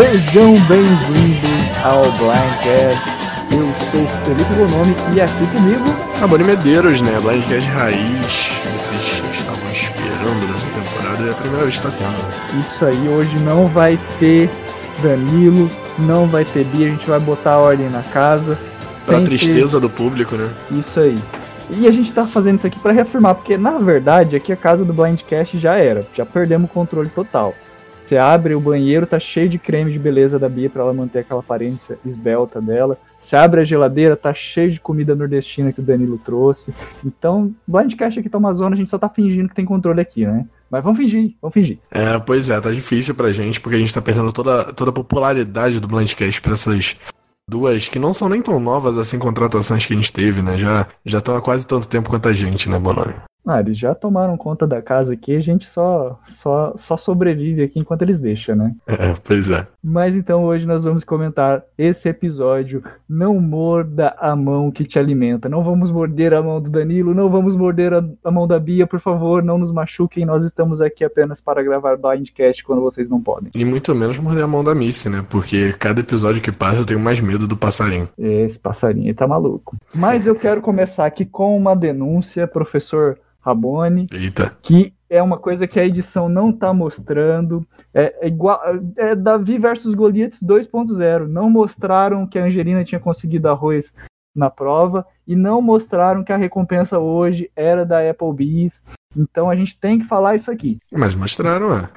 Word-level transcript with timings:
Sejam 0.00 0.54
bem-vindos 0.66 1.82
ao 1.84 2.00
Blindcast. 2.12 3.02
Eu 3.52 3.66
sou 3.90 4.06
Felipe 4.24 4.54
Bonomi 4.54 4.94
e 5.14 5.20
aqui 5.20 5.46
comigo. 5.48 5.84
Abone 6.22 6.42
Medeiros, 6.42 7.02
né? 7.02 7.18
Blindcast 7.20 7.68
Raiz. 7.68 8.50
Vocês 8.72 9.22
estavam 9.30 9.70
esperando 9.70 10.50
nessa 10.50 10.66
temporada 10.68 11.22
e 11.22 11.28
é 11.28 11.32
a 11.32 11.34
primeira 11.34 11.64
vez 11.64 11.76
que 11.76 11.82
tá 11.82 11.90
tendo, 11.90 12.12
né? 12.12 12.60
Isso 12.60 12.86
aí, 12.86 13.08
hoje 13.10 13.38
não 13.40 13.66
vai 13.66 13.98
ter 14.18 14.48
Danilo, 15.02 15.70
não 15.98 16.26
vai 16.26 16.46
ter 16.46 16.64
Bia, 16.64 16.86
a 16.86 16.90
gente 16.90 17.06
vai 17.06 17.20
botar 17.20 17.52
a 17.52 17.58
ordem 17.58 17.90
na 17.90 18.02
casa. 18.02 18.58
Pra 19.04 19.20
tristeza 19.20 19.78
do 19.78 19.90
público, 19.90 20.34
né? 20.34 20.48
ter- 20.70 20.76
Isso 20.78 20.98
aí. 20.98 21.18
E 21.68 21.86
a 21.86 21.90
gente 21.92 22.10
tá 22.10 22.26
fazendo 22.26 22.56
isso 22.56 22.66
aqui 22.66 22.78
pra 22.78 22.90
reafirmar, 22.90 23.34
porque 23.34 23.58
na 23.58 23.72
verdade 23.72 24.34
aqui 24.34 24.50
a 24.50 24.56
casa 24.56 24.82
do 24.82 24.94
Blindcast 24.94 25.58
já 25.58 25.74
era, 25.76 26.06
já 26.16 26.24
perdemos 26.24 26.70
o 26.70 26.72
controle 26.72 27.10
total. 27.10 27.54
Você 28.10 28.18
abre 28.18 28.56
o 28.56 28.60
banheiro, 28.60 29.06
tá 29.06 29.20
cheio 29.20 29.48
de 29.48 29.56
creme 29.56 29.92
de 29.92 29.98
beleza 30.00 30.36
da 30.36 30.48
Bia 30.48 30.68
pra 30.68 30.82
ela 30.82 30.92
manter 30.92 31.20
aquela 31.20 31.38
aparência 31.38 31.96
esbelta 32.04 32.60
dela. 32.60 32.98
Você 33.16 33.36
abre 33.36 33.60
a 33.60 33.64
geladeira, 33.64 34.16
tá 34.16 34.34
cheio 34.34 34.68
de 34.68 34.80
comida 34.80 35.14
nordestina 35.14 35.72
que 35.72 35.78
o 35.78 35.82
Danilo 35.84 36.18
trouxe. 36.18 36.74
Então, 37.04 37.54
Blindcast 37.68 38.18
aqui 38.18 38.28
tá 38.28 38.36
uma 38.36 38.52
zona, 38.52 38.74
a 38.74 38.76
gente 38.76 38.90
só 38.90 38.98
tá 38.98 39.08
fingindo 39.08 39.48
que 39.48 39.54
tem 39.54 39.64
controle 39.64 40.00
aqui, 40.00 40.26
né? 40.26 40.44
Mas 40.68 40.82
vamos 40.82 40.98
fingir, 40.98 41.36
vamos 41.40 41.54
fingir. 41.54 41.78
É, 41.88 42.18
pois 42.18 42.50
é, 42.50 42.60
tá 42.60 42.72
difícil 42.72 43.14
pra 43.14 43.30
gente, 43.30 43.60
porque 43.60 43.76
a 43.76 43.78
gente 43.78 43.94
tá 43.94 44.02
perdendo 44.02 44.32
toda, 44.32 44.72
toda 44.72 44.90
a 44.90 44.94
popularidade 44.94 45.78
do 45.78 45.86
Blindcast 45.86 46.42
pra 46.42 46.54
essas 46.54 46.96
duas, 47.48 47.88
que 47.88 48.00
não 48.00 48.12
são 48.12 48.28
nem 48.28 48.42
tão 48.42 48.58
novas 48.58 48.98
assim, 48.98 49.20
contratações 49.20 49.86
que 49.86 49.92
a 49.92 49.96
gente 49.96 50.12
teve, 50.12 50.42
né? 50.42 50.58
Já 50.58 50.88
já 51.06 51.18
estão 51.18 51.36
há 51.36 51.40
quase 51.40 51.64
tanto 51.64 51.88
tempo 51.88 52.10
quanto 52.10 52.28
a 52.28 52.32
gente, 52.32 52.68
né, 52.68 52.76
Bonomi? 52.76 53.14
Ah, 53.46 53.60
eles 53.60 53.78
já 53.78 53.94
tomaram 53.94 54.36
conta 54.36 54.66
da 54.66 54.82
casa 54.82 55.14
aqui, 55.14 55.34
a 55.34 55.40
gente 55.40 55.66
só, 55.66 56.20
só, 56.26 56.74
só 56.76 56.96
sobrevive 56.96 57.62
aqui 57.62 57.78
enquanto 57.78 58.02
eles 58.02 58.20
deixam, 58.20 58.54
né? 58.54 58.74
É, 59.00 59.14
pois 59.24 59.50
é. 59.50 59.66
Mas 59.82 60.14
então 60.14 60.44
hoje 60.44 60.66
nós 60.66 60.84
vamos 60.84 61.04
comentar 61.04 61.64
esse 61.78 62.06
episódio. 62.06 62.82
Não 63.08 63.40
morda 63.40 64.14
a 64.18 64.36
mão 64.36 64.70
que 64.70 64.84
te 64.84 64.98
alimenta. 64.98 65.48
Não 65.48 65.64
vamos 65.64 65.90
morder 65.90 66.34
a 66.34 66.42
mão 66.42 66.60
do 66.60 66.68
Danilo, 66.68 67.14
não 67.14 67.30
vamos 67.30 67.56
morder 67.56 67.94
a, 67.94 68.04
a 68.22 68.30
mão 68.30 68.46
da 68.46 68.58
Bia, 68.58 68.86
por 68.86 69.00
favor, 69.00 69.42
não 69.42 69.56
nos 69.56 69.72
machuquem. 69.72 70.26
Nós 70.26 70.44
estamos 70.44 70.82
aqui 70.82 71.02
apenas 71.02 71.40
para 71.40 71.62
gravar 71.62 71.96
Blindcast 71.96 72.62
quando 72.62 72.82
vocês 72.82 73.08
não 73.08 73.22
podem. 73.22 73.50
E 73.54 73.64
muito 73.64 73.94
menos 73.94 74.18
morder 74.18 74.44
a 74.44 74.48
mão 74.48 74.62
da 74.62 74.74
Missy, 74.74 75.08
né? 75.08 75.24
Porque 75.30 75.72
cada 75.78 76.00
episódio 76.00 76.42
que 76.42 76.52
passa 76.52 76.80
eu 76.80 76.86
tenho 76.86 77.00
mais 77.00 77.20
medo 77.20 77.48
do 77.48 77.56
passarinho. 77.56 78.08
Esse 78.18 78.58
passarinho 78.58 79.06
aí 79.06 79.14
tá 79.14 79.26
maluco. 79.26 79.76
Mas 79.94 80.26
eu 80.26 80.34
quero 80.34 80.60
começar 80.60 81.06
aqui 81.06 81.24
com 81.24 81.56
uma 81.56 81.74
denúncia, 81.74 82.46
professor 82.46 83.18
Rabone. 83.40 84.04
Eita. 84.12 84.56
que 84.62 84.92
é 85.08 85.20
uma 85.20 85.38
coisa 85.38 85.66
que 85.66 85.80
a 85.80 85.84
edição 85.84 86.28
não 86.28 86.52
tá 86.52 86.72
mostrando. 86.72 87.66
É, 87.92 88.26
é 88.26 88.28
igual 88.28 88.60
é 88.96 89.14
Davi 89.16 89.58
versus 89.58 89.94
Goliath 89.94 90.36
2.0. 90.42 91.26
Não 91.26 91.50
mostraram 91.50 92.26
que 92.26 92.38
a 92.38 92.44
Angelina 92.44 92.84
tinha 92.84 93.00
conseguido 93.00 93.48
arroz 93.48 93.92
na 94.34 94.48
prova 94.48 95.04
e 95.26 95.34
não 95.34 95.60
mostraram 95.60 96.22
que 96.22 96.32
a 96.32 96.36
recompensa 96.36 96.98
hoje 96.98 97.50
era 97.56 97.84
da 97.84 98.08
Applebee's. 98.08 98.84
Então 99.16 99.50
a 99.50 99.56
gente 99.56 99.76
tem 99.76 99.98
que 99.98 100.04
falar 100.04 100.36
isso 100.36 100.52
aqui. 100.52 100.78
Mas 100.92 101.16
mostraram, 101.16 101.76
é. 101.76 101.88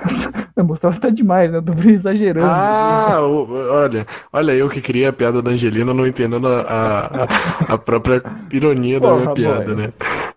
Mostrar 0.63 0.97
tá 0.97 1.09
demais, 1.09 1.51
né? 1.51 1.57
Eu 1.57 1.61
tô 1.61 1.73
exagerando. 1.89 2.47
Ah, 2.49 3.19
olha, 3.21 4.07
olha 4.31 4.51
eu 4.53 4.69
que 4.69 4.81
criei 4.81 5.05
a 5.05 5.13
piada 5.13 5.41
da 5.41 5.51
Angelina 5.51 5.93
não 5.93 6.07
entendendo 6.07 6.47
a, 6.47 6.61
a, 6.61 7.73
a 7.73 7.77
própria 7.77 8.23
ironia 8.51 8.99
da 8.99 9.09
Porra, 9.09 9.21
minha 9.21 9.33
piada, 9.33 9.75
boy. 9.75 9.75
né? 9.75 9.93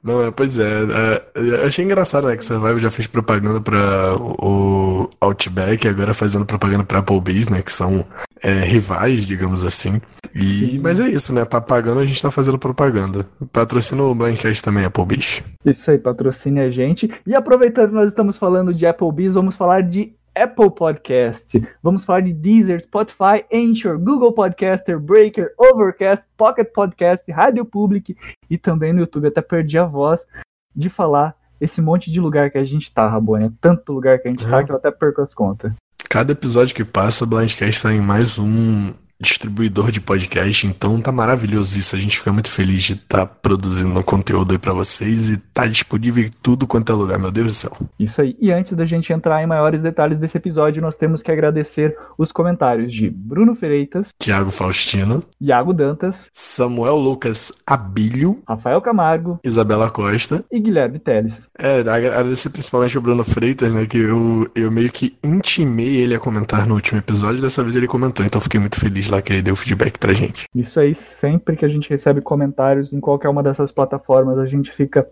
Não, 0.07 0.25
é, 0.25 0.31
pois 0.31 0.57
é, 0.57 0.63
é, 0.65 1.23
eu 1.35 1.67
achei 1.67 1.85
engraçado, 1.85 2.29
né, 2.29 2.37
que 2.37 2.45
Survival 2.45 2.79
já 2.79 2.91
fez 2.91 3.09
propaganda 3.09 3.61
pra 3.61 4.15
o 4.17 5.11
Outback, 5.21 5.89
agora 5.89 6.15
fazendo 6.15 6.47
propaganda 6.47 6.85
pra 6.85 7.01
Applebee's, 7.01 7.49
né, 7.49 7.61
que 7.61 7.73
são 7.73 8.07
é, 8.41 8.61
rivais, 8.61 9.27
digamos 9.27 9.65
assim. 9.65 10.01
E, 10.33 10.79
mas 10.81 11.01
é 11.01 11.09
isso, 11.09 11.35
né, 11.35 11.45
tá 11.45 11.61
pagando, 11.61 11.99
a 11.99 12.05
gente 12.05 12.23
tá 12.23 12.31
fazendo 12.31 12.57
propaganda. 12.57 13.27
Patrocina 13.53 14.01
o 14.05 14.15
Blindcast 14.15 14.63
também, 14.63 14.85
Applebee's. 14.85 15.43
Isso 15.65 15.91
aí, 15.91 15.99
patrocine 15.99 16.61
a 16.61 16.71
gente. 16.71 17.11
E 17.27 17.35
aproveitando 17.35 17.89
que 17.89 17.95
nós 17.97 18.11
estamos 18.11 18.39
falando 18.39 18.73
de 18.73 18.87
Applebee's, 18.87 19.35
vamos 19.35 19.57
falar 19.57 19.83
de 19.83 20.15
Apple 20.37 20.71
Podcast. 20.71 21.67
Vamos 21.83 22.05
falar 22.05 22.21
de 22.21 22.33
Deezer, 22.33 22.81
Spotify, 22.83 23.45
Anchor, 23.53 23.99
Google 23.99 24.33
Podcaster, 24.33 24.99
Breaker, 25.01 25.53
Overcast, 25.59 26.25
Pocket 26.37 26.71
Podcast, 26.73 27.31
Rádio 27.33 27.65
Public 27.65 28.17
e 28.51 28.59
também 28.59 28.93
no 28.93 29.01
YouTube. 29.01 29.29
Até 29.29 29.41
perdi 29.41 29.79
a 29.79 29.85
voz 29.85 30.27
de 30.75 30.89
falar 30.91 31.35
esse 31.61 31.81
monte 31.81 32.11
de 32.11 32.21
lugar 32.21 32.51
que 32.51 32.59
a 32.59 32.65
gente 32.65 32.93
tá, 32.93 33.09
Rabone. 33.09 33.47
É 33.47 33.51
tanto 33.61 33.93
lugar 33.93 34.19
que 34.19 34.29
a 34.29 34.31
gente 34.31 34.47
tá 34.47 34.61
É. 34.61 34.65
que 34.65 34.71
eu 34.73 34.77
até 34.77 34.91
perco 34.91 35.23
as 35.23 35.33
contas. 35.33 35.73
Cada 36.11 36.33
episódio 36.33 36.75
que 36.75 36.85
passa, 36.85 37.25
o 37.25 37.27
Blindcast 37.27 37.83
tá 37.83 37.93
em 37.93 38.01
mais 38.01 38.39
um 38.39 38.93
distribuidor 39.21 39.91
de 39.91 40.01
podcast, 40.01 40.67
então 40.67 41.01
tá 41.01 41.11
maravilhoso 41.11 41.79
isso. 41.79 41.97
A 41.97 41.99
gente 41.99 42.19
fica 42.19 42.33
muito 42.33 42.51
feliz 42.51 42.83
de 42.83 42.95
estar 42.95 43.27
produzindo 43.27 44.03
conteúdo 44.03 44.53
aí 44.53 44.59
pra 44.59 44.73
vocês 44.73 45.31
e 45.31 45.37
tá 45.39 45.67
disponível 45.67 46.25
em 46.25 46.31
tudo 46.43 46.67
quanto 46.67 46.93
é 46.93 46.95
lugar, 46.95 47.19
meu 47.19 47.31
Deus 47.31 47.47
do 47.47 47.55
céu. 47.55 47.77
Isso 47.99 48.21
aí. 48.21 48.37
E 48.41 48.53
antes 48.53 48.75
da 48.75 48.85
gente 48.85 49.13
entrar 49.13 49.43
em 49.43 49.47
maiores 49.47 49.83
detalhes 49.83 50.19
desse 50.19 50.37
episódio, 50.37 50.83
nós 50.83 50.97
temos 50.97 51.23
que 51.23 51.33
agradecer 51.33 51.97
os 52.19 52.31
comentários 52.31 52.93
de 52.93 53.09
Bruno 53.11 53.55
Freitas, 53.55 54.11
Tiago 54.19 54.51
Faustino, 54.51 55.23
Iago 55.41 55.73
Dantas, 55.73 56.29
Samuel 56.33 56.97
Lucas 56.97 57.53
Abílio, 57.67 58.43
Rafael 58.47 58.81
Camargo 58.81 59.41
Isabela 59.43 59.91
Costa. 59.91 60.45
e 60.51 60.61
Guilherme 60.61 60.99
Teles. 60.99 61.47
É, 61.59 61.81
agradecer 61.81 62.51
principalmente 62.51 62.97
ao 62.97 63.03
Bruno 63.03 63.25
Freitas, 63.25 63.73
né? 63.73 63.87
Que 63.87 63.99
eu, 63.99 64.51
eu 64.55 64.71
meio 64.71 64.91
que 64.91 65.17
intimei 65.25 65.97
ele 65.97 66.15
a 66.15 66.21
comentar 66.21 66.67
no 66.67 66.75
último 66.75 66.99
episódio, 66.99 67.41
dessa 67.41 67.63
vez 67.63 67.77
ele 67.77 67.87
comentou, 67.87 68.25
então 68.25 68.41
fiquei 68.41 68.61
muito 68.61 68.79
feliz 68.79 69.06
lá 69.09 69.23
que 69.23 69.33
ele 69.33 69.43
deu 69.43 69.57
feedback 69.57 69.99
pra 69.99 70.13
gente. 70.13 70.45
Isso 70.55 70.79
aí, 70.81 70.95
sempre 70.95 71.57
que 71.57 71.65
a 71.65 71.69
gente 71.69 71.89
recebe 71.89 72.21
comentários 72.21 72.93
em 72.93 73.01
qualquer 73.01 73.29
uma 73.29 73.43
dessas 73.43 73.73
plataformas, 73.73 74.39
a 74.39 74.47
gente 74.47 74.71
fica 74.73 75.07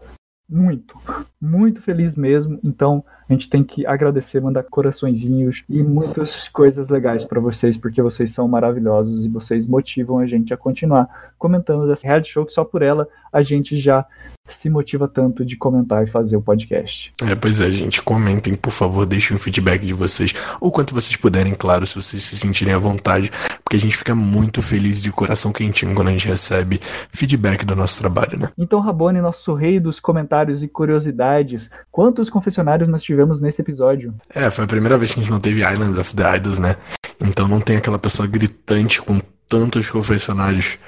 muito, 0.49 0.95
muito 1.41 1.81
feliz 1.81 2.17
mesmo. 2.17 2.59
Então, 2.63 3.05
a 3.29 3.33
gente 3.33 3.49
tem 3.49 3.65
que 3.65 3.87
agradecer, 3.87 4.41
mandar 4.41 4.63
coraçõezinhos 4.65 5.65
e 5.69 5.83
muitas 5.83 6.49
coisas 6.49 6.89
legais 6.89 7.25
pra 7.25 7.41
vocês, 7.41 7.79
porque 7.79 8.03
vocês 8.03 8.33
são 8.33 8.47
maravilhosos 8.47 9.25
e 9.25 9.29
vocês 9.29 9.67
motivam 9.67 10.19
a 10.19 10.27
gente 10.27 10.53
a 10.53 10.57
continuar 10.57 11.33
comentando 11.39 11.87
dessa 11.87 12.07
reality 12.07 12.33
show 12.33 12.45
que 12.45 12.53
só 12.53 12.65
por 12.65 12.83
ela 12.83 13.09
a 13.35 13.43
gente 13.43 13.77
já 13.77 14.07
se 14.47 14.69
motiva 14.69 15.09
tanto 15.09 15.45
de 15.45 15.57
comentar 15.57 16.07
e 16.07 16.11
fazer 16.11 16.37
o 16.37 16.43
podcast. 16.43 17.13
É, 17.23 17.35
pois 17.35 17.61
é, 17.61 17.71
gente, 17.71 18.03
comentem, 18.03 18.55
por 18.55 18.71
favor, 18.71 19.07
deixem 19.07 19.37
o 19.37 19.41
feedback 19.41 19.85
de 19.85 19.95
vocês, 19.95 20.35
o 20.61 20.71
quanto 20.71 20.95
vocês 20.95 21.17
puderem, 21.17 21.55
claro, 21.55 21.87
se 21.87 21.95
vocês 21.95 22.23
se 22.23 22.37
sentirem 22.37 22.75
à 22.75 22.79
vontade, 22.79 23.31
porque 23.65 23.77
a 23.77 23.81
gente 23.81 23.97
fica 23.97 24.15
muito 24.15 24.61
feliz 24.61 25.03
de 25.03 25.11
coração 25.11 25.51
quentinho 25.51 25.95
quando 25.95 26.09
a 26.09 26.13
gente 26.13 26.29
recebe 26.29 26.81
feedback 27.11 27.65
do 27.65 27.75
nosso 27.75 27.99
trabalho, 27.99 28.39
né? 28.39 28.51
Então, 28.57 28.81
Rabone, 28.81 29.21
nosso 29.21 29.55
rei 29.55 29.81
dos 29.81 29.99
comentários 29.99 30.63
e 30.63 30.69
curiosidades, 30.69 31.71
quantos 31.91 32.29
confessionários 32.29 32.89
nós 32.89 33.03
tivemos 33.03 33.41
nesse 33.41 33.63
episódio? 33.63 34.15
É, 34.33 34.51
foi 34.51 34.65
a 34.65 34.69
primeira 34.69 34.99
vez 34.99 35.11
que 35.11 35.21
a 35.21 35.23
gente 35.23 35.33
não 35.33 35.41
teve 35.41 35.61
Island 35.61 35.99
of 35.99 36.15
the 36.15 36.37
Idols, 36.37 36.59
né? 36.59 36.77
Então 37.19 37.49
não 37.49 37.61
tem 37.61 37.79
aquela 37.79 37.99
pessoa 37.99 38.29
gritante 38.29 39.01
com 39.01 39.21
tantos 39.49 39.89
confessionários 39.89 40.79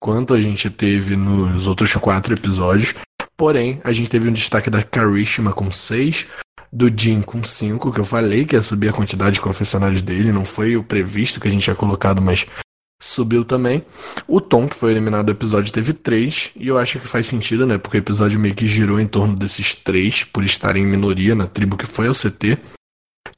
quanto 0.00 0.34
a 0.34 0.40
gente 0.40 0.70
teve 0.70 1.16
nos 1.16 1.68
outros 1.68 1.92
quatro 1.94 2.34
episódios. 2.34 2.94
Porém, 3.36 3.80
a 3.84 3.92
gente 3.92 4.08
teve 4.08 4.28
um 4.28 4.32
destaque 4.32 4.70
da 4.70 4.82
Karishma 4.82 5.52
com 5.52 5.70
seis, 5.70 6.26
do 6.72 6.88
Jin 6.88 7.22
com 7.22 7.42
cinco, 7.44 7.92
que 7.92 8.00
eu 8.00 8.04
falei 8.04 8.44
que 8.44 8.56
ia 8.56 8.62
subir 8.62 8.88
a 8.88 8.92
quantidade 8.92 9.34
de 9.34 9.40
confessionários 9.40 10.02
dele, 10.02 10.32
não 10.32 10.44
foi 10.44 10.76
o 10.76 10.82
previsto 10.82 11.40
que 11.40 11.48
a 11.48 11.50
gente 11.50 11.64
tinha 11.64 11.76
colocado, 11.76 12.22
mas 12.22 12.46
subiu 13.00 13.44
também. 13.44 13.84
O 14.26 14.40
Tom, 14.40 14.68
que 14.68 14.76
foi 14.76 14.90
eliminado 14.90 15.26
do 15.26 15.32
episódio, 15.32 15.72
teve 15.72 15.92
três, 15.92 16.50
e 16.56 16.68
eu 16.68 16.78
acho 16.78 16.98
que 16.98 17.06
faz 17.06 17.26
sentido, 17.26 17.66
né? 17.66 17.78
Porque 17.78 17.98
o 17.98 18.00
episódio 18.00 18.40
meio 18.40 18.54
que 18.54 18.66
girou 18.66 18.98
em 18.98 19.06
torno 19.06 19.36
desses 19.36 19.74
três, 19.74 20.24
por 20.24 20.44
estarem 20.44 20.82
em 20.82 20.86
minoria 20.86 21.34
na 21.34 21.46
tribo 21.46 21.76
que 21.76 21.86
foi 21.86 22.08
ao 22.08 22.14
CT. 22.14 22.58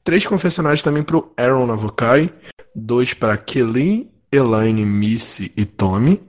Três 0.03 0.25
confessionários 0.25 0.81
também 0.81 1.03
pro 1.03 1.31
Aaron 1.37 1.65
Navokai, 1.65 2.31
dois 2.73 3.13
para 3.13 3.37
Kelly, 3.37 4.09
Elaine, 4.31 4.85
Missy 4.85 5.51
e 5.57 5.65
Tommy, 5.65 6.21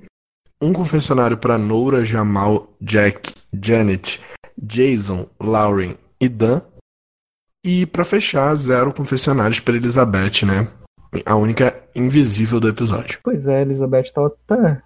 um 0.61 0.73
confessionário 0.73 1.39
para 1.39 1.57
Noura, 1.57 2.05
Jamal, 2.05 2.69
Jack, 2.81 3.33
Janet, 3.53 4.21
Jason, 4.57 5.27
Lauren 5.41 5.95
e 6.21 6.29
Dan. 6.29 6.61
E 7.65 7.87
para 7.87 8.05
fechar, 8.05 8.55
zero 8.55 8.95
confessionários 8.95 9.61
para 9.61 9.77
Elizabeth, 9.77 10.45
né? 10.47 10.69
A 11.27 11.35
única 11.35 11.77
invisível 11.95 12.61
do 12.61 12.69
episódio. 12.69 13.19
Pois 13.23 13.49
é, 13.49 13.63
Elizabeth 13.63 14.03
estava 14.03 14.33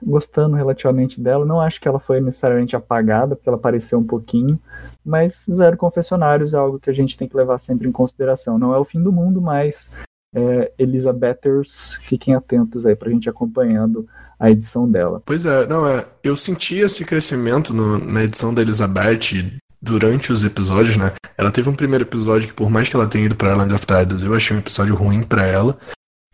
gostando 0.03 0.57
relativamente 0.57 1.21
dela. 1.21 1.45
Não 1.45 1.61
acho 1.61 1.81
que 1.81 1.87
ela 1.87 2.01
foi 2.01 2.21
necessariamente 2.21 2.75
apagada, 2.75 3.37
porque 3.37 3.49
ela 3.49 3.59
apareceu 3.59 3.99
um 3.99 4.07
pouquinho. 4.07 4.59
Mas 5.05 5.45
zero 5.53 5.77
confessionários 5.77 6.55
é 6.55 6.57
algo 6.57 6.81
que 6.81 6.89
a 6.89 6.95
gente 6.95 7.19
tem 7.19 7.29
que 7.29 7.37
levar 7.37 7.59
sempre 7.59 7.87
em 7.87 7.93
consideração. 7.93 8.59
Não 8.59 8.73
é 8.73 8.79
o 8.79 8.85
fim 8.85 9.03
do 9.03 9.13
mundo, 9.13 9.41
mas 9.43 9.91
é, 10.35 10.73
Elizabethers, 10.79 11.99
fiquem 12.03 12.35
atentos 12.35 12.87
aí 12.87 12.97
pra 12.97 13.11
gente 13.11 13.29
acompanhando 13.29 14.09
a 14.45 14.51
edição 14.51 14.91
dela. 14.91 15.23
Pois 15.25 15.47
é, 15.47 15.67
não 15.67 15.87
é. 15.89 16.05
Eu 16.23 16.37
senti 16.37 16.77
esse 16.77 17.05
crescimento 17.05 17.73
no- 17.73 17.99
na 17.99 18.25
edição 18.25 18.53
da 18.53 18.61
Elizabeth 18.63 19.53
durante 19.81 20.33
os 20.33 20.45
episódios, 20.45 20.97
né? 20.97 21.13
Ela 21.37 21.51
teve 21.51 21.69
um 21.69 21.75
primeiro 21.75 22.05
episódio 22.05 22.49
que, 22.49 22.55
por 22.55 22.71
mais 22.71 22.89
que 22.89 22.97
ela 22.97 23.07
tenha 23.07 23.27
ido 23.27 23.37
pra 23.37 23.53
Island 23.53 23.73
of 23.75 23.87
the 23.87 23.95
eu 24.25 24.35
achei 24.35 24.57
um 24.57 24.61
episódio 24.61 24.95
ruim 24.95 25.23
pra 25.23 25.47
ela. 25.47 25.79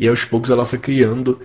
E 0.01 0.09
aos 0.09 0.25
poucos 0.25 0.51
ela 0.51 0.65
foi 0.65 0.79
criando, 0.79 1.41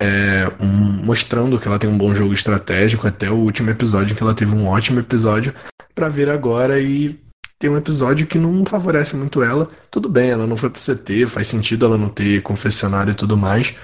é, 0.00 0.50
um, 0.60 1.04
mostrando 1.04 1.58
que 1.58 1.66
ela 1.66 1.78
tem 1.78 1.88
um 1.90 1.98
bom 1.98 2.14
jogo 2.14 2.32
estratégico 2.32 3.06
até 3.06 3.30
o 3.30 3.34
último 3.34 3.70
episódio, 3.70 4.14
que 4.14 4.22
ela 4.22 4.34
teve 4.34 4.54
um 4.54 4.66
ótimo 4.66 5.00
episódio, 5.00 5.52
para 5.94 6.08
vir 6.08 6.28
agora 6.28 6.78
e 6.80 7.18
tem 7.58 7.70
um 7.70 7.76
episódio 7.76 8.26
que 8.26 8.38
não 8.38 8.64
favorece 8.66 9.16
muito 9.16 9.42
ela. 9.42 9.70
Tudo 9.90 10.08
bem, 10.08 10.30
ela 10.30 10.46
não 10.46 10.56
foi 10.56 10.70
pro 10.70 10.80
CT, 10.80 11.26
faz 11.26 11.48
sentido 11.48 11.86
ela 11.86 11.98
não 11.98 12.08
ter 12.10 12.42
confessionário 12.42 13.12
e 13.12 13.14
tudo 13.14 13.36
mais. 13.36 13.74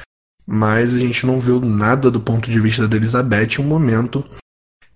Mas 0.46 0.94
a 0.94 0.98
gente 0.98 1.26
não 1.26 1.40
viu 1.40 1.60
nada 1.60 2.10
do 2.10 2.20
ponto 2.20 2.50
de 2.50 2.58
vista 2.60 2.88
da 2.88 2.96
Elizabeth, 2.96 3.60
um 3.60 3.64
momento 3.64 4.24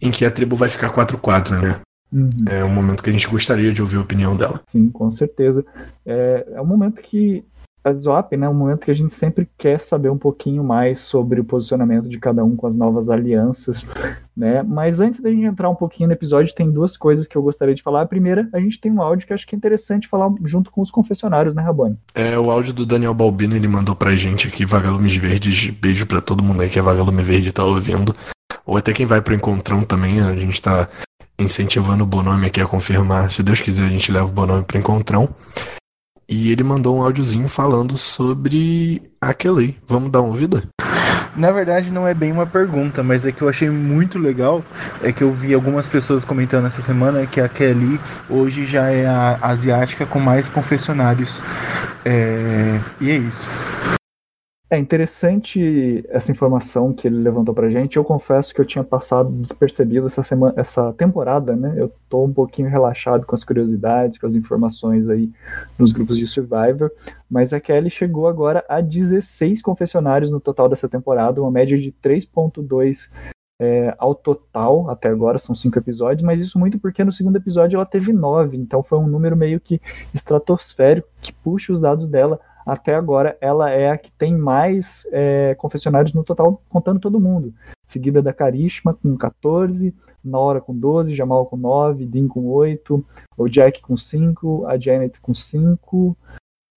em 0.00 0.10
que 0.10 0.25
a 0.25 0.31
tribo 0.31 0.56
vai 0.56 0.69
ficar 0.69 0.93
4-4, 0.93 1.60
né? 1.60 1.81
Uhum. 2.12 2.31
É 2.48 2.64
um 2.64 2.70
momento 2.70 3.02
que 3.02 3.10
a 3.10 3.12
gente 3.12 3.28
gostaria 3.28 3.72
de 3.72 3.82
ouvir 3.82 3.96
a 3.96 4.00
opinião 4.00 4.37
dela. 4.37 4.60
Sim, 4.66 4.88
com 4.90 5.10
certeza. 5.10 5.64
É, 6.04 6.46
é 6.52 6.60
um 6.60 6.66
momento 6.66 7.00
que 7.00 7.44
a 7.87 7.93
Zwap, 7.93 8.33
né, 8.33 8.49
um 8.49 8.55
momento 8.55 8.85
que 8.85 8.91
a 8.91 8.94
gente 8.94 9.15
sempre 9.15 9.49
quer 9.56 9.81
saber 9.81 10.11
um 10.11 10.19
pouquinho 10.19 10.65
mais 10.65 10.99
sobre 10.99 11.41
o 11.41 11.44
posicionamento 11.44 12.09
de 12.09 12.19
cada 12.19 12.44
um 12.44 12.56
com 12.56 12.67
as 12.67 12.75
novas 12.75 13.09
alianças, 13.09 13.87
né? 14.37 14.61
Mas 14.65 15.00
antes 15.00 15.21
da 15.21 15.31
gente 15.31 15.44
entrar 15.44 15.71
um 15.71 15.75
pouquinho 15.75 16.09
no 16.09 16.12
episódio, 16.12 16.53
tem 16.53 16.69
duas 16.69 16.97
coisas 16.97 17.29
que 17.29 17.37
eu 17.37 17.43
gostaria 17.43 17.77
de 17.77 17.83
falar. 17.85 18.03
A 18.03 18.06
primeira, 18.06 18.49
a 18.53 18.59
gente 18.59 18.81
tem 18.81 18.91
um 18.91 19.00
áudio 19.00 19.25
que 19.25 19.33
acho 19.33 19.47
que 19.47 19.55
é 19.55 19.56
interessante 19.59 20.09
falar 20.09 20.33
junto 20.44 20.73
com 20.73 20.83
os 20.83 20.91
confessionários, 20.91 21.55
né, 21.55 21.62
Rabani? 21.62 21.97
É, 22.12 22.37
o 22.37 22.50
áudio 22.50 22.73
do 22.73 22.85
Daniel 22.85 23.15
Balbino, 23.15 23.55
ele 23.55 23.69
mandou 23.69 23.94
pra 23.94 24.17
gente 24.17 24.49
aqui, 24.49 24.67
Vagalumes 24.67 25.15
Verdes. 25.15 25.71
Beijo 25.71 26.06
para 26.06 26.21
todo 26.21 26.43
mundo 26.43 26.62
aí 26.62 26.69
que 26.69 26.81
é 26.81 26.83
Vagalume 26.83 27.23
Verde 27.23 27.53
tá 27.53 27.65
ouvindo. 27.65 28.17
Ou 28.67 28.77
até 28.77 28.93
quem 28.93 29.06
vai 29.06 29.21
pro 29.21 29.33
encontrão 29.33 29.85
também, 29.85 30.21
a 30.21 30.35
gente 30.35 30.61
tá 30.61 30.88
incentivando 31.38 32.03
o 32.03 32.06
Bonome 32.06 32.47
aqui 32.47 32.61
a 32.61 32.67
confirmar. 32.67 33.31
Se 33.31 33.44
Deus 33.44 33.61
quiser, 33.61 33.85
a 33.85 33.88
gente 33.88 34.11
leva 34.11 34.27
o 34.27 34.33
Bonome 34.33 34.65
pro 34.65 34.77
encontrão. 34.77 35.29
E 36.28 36.50
ele 36.50 36.64
mandou 36.64 36.96
um 36.96 37.02
áudiozinho 37.02 37.49
falando 37.49 37.96
sobre 37.96 39.02
a 39.20 39.32
Kelly. 39.32 39.78
Vamos 39.87 40.11
dar 40.11 40.20
uma 40.20 40.28
ouvida? 40.28 40.62
Na 41.37 41.52
verdade, 41.52 41.93
não 41.93 42.08
é 42.08 42.14
bem 42.14 42.32
uma 42.32 42.46
pergunta, 42.46 43.02
mas 43.02 43.26
é 43.26 43.31
que 43.31 43.43
eu 43.43 43.49
achei 43.49 43.69
muito 43.69 44.19
legal. 44.19 44.64
É 45.02 45.12
que 45.12 45.23
eu 45.23 45.31
vi 45.31 45.52
algumas 45.52 45.88
pessoas 45.88 46.25
comentando 46.25 46.67
essa 46.67 46.81
semana 46.81 47.26
que 47.26 47.40
a 47.40 47.49
Kelly 47.49 48.00
hoje 48.28 48.64
já 48.64 48.90
é 48.90 49.06
a 49.06 49.38
asiática 49.43 50.06
com 50.06 50.19
mais 50.19 50.49
confessionários. 50.49 51.40
É... 52.05 52.81
E 53.00 53.11
é 53.11 53.17
isso. 53.17 53.49
É 54.68 54.76
interessante 54.76 56.04
essa 56.08 56.32
informação 56.32 56.92
que 56.92 57.06
ele 57.06 57.18
levantou 57.18 57.54
pra 57.54 57.70
gente. 57.70 57.96
Eu 57.96 58.02
confesso 58.02 58.52
que 58.52 58.60
eu 58.60 58.64
tinha 58.64 58.82
passado 58.82 59.30
despercebido 59.30 60.08
essa 60.08 60.24
semana, 60.24 60.54
essa 60.56 60.92
temporada, 60.94 61.54
né? 61.54 61.74
Eu 61.76 61.92
tô 62.08 62.24
um 62.24 62.32
pouquinho 62.32 62.68
relaxado 62.68 63.24
com 63.24 63.36
as 63.36 63.44
curiosidades, 63.44 64.18
com 64.18 64.26
as 64.26 64.34
informações 64.34 65.08
aí 65.08 65.30
nos 65.78 65.92
grupos 65.92 66.18
de 66.18 66.26
Survivor, 66.26 66.90
mas 67.30 67.52
a 67.52 67.60
Kelly 67.60 67.90
chegou 67.90 68.26
agora 68.26 68.64
a 68.68 68.80
16 68.80 69.62
confessionários 69.62 70.32
no 70.32 70.40
total 70.40 70.68
dessa 70.68 70.88
temporada, 70.88 71.40
uma 71.40 71.50
média 71.50 71.78
de 71.78 71.92
3.2 72.02 73.08
é, 73.60 73.94
ao 73.98 74.16
total, 74.16 74.90
até 74.90 75.08
agora 75.08 75.38
são 75.38 75.54
cinco 75.54 75.78
episódios, 75.78 76.24
mas 76.24 76.42
isso 76.42 76.58
muito 76.58 76.76
porque 76.78 77.04
no 77.04 77.12
segundo 77.12 77.36
episódio 77.36 77.76
ela 77.76 77.86
teve 77.86 78.12
nove, 78.12 78.56
então 78.56 78.82
foi 78.82 78.98
um 78.98 79.06
número 79.06 79.36
meio 79.36 79.60
que 79.60 79.80
estratosférico 80.12 81.08
que 81.22 81.32
puxa 81.32 81.72
os 81.72 81.80
dados 81.80 82.06
dela 82.06 82.40
até 82.66 82.96
agora 82.96 83.38
ela 83.40 83.70
é 83.70 83.90
a 83.90 83.96
que 83.96 84.10
tem 84.10 84.34
mais 84.36 85.06
é, 85.12 85.54
confessionários 85.54 86.12
no 86.12 86.24
total, 86.24 86.60
contando 86.68 86.98
todo 86.98 87.20
mundo. 87.20 87.54
Seguida 87.86 88.20
da 88.20 88.32
Karishma 88.32 88.92
com 88.92 89.16
14, 89.16 89.94
Nora 90.24 90.60
com 90.60 90.76
12, 90.76 91.14
Jamal 91.14 91.46
com 91.46 91.56
9, 91.56 92.04
Dean 92.04 92.26
com 92.26 92.44
8, 92.48 93.06
o 93.38 93.48
Jack 93.48 93.80
com 93.80 93.96
5, 93.96 94.66
a 94.66 94.76
Janet 94.76 95.20
com 95.20 95.32
5. 95.32 95.96
Uh, 95.96 96.16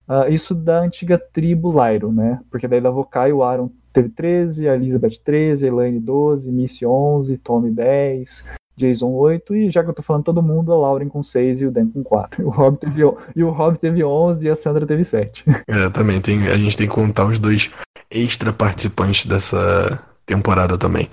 ah, 0.07 0.29
isso 0.29 0.53
da 0.53 0.81
antiga 0.81 1.17
tribo 1.17 1.71
Lyro, 1.71 2.11
né? 2.11 2.39
Porque 2.51 2.67
daí 2.67 2.79
da 2.79 2.91
Vokai 2.91 3.33
o 3.33 3.43
Aaron 3.43 3.71
teve 3.91 4.09
13, 4.09 4.69
a 4.69 4.75
Elizabeth 4.75 5.19
13, 5.23 5.65
a 5.65 5.69
Elaine 5.69 5.99
12, 5.99 6.51
Missy 6.51 6.85
11, 6.85 7.37
Tommy 7.39 7.71
10, 7.71 8.43
Jason 8.79 9.09
8, 9.11 9.55
e 9.55 9.69
já 9.69 9.83
que 9.83 9.89
eu 9.89 9.93
tô 9.93 10.01
falando 10.01 10.23
todo 10.23 10.41
mundo, 10.41 10.73
a 10.73 10.77
Lauren 10.77 11.09
com 11.09 11.21
6 11.21 11.61
e 11.61 11.65
o 11.65 11.71
Dan 11.71 11.89
com 11.89 12.03
4. 12.03 12.43
O 12.49 12.49
Rob 12.49 12.77
teve, 12.77 13.03
e 13.35 13.43
o 13.43 13.51
Rob 13.51 13.77
teve 13.77 14.03
11 14.03 14.45
e 14.45 14.49
a 14.49 14.55
Sandra 14.55 14.85
teve 14.87 15.03
7. 15.03 15.43
É, 15.67 15.89
também 15.89 16.19
tem, 16.19 16.47
a 16.47 16.57
gente 16.57 16.77
tem 16.77 16.87
que 16.87 16.93
contar 16.93 17.25
os 17.25 17.37
dois 17.37 17.69
extra 18.09 18.51
participantes 18.51 19.25
dessa 19.25 20.01
temporada 20.25 20.77
também. 20.77 21.09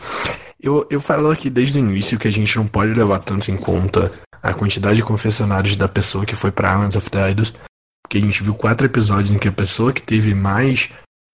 Eu, 0.61 0.87
eu 0.89 1.01
falo 1.01 1.31
aqui 1.31 1.51
desde 1.51 1.79
o 1.79 1.81
início 1.81 2.19
que 2.19 2.29
a 2.29 2.33
gente 2.33 2.57
não 2.57 2.67
pode 2.67 2.95
levar 2.95 3.19
tanto 3.19 3.51
em 3.51 3.57
conta 3.57 4.11
a 4.43 4.55
quantidade 4.55 4.97
de 4.97 5.03
confessionários 5.03 5.77
da 5.77 5.89
pessoa 5.89 6.25
que 6.25 6.35
foi 6.35 6.51
pra 6.51 6.73
Islands 6.73 6.97
of 6.97 7.11
the 7.11 7.31
Idols, 7.31 7.55
porque 8.03 8.19
a 8.19 8.21
gente 8.21 8.43
viu 8.43 8.55
quatro 8.55 8.87
episódios 8.87 9.31
em 9.31 9.39
que 9.39 9.49
a 9.49 9.53
pessoa 9.53 9.93
que 9.93 10.03
teve 10.03 10.35
mais 10.35 10.91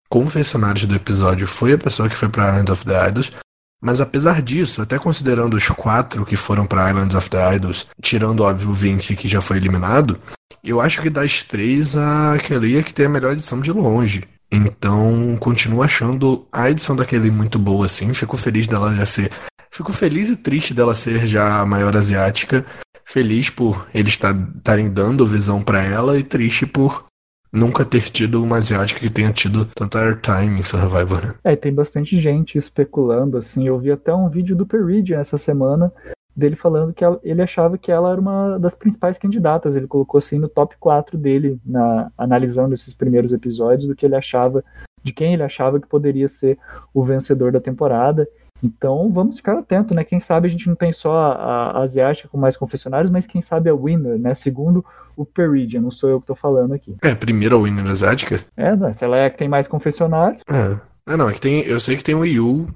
confessionários 0.09 0.85
do 0.85 0.95
episódio 0.95 1.45
foi 1.47 1.73
a 1.73 1.77
pessoa 1.77 2.09
que 2.09 2.15
foi 2.15 2.29
pra 2.29 2.49
Islands 2.49 2.71
of 2.71 2.85
the 2.85 3.09
Idols, 3.09 3.31
mas 3.81 4.01
apesar 4.01 4.41
disso, 4.41 4.81
até 4.81 4.97
considerando 4.99 5.55
os 5.55 5.67
quatro 5.67 6.25
que 6.25 6.35
foram 6.35 6.65
para 6.65 6.89
Islands 6.89 7.15
of 7.15 7.29
the 7.29 7.55
Idols, 7.55 7.87
tirando 8.01 8.43
óbvio 8.43 8.69
o 8.69 8.73
Vince 8.73 9.15
que 9.15 9.27
já 9.27 9.41
foi 9.41 9.57
eliminado, 9.57 10.19
eu 10.63 10.81
acho 10.81 11.01
que 11.01 11.09
das 11.09 11.43
três 11.43 11.95
a 11.95 12.37
Kelly 12.37 12.77
é 12.77 12.83
que 12.83 12.93
tem 12.93 13.05
a 13.05 13.09
melhor 13.09 13.31
edição 13.31 13.61
de 13.61 13.71
longe. 13.71 14.23
Então, 14.51 15.37
continuo 15.39 15.83
achando 15.83 16.47
a 16.51 16.69
edição 16.69 16.95
da 16.95 17.05
Kelly 17.05 17.29
muito 17.29 17.59
boa, 17.59 17.85
assim. 17.85 18.13
Fico 18.13 18.35
feliz 18.35 18.67
dela 18.67 18.93
já 18.95 19.05
ser. 19.05 19.31
Fico 19.71 19.93
feliz 19.93 20.27
e 20.29 20.35
triste 20.35 20.73
dela 20.73 20.95
ser 20.95 21.25
já 21.27 21.59
a 21.59 21.65
maior 21.65 21.95
asiática. 21.95 22.65
Feliz 23.05 23.49
por 23.49 23.87
eles 23.93 24.13
estarem 24.13 24.89
dando 24.89 25.25
visão 25.25 25.61
para 25.61 25.83
ela 25.83 26.17
e 26.17 26.23
triste 26.23 26.65
por 26.65 27.05
nunca 27.51 27.83
ter 27.85 28.09
tido 28.09 28.43
uma 28.43 28.57
asiática 28.57 28.99
que 28.99 29.13
tenha 29.13 29.31
tido 29.31 29.65
tanta 29.65 29.99
airtime 29.99 30.59
em 30.59 30.63
Survivor, 30.63 31.25
né? 31.25 31.33
É, 31.43 31.55
tem 31.55 31.73
bastante 31.73 32.19
gente 32.19 32.57
especulando, 32.57 33.37
assim. 33.37 33.67
Eu 33.67 33.77
vi 33.79 33.91
até 33.91 34.13
um 34.13 34.29
vídeo 34.29 34.55
do 34.55 34.65
Peridian 34.65 35.19
essa 35.19 35.37
semana 35.37 35.91
dele 36.35 36.55
falando 36.55 36.93
que 36.93 37.03
ele 37.23 37.41
achava 37.41 37.77
que 37.77 37.91
ela 37.91 38.11
era 38.11 38.21
uma 38.21 38.57
das 38.57 38.73
principais 38.73 39.17
candidatas. 39.17 39.75
Ele 39.75 39.87
colocou 39.87 40.17
assim 40.17 40.39
no 40.39 40.47
top 40.47 40.75
4 40.79 41.17
dele, 41.17 41.59
na, 41.65 42.11
analisando 42.17 42.73
esses 42.73 42.93
primeiros 42.93 43.33
episódios, 43.33 43.87
do 43.87 43.95
que 43.95 44.05
ele 44.05 44.15
achava, 44.15 44.63
de 45.03 45.11
quem 45.11 45.33
ele 45.33 45.43
achava 45.43 45.79
que 45.79 45.87
poderia 45.87 46.29
ser 46.29 46.57
o 46.93 47.03
vencedor 47.03 47.51
da 47.51 47.59
temporada. 47.59 48.27
Então 48.61 49.11
vamos 49.11 49.37
ficar 49.37 49.57
atento, 49.57 49.93
né? 49.93 50.03
Quem 50.03 50.19
sabe 50.19 50.47
a 50.47 50.51
gente 50.51 50.67
não 50.67 50.75
tem 50.75 50.91
só 50.91 51.13
a, 51.13 51.71
a 51.71 51.81
asiática 51.81 52.27
com 52.27 52.37
mais 52.37 52.57
confessionários, 52.57 53.11
mas 53.11 53.25
quem 53.25 53.41
sabe 53.41 53.69
a 53.69 53.75
winner, 53.75 54.19
né? 54.19 54.35
Segundo 54.35 54.83
o 55.15 55.25
Peridian, 55.25 55.81
não 55.81 55.91
sou 55.91 56.09
eu 56.09 56.21
que 56.21 56.27
tô 56.27 56.35
falando 56.35 56.73
aqui. 56.73 56.95
É, 57.01 57.13
primeiro 57.15 57.55
a 57.55 57.61
winner 57.61 57.85
asiática? 57.87 58.39
É, 58.55 58.75
né? 58.75 58.93
se 58.93 59.03
ela 59.03 59.17
é 59.17 59.25
a 59.25 59.29
que 59.29 59.37
tem 59.37 59.49
mais 59.49 59.67
confessionários. 59.67 60.41
É. 60.49 60.89
É, 61.09 61.17
não, 61.17 61.27
é 61.27 61.33
que 61.33 61.41
tem. 61.41 61.61
Eu 61.61 61.79
sei 61.79 61.97
que 61.97 62.03
tem 62.03 62.13
o 62.13 62.23
Yu, 62.23 62.67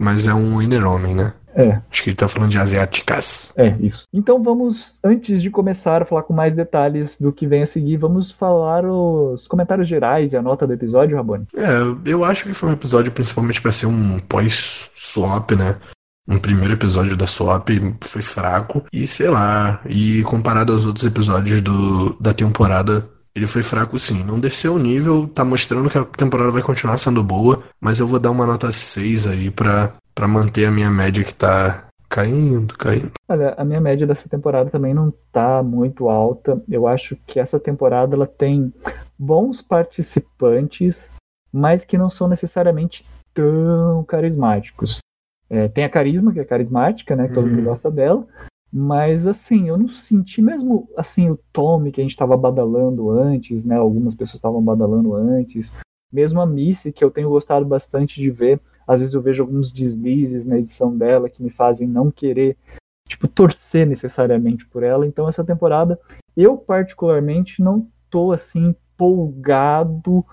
mas 0.00 0.26
é 0.26 0.34
um 0.34 0.58
winner 0.58 0.84
homem, 0.84 1.14
né? 1.14 1.32
É. 1.58 1.80
Acho 1.90 2.04
que 2.04 2.10
ele 2.10 2.16
tá 2.16 2.28
falando 2.28 2.50
de 2.50 2.58
asiáticas. 2.58 3.52
É, 3.56 3.74
isso. 3.80 4.04
Então 4.14 4.40
vamos, 4.40 5.00
antes 5.02 5.42
de 5.42 5.50
começar 5.50 6.02
a 6.02 6.04
falar 6.04 6.22
com 6.22 6.32
mais 6.32 6.54
detalhes 6.54 7.18
do 7.18 7.32
que 7.32 7.48
vem 7.48 7.62
a 7.62 7.66
seguir, 7.66 7.96
vamos 7.96 8.30
falar 8.30 8.84
os 8.84 9.48
comentários 9.48 9.88
gerais 9.88 10.32
e 10.32 10.36
a 10.36 10.42
nota 10.42 10.66
do 10.66 10.72
episódio, 10.72 11.16
Rabone. 11.16 11.46
É, 11.56 12.10
eu 12.10 12.24
acho 12.24 12.44
que 12.44 12.54
foi 12.54 12.68
um 12.68 12.74
episódio 12.74 13.10
principalmente 13.10 13.60
para 13.60 13.72
ser 13.72 13.86
um 13.86 14.20
pós-swap, 14.20 15.50
né? 15.52 15.76
Um 16.28 16.38
primeiro 16.38 16.74
episódio 16.74 17.16
da 17.16 17.26
swap 17.26 17.68
foi 18.02 18.22
fraco 18.22 18.84
e 18.92 19.06
sei 19.06 19.28
lá, 19.28 19.80
e 19.88 20.22
comparado 20.22 20.72
aos 20.72 20.84
outros 20.84 21.04
episódios 21.04 21.60
do, 21.60 22.14
da 22.20 22.32
temporada, 22.32 23.08
ele 23.34 23.46
foi 23.46 23.62
fraco 23.62 23.98
sim. 23.98 24.22
Não 24.22 24.38
desceu 24.38 24.74
o 24.74 24.78
nível, 24.78 25.26
tá 25.26 25.44
mostrando 25.44 25.90
que 25.90 25.98
a 25.98 26.04
temporada 26.04 26.50
vai 26.50 26.62
continuar 26.62 26.98
sendo 26.98 27.22
boa, 27.22 27.64
mas 27.80 27.98
eu 27.98 28.06
vou 28.06 28.18
dar 28.18 28.30
uma 28.30 28.46
nota 28.46 28.70
6 28.70 29.26
aí 29.26 29.50
pra, 29.50 29.94
para 30.18 30.26
manter 30.26 30.64
a 30.64 30.70
minha 30.72 30.90
média 30.90 31.22
que 31.22 31.32
tá 31.32 31.86
caindo, 32.08 32.76
caindo. 32.76 33.12
Olha, 33.28 33.54
a 33.56 33.64
minha 33.64 33.80
média 33.80 34.04
dessa 34.04 34.28
temporada 34.28 34.68
também 34.68 34.92
não 34.92 35.12
tá 35.30 35.62
muito 35.62 36.08
alta. 36.08 36.60
Eu 36.68 36.88
acho 36.88 37.16
que 37.24 37.38
essa 37.38 37.60
temporada 37.60 38.16
ela 38.16 38.26
tem 38.26 38.74
bons 39.16 39.62
participantes, 39.62 41.12
mas 41.52 41.84
que 41.84 41.96
não 41.96 42.10
são 42.10 42.26
necessariamente 42.26 43.06
tão 43.32 44.02
carismáticos. 44.02 44.98
É, 45.48 45.68
tem 45.68 45.84
a 45.84 45.88
carisma, 45.88 46.32
que 46.32 46.40
é 46.40 46.44
carismática, 46.44 47.14
né? 47.14 47.28
Todo 47.28 47.44
uhum. 47.44 47.54
mundo 47.54 47.66
gosta 47.66 47.88
dela. 47.88 48.26
Mas 48.72 49.24
assim, 49.24 49.68
eu 49.68 49.78
não 49.78 49.88
senti 49.88 50.42
mesmo 50.42 50.88
assim 50.96 51.30
o 51.30 51.38
Tommy 51.52 51.92
que 51.92 52.00
a 52.00 52.04
gente 52.04 52.10
estava 52.10 52.36
badalando 52.36 53.08
antes, 53.08 53.64
né? 53.64 53.76
Algumas 53.76 54.16
pessoas 54.16 54.34
estavam 54.34 54.60
badalando 54.60 55.14
antes. 55.14 55.70
Mesmo 56.12 56.40
a 56.40 56.46
Missy, 56.46 56.90
que 56.90 57.04
eu 57.04 57.10
tenho 57.12 57.28
gostado 57.28 57.64
bastante 57.64 58.20
de 58.20 58.30
ver, 58.30 58.60
às 58.88 59.00
vezes 59.00 59.14
eu 59.14 59.20
vejo 59.20 59.42
alguns 59.42 59.70
deslizes 59.70 60.46
na 60.46 60.58
edição 60.58 60.96
dela 60.96 61.28
que 61.28 61.42
me 61.42 61.50
fazem 61.50 61.86
não 61.86 62.10
querer, 62.10 62.56
tipo, 63.06 63.28
torcer 63.28 63.86
necessariamente 63.86 64.66
por 64.66 64.82
ela. 64.82 65.06
Então 65.06 65.28
essa 65.28 65.44
temporada, 65.44 66.00
eu 66.34 66.56
particularmente 66.56 67.62
não 67.62 67.86
tô 68.08 68.32
assim 68.32 68.74
empolgado 68.98 70.24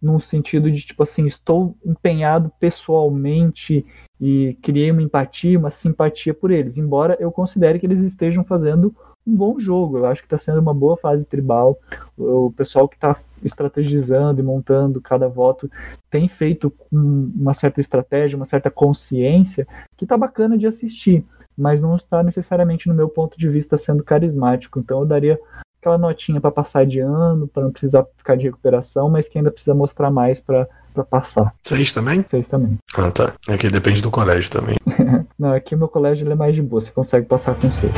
no 0.00 0.20
sentido 0.20 0.70
de 0.70 0.82
tipo 0.82 1.02
assim, 1.02 1.26
estou 1.26 1.76
empenhado 1.84 2.52
pessoalmente 2.60 3.84
e 4.20 4.56
criei 4.62 4.90
uma 4.90 5.02
empatia, 5.02 5.58
uma 5.58 5.70
simpatia 5.70 6.32
por 6.32 6.50
eles, 6.50 6.78
embora 6.78 7.16
eu 7.18 7.32
considere 7.32 7.78
que 7.78 7.86
eles 7.86 8.00
estejam 8.00 8.44
fazendo 8.44 8.94
um 9.26 9.34
bom 9.34 9.58
jogo. 9.58 9.98
Eu 9.98 10.06
acho 10.06 10.22
que 10.22 10.26
está 10.26 10.38
sendo 10.38 10.60
uma 10.60 10.72
boa 10.72 10.96
fase 10.96 11.24
tribal. 11.24 11.78
O 12.16 12.52
pessoal 12.52 12.88
que 12.88 12.96
está 12.96 13.16
estrategizando 13.42 14.40
e 14.40 14.44
montando 14.44 15.00
cada 15.00 15.28
voto 15.28 15.70
tem 16.10 16.28
feito 16.28 16.70
com 16.70 17.30
uma 17.34 17.54
certa 17.54 17.80
estratégia, 17.80 18.36
uma 18.36 18.44
certa 18.44 18.70
consciência, 18.70 19.66
que 19.96 20.04
está 20.04 20.16
bacana 20.16 20.56
de 20.56 20.66
assistir, 20.66 21.24
mas 21.56 21.82
não 21.82 21.96
está 21.96 22.22
necessariamente, 22.22 22.88
no 22.88 22.94
meu 22.94 23.08
ponto 23.08 23.38
de 23.38 23.48
vista, 23.48 23.76
sendo 23.76 24.04
carismático. 24.04 24.78
Então 24.78 25.00
eu 25.00 25.06
daria 25.06 25.38
aquela 25.80 25.98
notinha 25.98 26.40
para 26.40 26.50
passar 26.50 26.86
de 26.86 27.00
ano, 27.00 27.48
para 27.48 27.64
não 27.64 27.70
precisar 27.70 28.06
ficar 28.16 28.36
de 28.36 28.44
recuperação, 28.44 29.10
mas 29.10 29.28
que 29.28 29.38
ainda 29.38 29.50
precisa 29.50 29.74
mostrar 29.74 30.10
mais 30.10 30.40
para 30.40 30.68
para 30.96 31.04
passar. 31.04 31.54
Seis 31.62 31.92
também? 31.92 32.24
Seis 32.26 32.48
também. 32.48 32.78
Ah, 32.96 33.10
tá. 33.10 33.34
Aqui 33.48 33.68
depende 33.68 34.00
do 34.00 34.10
colégio 34.10 34.50
também. 34.50 34.76
não, 35.38 35.52
aqui 35.52 35.74
o 35.74 35.78
meu 35.78 35.88
colégio 35.88 36.30
é 36.30 36.34
mais 36.34 36.54
de 36.54 36.62
boa, 36.62 36.80
você 36.80 36.90
consegue 36.90 37.26
passar 37.26 37.54
com 37.54 37.70
seis. 37.70 37.92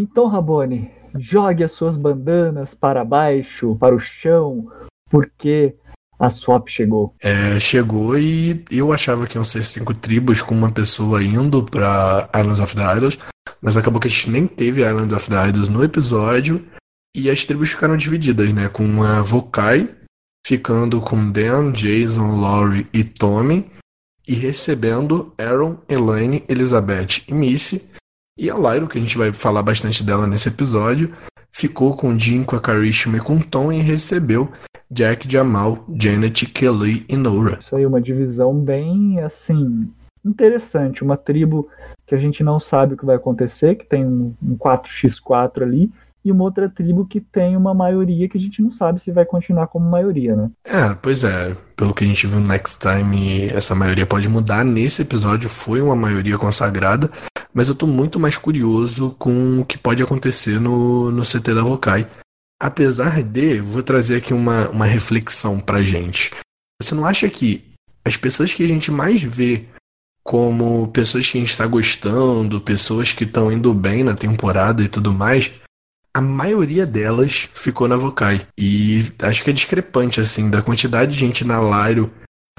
Então, 0.00 0.28
Rabone, 0.28 0.92
jogue 1.18 1.64
as 1.64 1.72
suas 1.72 1.96
bandanas 1.96 2.72
para 2.72 3.04
baixo, 3.04 3.74
para 3.80 3.96
o 3.96 3.98
chão, 3.98 4.70
porque 5.10 5.74
a 6.16 6.30
swap 6.30 6.68
chegou. 6.68 7.16
É, 7.20 7.58
chegou 7.58 8.16
e 8.16 8.64
eu 8.70 8.92
achava 8.92 9.26
que 9.26 9.36
iam 9.36 9.44
ser 9.44 9.64
cinco 9.64 9.92
tribos 9.92 10.40
com 10.40 10.54
uma 10.54 10.70
pessoa 10.70 11.20
indo 11.20 11.64
para 11.64 12.30
Islands 12.32 12.60
of 12.60 12.76
the 12.76 12.96
Idols, 12.96 13.18
mas 13.60 13.76
acabou 13.76 14.00
que 14.00 14.06
a 14.06 14.10
gente 14.10 14.30
nem 14.30 14.46
teve 14.46 14.82
Island 14.82 15.12
of 15.12 15.28
the 15.28 15.48
Idols 15.48 15.68
no 15.68 15.82
episódio 15.82 16.64
e 17.12 17.28
as 17.28 17.44
tribos 17.44 17.70
ficaram 17.70 17.96
divididas, 17.96 18.54
né? 18.54 18.68
Com 18.68 19.02
a 19.02 19.20
Vokai 19.20 19.92
ficando 20.46 21.00
com 21.00 21.28
Dan, 21.28 21.72
Jason, 21.72 22.40
Laurie 22.40 22.86
e 22.92 23.02
Tommy 23.02 23.68
e 24.28 24.34
recebendo 24.34 25.34
Aaron, 25.36 25.78
Elaine, 25.88 26.44
Elizabeth 26.48 27.24
e 27.26 27.34
Missy. 27.34 27.97
E 28.38 28.48
a 28.48 28.54
Lyro, 28.54 28.86
que 28.86 28.96
a 28.96 29.00
gente 29.00 29.18
vai 29.18 29.32
falar 29.32 29.64
bastante 29.64 30.04
dela 30.04 30.24
nesse 30.24 30.48
episódio, 30.48 31.12
ficou 31.50 31.96
com 31.96 32.16
Jim, 32.16 32.44
com 32.44 32.54
a 32.54 32.60
Karishma 32.60 33.16
e 33.16 33.20
com 33.20 33.40
Tom 33.40 33.72
e 33.72 33.80
recebeu 33.80 34.48
Jack, 34.88 35.28
Jamal, 35.28 35.84
Janet, 35.92 36.46
Kelly 36.46 37.04
e 37.08 37.16
Nora. 37.16 37.58
Isso 37.60 37.74
aí, 37.74 37.84
uma 37.84 38.00
divisão 38.00 38.54
bem, 38.54 39.18
assim, 39.18 39.90
interessante. 40.24 41.02
Uma 41.02 41.16
tribo 41.16 41.68
que 42.06 42.14
a 42.14 42.18
gente 42.18 42.44
não 42.44 42.60
sabe 42.60 42.94
o 42.94 42.96
que 42.96 43.04
vai 43.04 43.16
acontecer, 43.16 43.74
que 43.74 43.84
tem 43.84 44.06
um 44.06 44.56
4x4 44.56 45.62
ali, 45.62 45.90
e 46.28 46.32
uma 46.32 46.44
outra 46.44 46.68
tribo 46.68 47.06
que 47.06 47.20
tem 47.20 47.56
uma 47.56 47.72
maioria 47.72 48.28
que 48.28 48.36
a 48.36 48.40
gente 48.40 48.62
não 48.62 48.70
sabe 48.70 49.00
se 49.00 49.10
vai 49.10 49.24
continuar 49.24 49.66
como 49.66 49.88
maioria, 49.88 50.36
né? 50.36 50.50
É, 50.64 50.94
pois 50.94 51.24
é. 51.24 51.56
Pelo 51.74 51.94
que 51.94 52.04
a 52.04 52.06
gente 52.06 52.26
viu 52.26 52.40
no 52.40 52.46
Next 52.46 52.78
Time, 52.78 53.46
essa 53.46 53.74
maioria 53.74 54.04
pode 54.04 54.28
mudar. 54.28 54.64
Nesse 54.64 55.02
episódio 55.02 55.48
foi 55.48 55.80
uma 55.80 55.96
maioria 55.96 56.36
consagrada, 56.36 57.10
mas 57.52 57.68
eu 57.68 57.74
tô 57.74 57.86
muito 57.86 58.20
mais 58.20 58.36
curioso 58.36 59.14
com 59.18 59.60
o 59.60 59.64
que 59.64 59.78
pode 59.78 60.02
acontecer 60.02 60.60
no, 60.60 61.10
no 61.10 61.22
CT 61.22 61.54
da 61.54 61.62
Vokai. 61.62 62.06
Apesar 62.60 63.22
de, 63.22 63.60
vou 63.60 63.82
trazer 63.82 64.16
aqui 64.16 64.34
uma, 64.34 64.68
uma 64.68 64.84
reflexão 64.84 65.60
pra 65.60 65.82
gente. 65.82 66.32
Você 66.82 66.94
não 66.94 67.06
acha 67.06 67.28
que 67.30 67.64
as 68.04 68.16
pessoas 68.16 68.52
que 68.52 68.64
a 68.64 68.68
gente 68.68 68.90
mais 68.90 69.22
vê 69.22 69.64
como 70.22 70.88
pessoas 70.88 71.26
que 71.30 71.38
a 71.38 71.40
gente 71.40 71.52
está 71.52 71.66
gostando, 71.66 72.60
pessoas 72.60 73.14
que 73.14 73.24
estão 73.24 73.50
indo 73.50 73.72
bem 73.72 74.04
na 74.04 74.14
temporada 74.14 74.82
e 74.82 74.88
tudo 74.88 75.10
mais, 75.10 75.50
a 76.12 76.20
maioria 76.20 76.86
delas 76.86 77.48
ficou 77.54 77.88
na 77.88 77.96
Vokai. 77.96 78.46
E 78.58 79.04
acho 79.22 79.42
que 79.42 79.50
é 79.50 79.52
discrepante, 79.52 80.20
assim, 80.20 80.50
da 80.50 80.62
quantidade 80.62 81.12
de 81.12 81.18
gente 81.18 81.44
na 81.44 81.60
Lyro 81.60 82.10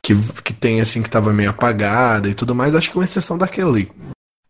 que, 0.04 0.14
que 0.44 0.54
tem, 0.54 0.82
assim, 0.82 1.02
que 1.02 1.10
tava 1.10 1.34
meio 1.34 1.50
apagada 1.50 2.30
e 2.30 2.34
tudo 2.34 2.56
mais. 2.56 2.76
Acho 2.76 2.92
que 2.92 2.98
é 2.98 3.00
uma 3.00 3.06
exceção 3.06 3.38
da 3.38 3.48
Kelly. 3.48 3.92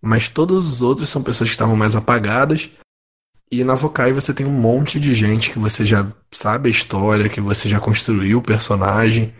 Mas 0.01 0.29
todos 0.29 0.67
os 0.67 0.81
outros 0.81 1.09
são 1.09 1.23
pessoas 1.23 1.49
que 1.49 1.55
estavam 1.55 1.75
mais 1.75 1.95
apagadas. 1.95 2.69
E 3.51 3.63
na 3.63 3.73
Vokai 3.73 4.11
você 4.11 4.33
tem 4.33 4.45
um 4.45 4.51
monte 4.51 4.99
de 4.99 5.15
gente 5.15 5.51
que 5.51 5.57
você 5.57 5.85
já 5.85 6.07
sabe 6.31 6.69
a 6.69 6.71
história, 6.71 7.29
que 7.29 7.41
você 7.41 7.67
já 7.67 7.79
construiu 7.79 8.37
o 8.37 8.43
personagem. 8.43 9.33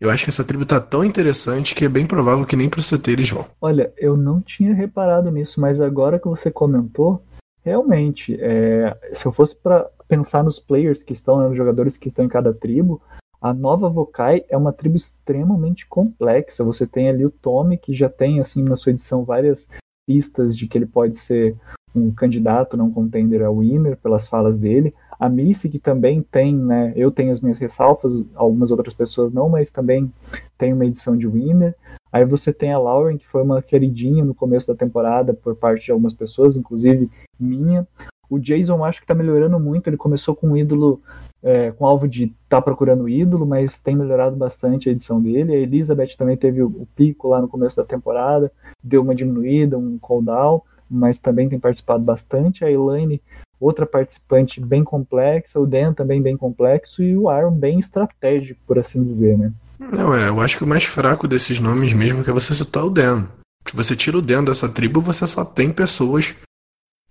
Eu 0.00 0.10
acho 0.10 0.24
que 0.24 0.30
essa 0.30 0.42
tribo 0.42 0.66
tá 0.66 0.80
tão 0.80 1.04
interessante 1.04 1.76
que 1.76 1.84
é 1.84 1.88
bem 1.88 2.04
provável 2.04 2.44
que 2.44 2.56
nem 2.56 2.68
pro 2.68 2.82
CT 2.82 3.12
eles 3.12 3.30
vão. 3.30 3.46
Olha, 3.60 3.92
eu 3.96 4.16
não 4.16 4.40
tinha 4.40 4.74
reparado 4.74 5.30
nisso, 5.30 5.60
mas 5.60 5.80
agora 5.80 6.18
que 6.18 6.26
você 6.26 6.50
comentou, 6.50 7.24
Realmente, 7.64 8.36
é, 8.40 8.96
se 9.12 9.24
eu 9.24 9.32
fosse 9.32 9.54
para 9.54 9.88
pensar 10.08 10.42
nos 10.42 10.58
players 10.58 11.02
que 11.02 11.12
estão, 11.12 11.40
né, 11.40 11.48
nos 11.48 11.56
jogadores 11.56 11.96
que 11.96 12.08
estão 12.08 12.24
em 12.24 12.28
cada 12.28 12.52
tribo, 12.52 13.00
a 13.40 13.52
nova 13.52 13.88
Vokai 13.88 14.44
é 14.48 14.56
uma 14.56 14.72
tribo 14.72 14.96
extremamente 14.96 15.86
complexa. 15.86 16.62
Você 16.62 16.86
tem 16.86 17.08
ali 17.08 17.24
o 17.24 17.30
Tommy, 17.30 17.76
que 17.76 17.92
já 17.92 18.08
tem, 18.08 18.40
assim, 18.40 18.62
na 18.62 18.76
sua 18.76 18.90
edição, 18.90 19.24
várias 19.24 19.68
pistas 20.06 20.56
de 20.56 20.66
que 20.66 20.78
ele 20.78 20.86
pode 20.86 21.16
ser 21.16 21.56
um 21.94 22.10
candidato, 22.12 22.76
não 22.76 22.90
contender 22.90 23.42
a 23.42 23.50
winner, 23.50 23.96
pelas 23.96 24.26
falas 24.26 24.58
dele. 24.58 24.94
A 25.22 25.28
Missy, 25.28 25.68
que 25.68 25.78
também 25.78 26.20
tem, 26.20 26.52
né? 26.52 26.92
Eu 26.96 27.12
tenho 27.12 27.32
as 27.32 27.40
minhas 27.40 27.56
ressalvas, 27.56 28.24
algumas 28.34 28.72
outras 28.72 28.92
pessoas 28.92 29.32
não, 29.32 29.48
mas 29.48 29.70
também 29.70 30.12
tem 30.58 30.72
uma 30.72 30.84
edição 30.84 31.16
de 31.16 31.28
winner. 31.28 31.76
Aí 32.12 32.24
você 32.24 32.52
tem 32.52 32.72
a 32.72 32.78
Lauren, 32.78 33.16
que 33.16 33.28
foi 33.28 33.40
uma 33.40 33.62
queridinha 33.62 34.24
no 34.24 34.34
começo 34.34 34.66
da 34.66 34.74
temporada 34.74 35.32
por 35.32 35.54
parte 35.54 35.84
de 35.84 35.92
algumas 35.92 36.12
pessoas, 36.12 36.56
inclusive 36.56 37.08
minha. 37.38 37.86
O 38.28 38.36
Jason 38.36 38.84
acho 38.84 38.98
que 38.98 39.04
está 39.04 39.14
melhorando 39.14 39.60
muito. 39.60 39.86
Ele 39.86 39.96
começou 39.96 40.34
com 40.34 40.48
um 40.48 40.56
ídolo, 40.56 41.00
é, 41.40 41.70
com 41.70 41.86
alvo 41.86 42.08
de 42.08 42.24
estar 42.24 42.56
tá 42.56 42.62
procurando 42.62 43.08
ídolo, 43.08 43.46
mas 43.46 43.78
tem 43.78 43.94
melhorado 43.94 44.34
bastante 44.34 44.88
a 44.88 44.92
edição 44.92 45.22
dele. 45.22 45.52
A 45.52 45.56
Elizabeth 45.56 46.16
também 46.18 46.36
teve 46.36 46.64
o, 46.64 46.66
o 46.66 46.88
pico 46.96 47.28
lá 47.28 47.40
no 47.40 47.46
começo 47.46 47.76
da 47.76 47.84
temporada, 47.84 48.50
deu 48.82 49.02
uma 49.02 49.14
diminuída, 49.14 49.78
um 49.78 49.98
cooldown, 50.00 50.62
mas 50.92 51.18
também 51.18 51.48
tem 51.48 51.58
participado 51.58 52.02
bastante. 52.02 52.64
A 52.64 52.70
Elaine, 52.70 53.20
outra 53.58 53.86
participante 53.86 54.60
bem 54.60 54.84
complexa. 54.84 55.58
O 55.58 55.66
Dan 55.66 55.92
também 55.92 56.20
bem 56.20 56.36
complexo. 56.36 57.02
E 57.02 57.16
o 57.16 57.28
Aaron 57.28 57.52
bem 57.52 57.78
estratégico, 57.78 58.60
por 58.66 58.78
assim 58.78 59.02
dizer, 59.02 59.38
né? 59.38 59.52
Não, 59.78 60.14
é, 60.14 60.28
eu 60.28 60.40
acho 60.40 60.56
que 60.56 60.64
o 60.64 60.66
mais 60.66 60.84
fraco 60.84 61.26
desses 61.26 61.58
nomes 61.58 61.92
mesmo 61.92 62.20
é 62.20 62.24
que 62.24 62.30
você 62.30 62.54
citar 62.54 62.84
o 62.84 62.90
Dan. 62.90 63.26
Se 63.66 63.76
você 63.76 63.96
tira 63.96 64.18
o 64.18 64.22
Dan 64.22 64.44
dessa 64.44 64.68
tribo, 64.68 65.00
você 65.00 65.26
só 65.26 65.44
tem 65.44 65.72
pessoas 65.72 66.34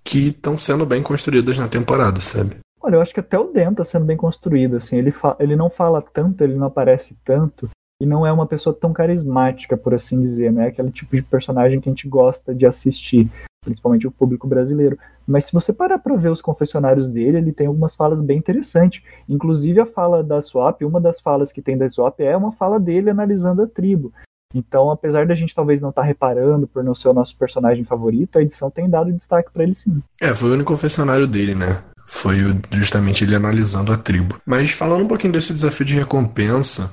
que 0.04 0.30
estão 0.30 0.58
sendo 0.58 0.86
bem 0.86 1.02
construídas 1.02 1.58
na 1.58 1.68
temporada, 1.68 2.22
sabe? 2.22 2.58
Olha, 2.82 2.96
eu 2.96 3.02
acho 3.02 3.14
que 3.14 3.20
até 3.20 3.38
o 3.38 3.52
Dan 3.52 3.74
tá 3.74 3.86
sendo 3.86 4.06
bem 4.06 4.18
construído, 4.18 4.78
assim, 4.78 4.98
ele, 4.98 5.14
ele 5.40 5.56
não 5.56 5.70
fala 5.70 6.02
tanto, 6.02 6.44
ele 6.44 6.56
não 6.56 6.68
aparece 6.68 7.16
tanto, 7.24 7.70
e 8.02 8.06
não 8.06 8.26
é 8.26 8.32
uma 8.32 8.48
pessoa 8.48 8.76
tão 8.76 8.92
carismática, 8.92 9.78
por 9.78 9.94
assim 9.94 10.20
dizer, 10.20 10.52
né? 10.52 10.68
Aquele 10.68 10.92
tipo 10.92 11.16
de 11.16 11.22
personagem 11.22 11.80
que 11.80 11.88
a 11.88 11.92
gente 11.92 12.08
gosta 12.08 12.54
de 12.54 12.66
assistir, 12.66 13.30
principalmente 13.64 14.08
o 14.08 14.12
público 14.12 14.48
brasileiro. 14.48 14.98
Mas 15.26 15.46
se 15.46 15.54
você 15.54 15.72
parar 15.72 16.00
para 16.00 16.16
ver 16.16 16.30
os 16.30 16.42
confessionários 16.42 17.08
dele, 17.08 17.38
ele 17.38 17.54
tem 17.54 17.68
algumas 17.68 17.96
falas 17.96 18.22
bem 18.22 18.40
interessantes. 18.40 19.04
Inclusive 19.30 19.80
a 19.80 19.86
fala 19.86 20.24
da 20.24 20.42
Swap, 20.42 20.82
uma 20.82 21.00
das 21.00 21.22
falas 21.22 21.52
que 21.52 21.62
tem 21.62 21.78
da 21.78 21.88
Swap 21.88 22.20
é 22.20 22.36
uma 22.36 22.52
fala 22.52 22.80
dele 22.80 23.12
analisando 23.12 23.62
a 23.62 23.68
tribo. 23.68 24.12
Então, 24.54 24.92
apesar 24.92 25.26
da 25.26 25.36
gente 25.36 25.56
talvez 25.56 25.80
não 25.80 25.90
estar 25.90 26.02
tá 26.02 26.08
reparando 26.08 26.68
por 26.68 26.84
não 26.84 26.94
ser 26.94 27.08
o 27.08 27.14
nosso 27.14 27.38
personagem 27.38 27.86
favorito, 27.86 28.38
a 28.38 28.42
edição 28.42 28.70
tem 28.70 28.90
dado 28.90 29.14
destaque 29.14 29.52
para 29.52 29.64
ele 29.64 29.76
sim. 29.76 30.02
É, 30.20 30.34
foi 30.36 30.50
o 30.50 30.54
único 30.54 30.74
confessionário 30.74 31.26
dele, 31.26 31.56
né? 31.56 31.82
Foi 32.06 32.36
justamente 32.72 33.24
ele 33.24 33.36
analisando 33.36 33.94
a 33.94 33.98
tribo. 33.98 34.42
Mas 34.46 34.72
falando 34.72 35.06
um 35.06 35.08
pouquinho 35.08 35.32
desse 35.32 35.54
desafio 35.54 35.86
de 35.86 35.96
recompensa, 35.96 36.92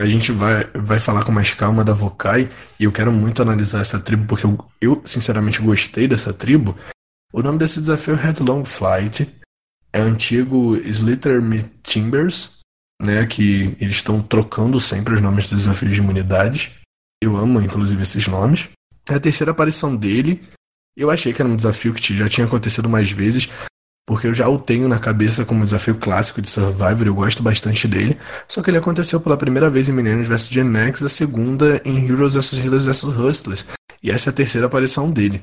a 0.00 0.06
gente 0.06 0.32
vai, 0.32 0.64
vai 0.74 0.98
falar 0.98 1.24
com 1.24 1.30
mais 1.30 1.52
calma 1.52 1.84
da 1.84 1.92
Vokai, 1.92 2.48
e 2.78 2.84
eu 2.84 2.92
quero 2.92 3.12
muito 3.12 3.42
analisar 3.42 3.82
essa 3.82 4.00
tribo, 4.00 4.26
porque 4.26 4.46
eu, 4.46 4.58
eu 4.80 5.02
sinceramente 5.04 5.60
gostei 5.60 6.08
dessa 6.08 6.32
tribo. 6.32 6.74
O 7.32 7.42
nome 7.42 7.58
desse 7.58 7.80
desafio 7.80 8.14
é 8.14 8.26
Headlong 8.26 8.64
Flight, 8.64 9.28
é 9.92 10.00
antigo 10.00 10.74
Slither 10.76 11.42
Timbers, 11.82 12.52
né, 13.02 13.26
que 13.26 13.76
eles 13.78 13.96
estão 13.96 14.22
trocando 14.22 14.80
sempre 14.80 15.12
os 15.12 15.20
nomes 15.20 15.48
dos 15.50 15.58
desafios 15.58 15.92
de 15.92 16.00
imunidades. 16.00 16.70
Eu 17.22 17.36
amo, 17.36 17.60
inclusive, 17.60 18.02
esses 18.02 18.26
nomes. 18.26 18.68
É 19.06 19.14
a 19.14 19.20
terceira 19.20 19.50
aparição 19.50 19.94
dele. 19.94 20.42
Eu 20.96 21.10
achei 21.10 21.32
que 21.32 21.42
era 21.42 21.50
um 21.50 21.56
desafio 21.56 21.92
que 21.92 22.16
já 22.16 22.28
tinha 22.28 22.46
acontecido 22.46 22.88
mais 22.88 23.10
vezes, 23.10 23.50
porque 24.10 24.26
eu 24.26 24.34
já 24.34 24.48
o 24.48 24.58
tenho 24.58 24.88
na 24.88 24.98
cabeça 24.98 25.44
como 25.44 25.64
desafio 25.64 25.94
clássico 25.94 26.42
de 26.42 26.48
Survivor, 26.50 27.06
eu 27.06 27.14
gosto 27.14 27.44
bastante 27.44 27.86
dele. 27.86 28.18
Só 28.48 28.60
que 28.60 28.68
ele 28.68 28.78
aconteceu 28.78 29.20
pela 29.20 29.36
primeira 29.36 29.70
vez 29.70 29.88
em 29.88 29.92
Millennials 29.92 30.26
vs 30.26 30.48
Gen 30.48 30.76
X, 30.76 31.04
a 31.04 31.08
segunda 31.08 31.80
em 31.84 32.08
Heroes 32.08 32.34
vs 32.34 32.54
Healers 32.54 32.84
vs 32.84 33.04
Hustlers. 33.04 33.64
E 34.02 34.10
essa 34.10 34.30
é 34.30 34.32
a 34.32 34.34
terceira 34.34 34.66
aparição 34.66 35.08
dele. 35.08 35.40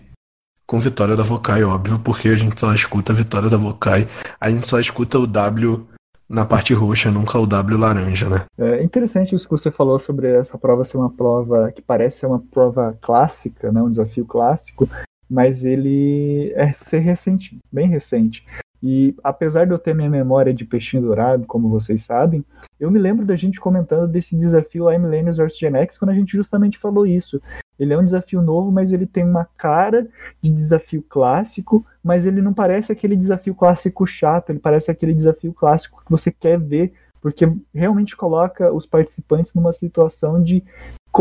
Com 0.66 0.82
vitória 0.82 1.16
da 1.16 1.24
Vokai, 1.24 1.64
óbvio, 1.64 1.98
porque 2.00 2.28
a 2.28 2.36
gente 2.36 2.60
só 2.60 2.74
escuta 2.74 3.14
a 3.14 3.16
vitória 3.16 3.50
da 3.50 3.56
Vokai, 3.56 4.06
a 4.38 4.50
gente 4.50 4.68
só 4.68 4.82
escuta 4.82 5.18
o 5.18 5.26
W 5.26 5.88
na 6.28 6.46
parte 6.46 6.74
roxa, 6.74 7.10
nunca 7.10 7.40
o 7.40 7.48
W 7.48 7.80
laranja, 7.80 8.28
né? 8.28 8.44
É 8.58 8.84
interessante 8.84 9.34
isso 9.34 9.46
que 9.46 9.52
você 9.52 9.72
falou 9.72 9.98
sobre 9.98 10.28
essa 10.28 10.58
prova 10.58 10.84
ser 10.84 10.98
uma 10.98 11.10
prova 11.10 11.72
que 11.72 11.82
parece 11.82 12.18
ser 12.18 12.26
uma 12.26 12.40
prova 12.40 12.98
clássica, 13.02 13.72
né, 13.72 13.82
um 13.82 13.90
desafio 13.90 14.26
clássico, 14.26 14.90
mas 15.30 15.66
ele 15.66 16.52
é 16.56 16.72
ser 16.74 17.00
recente, 17.00 17.58
bem 17.72 17.88
recente. 17.88 18.46
E 18.82 19.16
apesar 19.24 19.66
de 19.66 19.72
eu 19.72 19.80
ter 19.80 19.96
minha 19.96 20.10
memória 20.10 20.54
de 20.54 20.64
peixinho 20.64 21.02
dourado, 21.02 21.46
como 21.46 21.70
vocês 21.70 22.04
sabem, 22.04 22.46
eu 22.80 22.92
me 22.92 23.00
lembro 23.00 23.26
da 23.26 23.36
gente 23.36 23.60
comentando 23.60 24.08
desse 24.08 24.36
desafio 24.36 24.84
lá 24.84 24.96
em 24.96 25.00
Millennials 25.00 25.38
vs 25.38 25.58
Gen 25.58 25.76
X, 25.78 25.98
quando 25.98 26.12
a 26.12 26.14
gente 26.14 26.32
justamente 26.32 26.78
falou 26.78 27.06
isso, 27.06 27.42
Ele 27.80 27.94
é 27.94 27.98
um 27.98 28.06
desafio 28.06 28.42
novo, 28.42 28.72
mas 28.72 28.92
ele 28.92 29.06
tem 29.06 29.24
uma 29.24 29.48
cara 29.58 30.08
de 30.42 30.52
desafio 30.52 31.04
clássico, 31.08 31.86
mas 32.04 32.26
ele 32.26 32.42
não 32.42 32.54
parece 32.54 32.92
aquele 32.92 33.16
desafio 33.16 33.54
clássico 33.54 34.06
chato, 34.06 34.50
ele 34.50 34.60
parece 34.60 34.90
aquele 34.90 35.14
desafio 35.14 35.54
clássico 35.54 36.04
que 36.04 36.12
você 36.12 36.32
quer 36.32 36.60
ver, 36.60 36.94
porque 37.22 37.52
realmente 37.74 38.16
coloca 38.16 38.72
os 38.72 38.86
participantes 38.86 39.54
numa 39.54 39.74
situação 39.74 40.42
de 40.42 40.64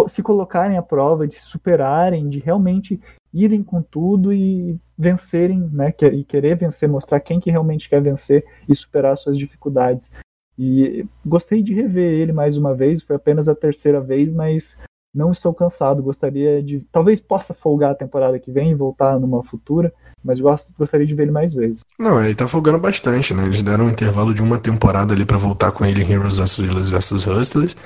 se 0.09 0.23
colocarem 0.23 0.77
à 0.77 0.83
prova, 0.83 1.27
de 1.27 1.37
se 1.37 1.43
superarem, 1.43 2.29
de 2.29 2.39
realmente 2.39 3.01
irem 3.45 3.63
com 3.63 3.83
tudo 3.83 4.33
e 4.33 4.79
vencerem, 4.97 5.69
né, 5.73 5.93
e 6.13 6.25
querer 6.25 6.57
vencer, 6.57 6.89
mostrar 6.89 7.21
quem 7.21 7.39
que 7.39 7.51
realmente 7.51 7.89
quer 7.89 8.01
vencer 8.01 8.45
e 8.69 8.75
superar 8.75 9.17
suas 9.17 9.37
dificuldades. 9.37 10.11
E 10.59 11.05
gostei 11.25 11.63
de 11.63 11.75
rever 11.75 12.13
ele 12.13 12.33
mais 12.33 12.57
uma 12.57 12.75
vez, 12.75 13.03
foi 13.03 13.17
apenas 13.17 13.47
a 13.47 13.55
terceira 13.55 14.01
vez, 14.01 14.33
mas 14.33 14.77
não 15.15 15.33
estou 15.33 15.53
cansado. 15.53 16.03
Gostaria 16.03 16.63
de. 16.63 16.81
Talvez 16.93 17.21
possa 17.21 17.53
folgar 17.53 17.91
a 17.91 17.95
temporada 17.95 18.39
que 18.39 18.51
vem 18.51 18.71
e 18.71 18.75
voltar 18.75 19.19
numa 19.19 19.45
futura, 19.45 19.93
mas 20.25 20.41
gosto, 20.41 20.73
gostaria 20.79 21.07
de 21.07 21.15
ver 21.15 21.25
ele 21.25 21.33
mais 21.33 21.53
vezes. 21.53 21.81
Não, 21.99 22.23
ele 22.25 22.35
tá 22.35 22.49
folgando 22.49 22.79
bastante, 22.79 23.35
né? 23.35 23.45
Eles 23.45 23.63
deram 23.63 23.85
um 23.85 23.91
intervalo 23.91 24.33
de 24.33 24.43
uma 24.43 24.59
temporada 24.59 25.13
ali 25.13 25.27
para 25.27 25.37
voltar 25.37 25.73
com 25.73 25.85
ele 25.85 26.03
em 26.03 26.11
Heroes 26.11 26.39
vs. 26.39 27.27
Hustlers 27.27 27.77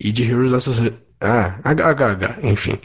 e 0.00 0.10
de 0.10 0.28
Heroes 0.28 0.50
vs. 0.50 0.92
Ah, 1.20 1.60
HHH, 1.62 2.44
enfim. 2.44 2.78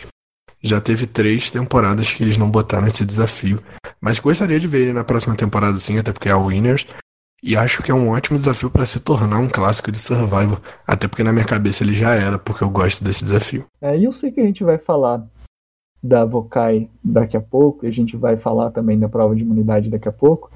Já 0.65 0.81
teve 0.81 1.05
três 1.05 1.51
temporadas 1.51 2.11
que 2.11 2.23
eles 2.23 2.37
não 2.37 2.49
botaram 2.49 2.87
esse 2.87 3.05
desafio. 3.05 3.61
Mas 4.01 4.19
gostaria 4.19 4.59
de 4.59 4.67
ver 4.67 4.81
ele 4.81 4.93
na 4.93 5.03
próxima 5.03 5.35
temporada 5.35 5.77
sim, 5.77 5.99
até 5.99 6.11
porque 6.11 6.27
é 6.27 6.31
a 6.31 6.37
Winners. 6.39 6.87
E 7.43 7.55
acho 7.55 7.83
que 7.83 7.91
é 7.91 7.93
um 7.93 8.09
ótimo 8.09 8.39
desafio 8.39 8.71
para 8.71 8.87
se 8.87 8.99
tornar 8.99 9.37
um 9.37 9.47
clássico 9.47 9.91
de 9.91 9.99
Survival. 9.99 10.57
Até 10.87 11.07
porque 11.07 11.21
na 11.21 11.31
minha 11.31 11.45
cabeça 11.45 11.83
ele 11.83 11.93
já 11.93 12.15
era, 12.15 12.39
porque 12.39 12.63
eu 12.63 12.69
gosto 12.71 13.03
desse 13.03 13.23
desafio. 13.23 13.67
É, 13.79 13.95
e 13.95 14.05
eu 14.05 14.11
sei 14.11 14.31
que 14.31 14.41
a 14.41 14.43
gente 14.43 14.63
vai 14.63 14.79
falar 14.79 15.23
da 16.01 16.25
Vokai 16.25 16.89
daqui 17.03 17.37
a 17.37 17.41
pouco, 17.41 17.85
e 17.85 17.87
a 17.87 17.91
gente 17.91 18.17
vai 18.17 18.35
falar 18.35 18.71
também 18.71 18.97
da 18.97 19.07
prova 19.07 19.35
de 19.35 19.43
imunidade 19.43 19.91
daqui 19.91 20.09
a 20.09 20.11
pouco. 20.11 20.49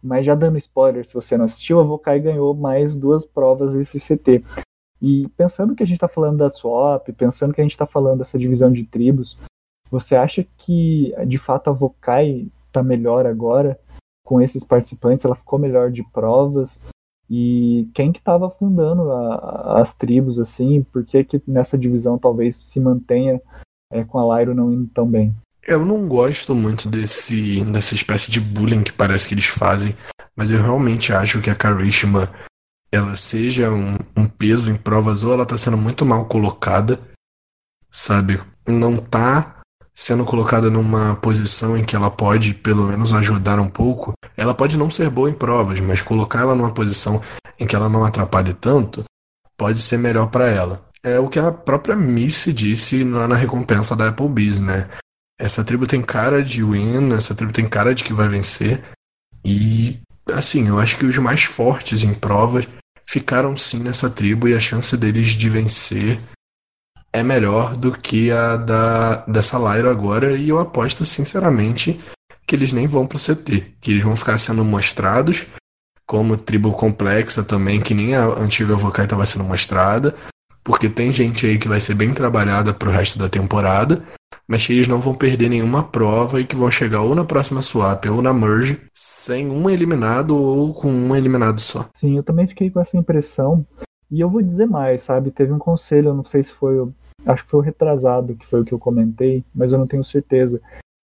Mas 0.00 0.24
já 0.24 0.36
dando 0.36 0.58
spoiler, 0.58 1.04
se 1.04 1.14
você 1.14 1.36
não 1.36 1.46
assistiu, 1.46 1.80
a 1.80 1.82
Vokai 1.82 2.20
ganhou 2.20 2.54
mais 2.54 2.96
duas 2.96 3.26
provas 3.26 3.74
esse 3.74 3.98
CT. 3.98 4.44
E 5.02 5.28
pensando 5.36 5.74
que 5.74 5.82
a 5.82 5.86
gente 5.86 5.96
está 5.96 6.08
falando 6.08 6.38
da 6.38 6.48
swap, 6.48 7.08
pensando 7.12 7.52
que 7.52 7.60
a 7.60 7.64
gente 7.64 7.72
está 7.72 7.86
falando 7.86 8.18
dessa 8.18 8.38
divisão 8.38 8.70
de 8.70 8.84
tribos, 8.84 9.36
você 9.90 10.16
acha 10.16 10.46
que 10.58 11.14
de 11.26 11.38
fato 11.38 11.70
a 11.70 11.72
Vokai 11.72 12.48
está 12.68 12.82
melhor 12.82 13.26
agora? 13.26 13.78
com 14.26 14.42
esses 14.42 14.64
participantes, 14.64 15.24
ela 15.24 15.36
ficou 15.36 15.58
melhor 15.58 15.90
de 15.90 16.02
provas. 16.02 16.80
E 17.30 17.88
quem 17.94 18.12
que 18.12 18.18
estava 18.18 18.50
fundando 18.50 19.10
a, 19.12 19.80
as 19.80 19.94
tribos, 19.94 20.38
assim, 20.38 20.82
por 20.92 21.04
que, 21.04 21.24
que 21.24 21.40
nessa 21.46 21.78
divisão 21.78 22.18
talvez 22.18 22.58
se 22.60 22.78
mantenha 22.80 23.40
é, 23.90 24.04
com 24.04 24.18
a 24.18 24.38
Lyro 24.38 24.54
não 24.54 24.72
indo 24.72 24.88
tão 24.92 25.06
bem? 25.06 25.34
Eu 25.62 25.84
não 25.84 26.06
gosto 26.06 26.54
muito 26.54 26.88
desse, 26.88 27.64
dessa 27.64 27.94
espécie 27.94 28.30
de 28.30 28.40
bullying 28.40 28.82
que 28.82 28.92
parece 28.92 29.26
que 29.26 29.34
eles 29.34 29.46
fazem, 29.46 29.96
mas 30.36 30.50
eu 30.50 30.60
realmente 30.60 31.12
acho 31.12 31.40
que 31.40 31.50
a 31.50 31.54
Karishma 31.56 32.30
ela 32.92 33.16
seja 33.16 33.70
um, 33.70 33.96
um 34.16 34.28
peso 34.28 34.70
em 34.70 34.76
provas 34.76 35.24
ou 35.24 35.32
ela 35.32 35.42
está 35.42 35.58
sendo 35.58 35.76
muito 35.76 36.04
mal 36.06 36.26
colocada, 36.26 37.00
sabe? 37.90 38.40
Não 38.66 38.96
tá 38.96 39.55
sendo 39.96 40.24
colocada 40.24 40.68
numa 40.68 41.14
posição 41.16 41.76
em 41.76 41.82
que 41.82 41.96
ela 41.96 42.10
pode 42.10 42.52
pelo 42.52 42.84
menos 42.84 43.14
ajudar 43.14 43.58
um 43.58 43.68
pouco, 43.68 44.12
ela 44.36 44.54
pode 44.54 44.76
não 44.76 44.90
ser 44.90 45.08
boa 45.08 45.30
em 45.30 45.32
provas, 45.32 45.80
mas 45.80 46.02
colocar 46.02 46.40
ela 46.40 46.54
numa 46.54 46.70
posição 46.70 47.22
em 47.58 47.66
que 47.66 47.74
ela 47.74 47.88
não 47.88 48.04
atrapalhe 48.04 48.52
tanto, 48.52 49.04
pode 49.56 49.80
ser 49.80 49.96
melhor 49.96 50.26
para 50.26 50.48
ela. 50.48 50.84
É 51.02 51.18
o 51.18 51.28
que 51.28 51.38
a 51.38 51.50
própria 51.50 51.96
Missy 51.96 52.52
disse 52.52 53.02
lá 53.04 53.26
na 53.26 53.36
recompensa 53.36 53.96
da 53.96 54.08
Applebee's, 54.08 54.60
né? 54.60 54.88
Essa 55.38 55.64
tribo 55.64 55.86
tem 55.86 56.02
cara 56.02 56.42
de 56.42 56.62
win, 56.62 57.12
essa 57.14 57.34
tribo 57.34 57.52
tem 57.52 57.66
cara 57.66 57.94
de 57.94 58.04
que 58.04 58.12
vai 58.12 58.28
vencer. 58.28 58.82
E, 59.44 59.98
assim, 60.32 60.68
eu 60.68 60.78
acho 60.78 60.98
que 60.98 61.06
os 61.06 61.16
mais 61.18 61.44
fortes 61.44 62.02
em 62.02 62.12
provas 62.12 62.68
ficaram 63.06 63.56
sim 63.56 63.78
nessa 63.78 64.10
tribo 64.10 64.48
e 64.48 64.54
a 64.54 64.60
chance 64.60 64.96
deles 64.96 65.28
de 65.28 65.48
vencer 65.48 66.18
é 67.16 67.22
melhor 67.22 67.74
do 67.76 67.92
que 67.92 68.30
a 68.30 68.56
da, 68.56 69.16
dessa 69.26 69.58
Lyra 69.58 69.90
agora, 69.90 70.36
e 70.36 70.50
eu 70.50 70.58
aposto 70.58 71.06
sinceramente 71.06 71.98
que 72.46 72.54
eles 72.54 72.72
nem 72.72 72.86
vão 72.86 73.06
pro 73.06 73.18
CT, 73.18 73.76
que 73.80 73.90
eles 73.90 74.04
vão 74.04 74.14
ficar 74.14 74.36
sendo 74.38 74.62
mostrados 74.62 75.46
como 76.06 76.36
tribo 76.36 76.72
complexa 76.72 77.42
também, 77.42 77.80
que 77.80 77.94
nem 77.94 78.14
a 78.14 78.26
antiga 78.26 78.76
Vokai 78.76 79.06
estava 79.06 79.24
sendo 79.24 79.44
mostrada, 79.44 80.14
porque 80.62 80.90
tem 80.90 81.10
gente 81.10 81.46
aí 81.46 81.58
que 81.58 81.66
vai 81.66 81.80
ser 81.80 81.94
bem 81.94 82.12
trabalhada 82.12 82.74
pro 82.74 82.90
resto 82.90 83.18
da 83.18 83.30
temporada, 83.30 84.02
mas 84.46 84.66
que 84.66 84.74
eles 84.74 84.86
não 84.86 85.00
vão 85.00 85.14
perder 85.14 85.48
nenhuma 85.48 85.82
prova 85.82 86.38
e 86.38 86.44
que 86.44 86.54
vão 86.54 86.70
chegar 86.70 87.00
ou 87.00 87.14
na 87.14 87.24
próxima 87.24 87.62
swap 87.62 88.04
ou 88.06 88.20
na 88.20 88.32
merge 88.32 88.78
sem 88.94 89.50
um 89.50 89.70
eliminado 89.70 90.36
ou 90.36 90.74
com 90.74 90.92
um 90.92 91.16
eliminado 91.16 91.60
só. 91.60 91.88
Sim, 91.94 92.18
eu 92.18 92.22
também 92.22 92.46
fiquei 92.46 92.70
com 92.70 92.78
essa 92.78 92.96
impressão. 92.96 93.66
E 94.10 94.20
eu 94.20 94.30
vou 94.30 94.42
dizer 94.42 94.66
mais, 94.66 95.02
sabe? 95.02 95.32
Teve 95.32 95.52
um 95.52 95.58
conselho, 95.58 96.14
não 96.14 96.24
sei 96.24 96.44
se 96.44 96.52
foi 96.52 96.78
acho 97.26 97.44
que 97.44 97.50
foi 97.50 97.60
o 97.60 97.62
retrasado, 97.62 98.36
que 98.36 98.46
foi 98.46 98.60
o 98.60 98.64
que 98.64 98.72
eu 98.72 98.78
comentei, 98.78 99.44
mas 99.54 99.72
eu 99.72 99.78
não 99.78 99.86
tenho 99.86 100.04
certeza. 100.04 100.60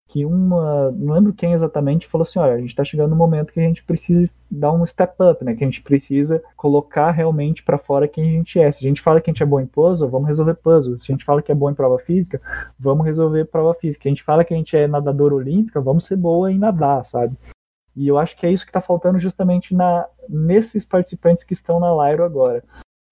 Que 0.09 0.25
uma. 0.25 0.91
Não 0.93 1.15
lembro 1.15 1.33
quem 1.33 1.53
exatamente 1.53 2.07
falou 2.07 2.23
assim: 2.23 2.39
olha, 2.39 2.55
a 2.55 2.59
gente 2.59 2.71
está 2.71 2.85
chegando 2.85 3.11
no 3.11 3.17
momento 3.17 3.53
que 3.53 3.59
a 3.59 3.65
gente 3.65 3.83
precisa 3.83 4.33
dar 4.49 4.73
um 4.73 4.87
step 4.87 5.15
up, 5.21 5.45
né? 5.45 5.55
Que 5.55 5.65
a 5.65 5.67
gente 5.67 5.83
precisa 5.83 6.43
colocar 6.57 7.11
realmente 7.11 7.65
para 7.65 7.77
fora 7.77 8.07
quem 8.07 8.25
a 8.29 8.33
gente 8.33 8.59
é. 8.59 8.71
Se 8.71 8.85
a 8.85 8.89
gente 8.89 9.03
fala 9.03 9.21
que 9.21 9.29
a 9.29 9.33
gente 9.33 9.43
é 9.43 9.47
bom 9.47 9.61
em 9.61 9.67
puzzle, 9.67 10.09
vamos 10.09 10.29
resolver 10.29 10.55
puzzle. 10.55 10.99
Se 10.99 11.11
a 11.11 11.15
gente 11.15 11.25
fala 11.25 11.43
que 11.43 11.51
é 11.51 11.55
bom 11.55 11.71
em 11.71 11.75
prova 11.75 11.99
física, 11.99 12.41
vamos 12.79 13.05
resolver 13.05 13.47
prova 13.47 13.75
física. 13.75 14.03
Se 14.03 14.09
a 14.09 14.13
gente 14.13 14.23
fala 14.23 14.45
que 14.45 14.55
a 14.55 14.57
gente 14.57 14.77
é 14.77 14.87
nadador 14.87 15.33
olímpica, 15.33 15.81
vamos 15.81 16.05
ser 16.05 16.17
boa 16.17 16.53
em 16.53 16.59
nadar, 16.59 17.05
sabe? 17.05 17.37
E 17.97 18.07
eu 18.07 18.19
acho 18.19 18.37
que 18.37 18.47
é 18.47 18.53
isso 18.53 18.65
que 18.65 18.71
está 18.71 18.81
faltando 18.81 19.19
justamente 19.19 19.75
na, 19.75 20.07
nesses 20.29 20.85
participantes 20.85 21.43
que 21.43 21.55
estão 21.55 21.81
na 21.81 21.91
Lyro 21.91 22.23
agora. 22.23 22.63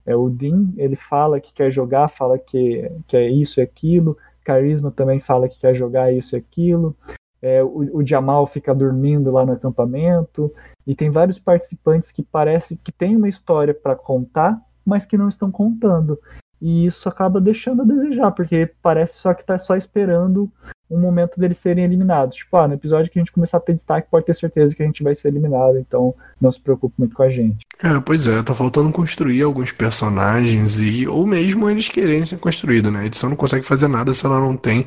É, 0.06 0.14
o 0.14 0.28
Dean, 0.28 0.72
ele 0.76 0.96
fala 0.96 1.40
que 1.40 1.52
quer 1.52 1.70
jogar, 1.70 2.08
fala 2.08 2.38
que, 2.38 2.90
que 3.06 3.16
é 3.16 3.28
isso 3.28 3.60
e 3.60 3.62
aquilo. 3.62 4.16
Carisma 4.44 4.90
também 4.90 5.20
fala 5.20 5.48
que 5.48 5.58
quer 5.58 5.74
jogar 5.74 6.12
isso 6.12 6.36
e 6.36 6.38
aquilo. 6.38 6.94
É, 7.40 7.62
o, 7.62 7.98
o, 7.98 8.06
Jamal 8.06 8.46
fica 8.46 8.74
dormindo 8.74 9.30
lá 9.30 9.44
no 9.44 9.52
acampamento. 9.52 10.52
E 10.86 10.94
tem 10.94 11.10
vários 11.10 11.38
participantes 11.38 12.10
que 12.10 12.22
parece 12.22 12.76
que 12.76 12.92
tem 12.92 13.16
uma 13.16 13.28
história 13.28 13.72
para 13.72 13.96
contar, 13.96 14.60
mas 14.84 15.06
que 15.06 15.16
não 15.16 15.28
estão 15.28 15.50
contando. 15.50 16.18
E 16.64 16.87
isso 16.87 17.11
acaba 17.11 17.42
deixando 17.42 17.83
a 17.83 17.85
desejar, 17.85 18.31
porque 18.31 18.70
parece 18.81 19.18
só 19.18 19.35
que 19.35 19.42
está 19.42 19.59
só 19.59 19.77
esperando 19.77 20.50
um 20.90 20.98
momento 20.98 21.38
deles 21.38 21.59
serem 21.59 21.85
eliminados. 21.85 22.38
Tipo, 22.38 22.57
ah, 22.57 22.66
no 22.66 22.72
episódio 22.72 23.12
que 23.12 23.18
a 23.18 23.22
gente 23.22 23.33
começar 23.33 23.59
a 23.59 23.61
ter 23.61 23.74
destaque, 23.74 24.09
pode 24.11 24.24
ter 24.24 24.35
certeza 24.35 24.74
que 24.74 24.83
a 24.83 24.87
gente 24.87 25.03
vai 25.03 25.14
ser 25.14 25.29
eliminado, 25.29 25.77
então 25.77 26.14
não 26.40 26.50
se 26.50 26.59
preocupe 26.59 26.94
muito 26.96 27.14
com 27.14 27.22
a 27.22 27.29
gente. 27.29 27.59
É, 27.83 28.00
pois 28.00 28.27
é, 28.27 28.42
tá 28.42 28.55
faltando 28.55 28.90
construir 28.90 29.42
alguns 29.42 29.72
personagens 29.72 30.79
e 30.79 31.07
ou 31.07 31.27
mesmo 31.27 31.68
eles 31.68 31.90
querem 31.90 32.24
ser 32.24 32.38
construídos, 32.38 32.90
né? 32.90 33.00
A 33.00 33.07
edição 33.07 33.29
não 33.29 33.37
consegue 33.37 33.66
fazer 33.66 33.87
nada 33.87 34.14
se 34.14 34.24
ela 34.24 34.40
não 34.40 34.57
tem 34.57 34.87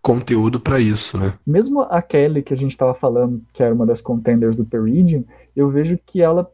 conteúdo 0.00 0.58
para 0.58 0.80
isso, 0.80 1.18
né? 1.18 1.34
Mesmo 1.46 1.82
a 1.82 2.00
Kelly 2.00 2.42
que 2.42 2.54
a 2.54 2.56
gente 2.56 2.72
estava 2.72 2.94
falando, 2.94 3.42
que 3.52 3.62
era 3.62 3.74
uma 3.74 3.84
das 3.84 4.00
contenders 4.00 4.56
do 4.56 4.64
Peridian, 4.64 5.24
eu 5.54 5.68
vejo 5.68 5.98
que 6.06 6.22
ela, 6.22 6.50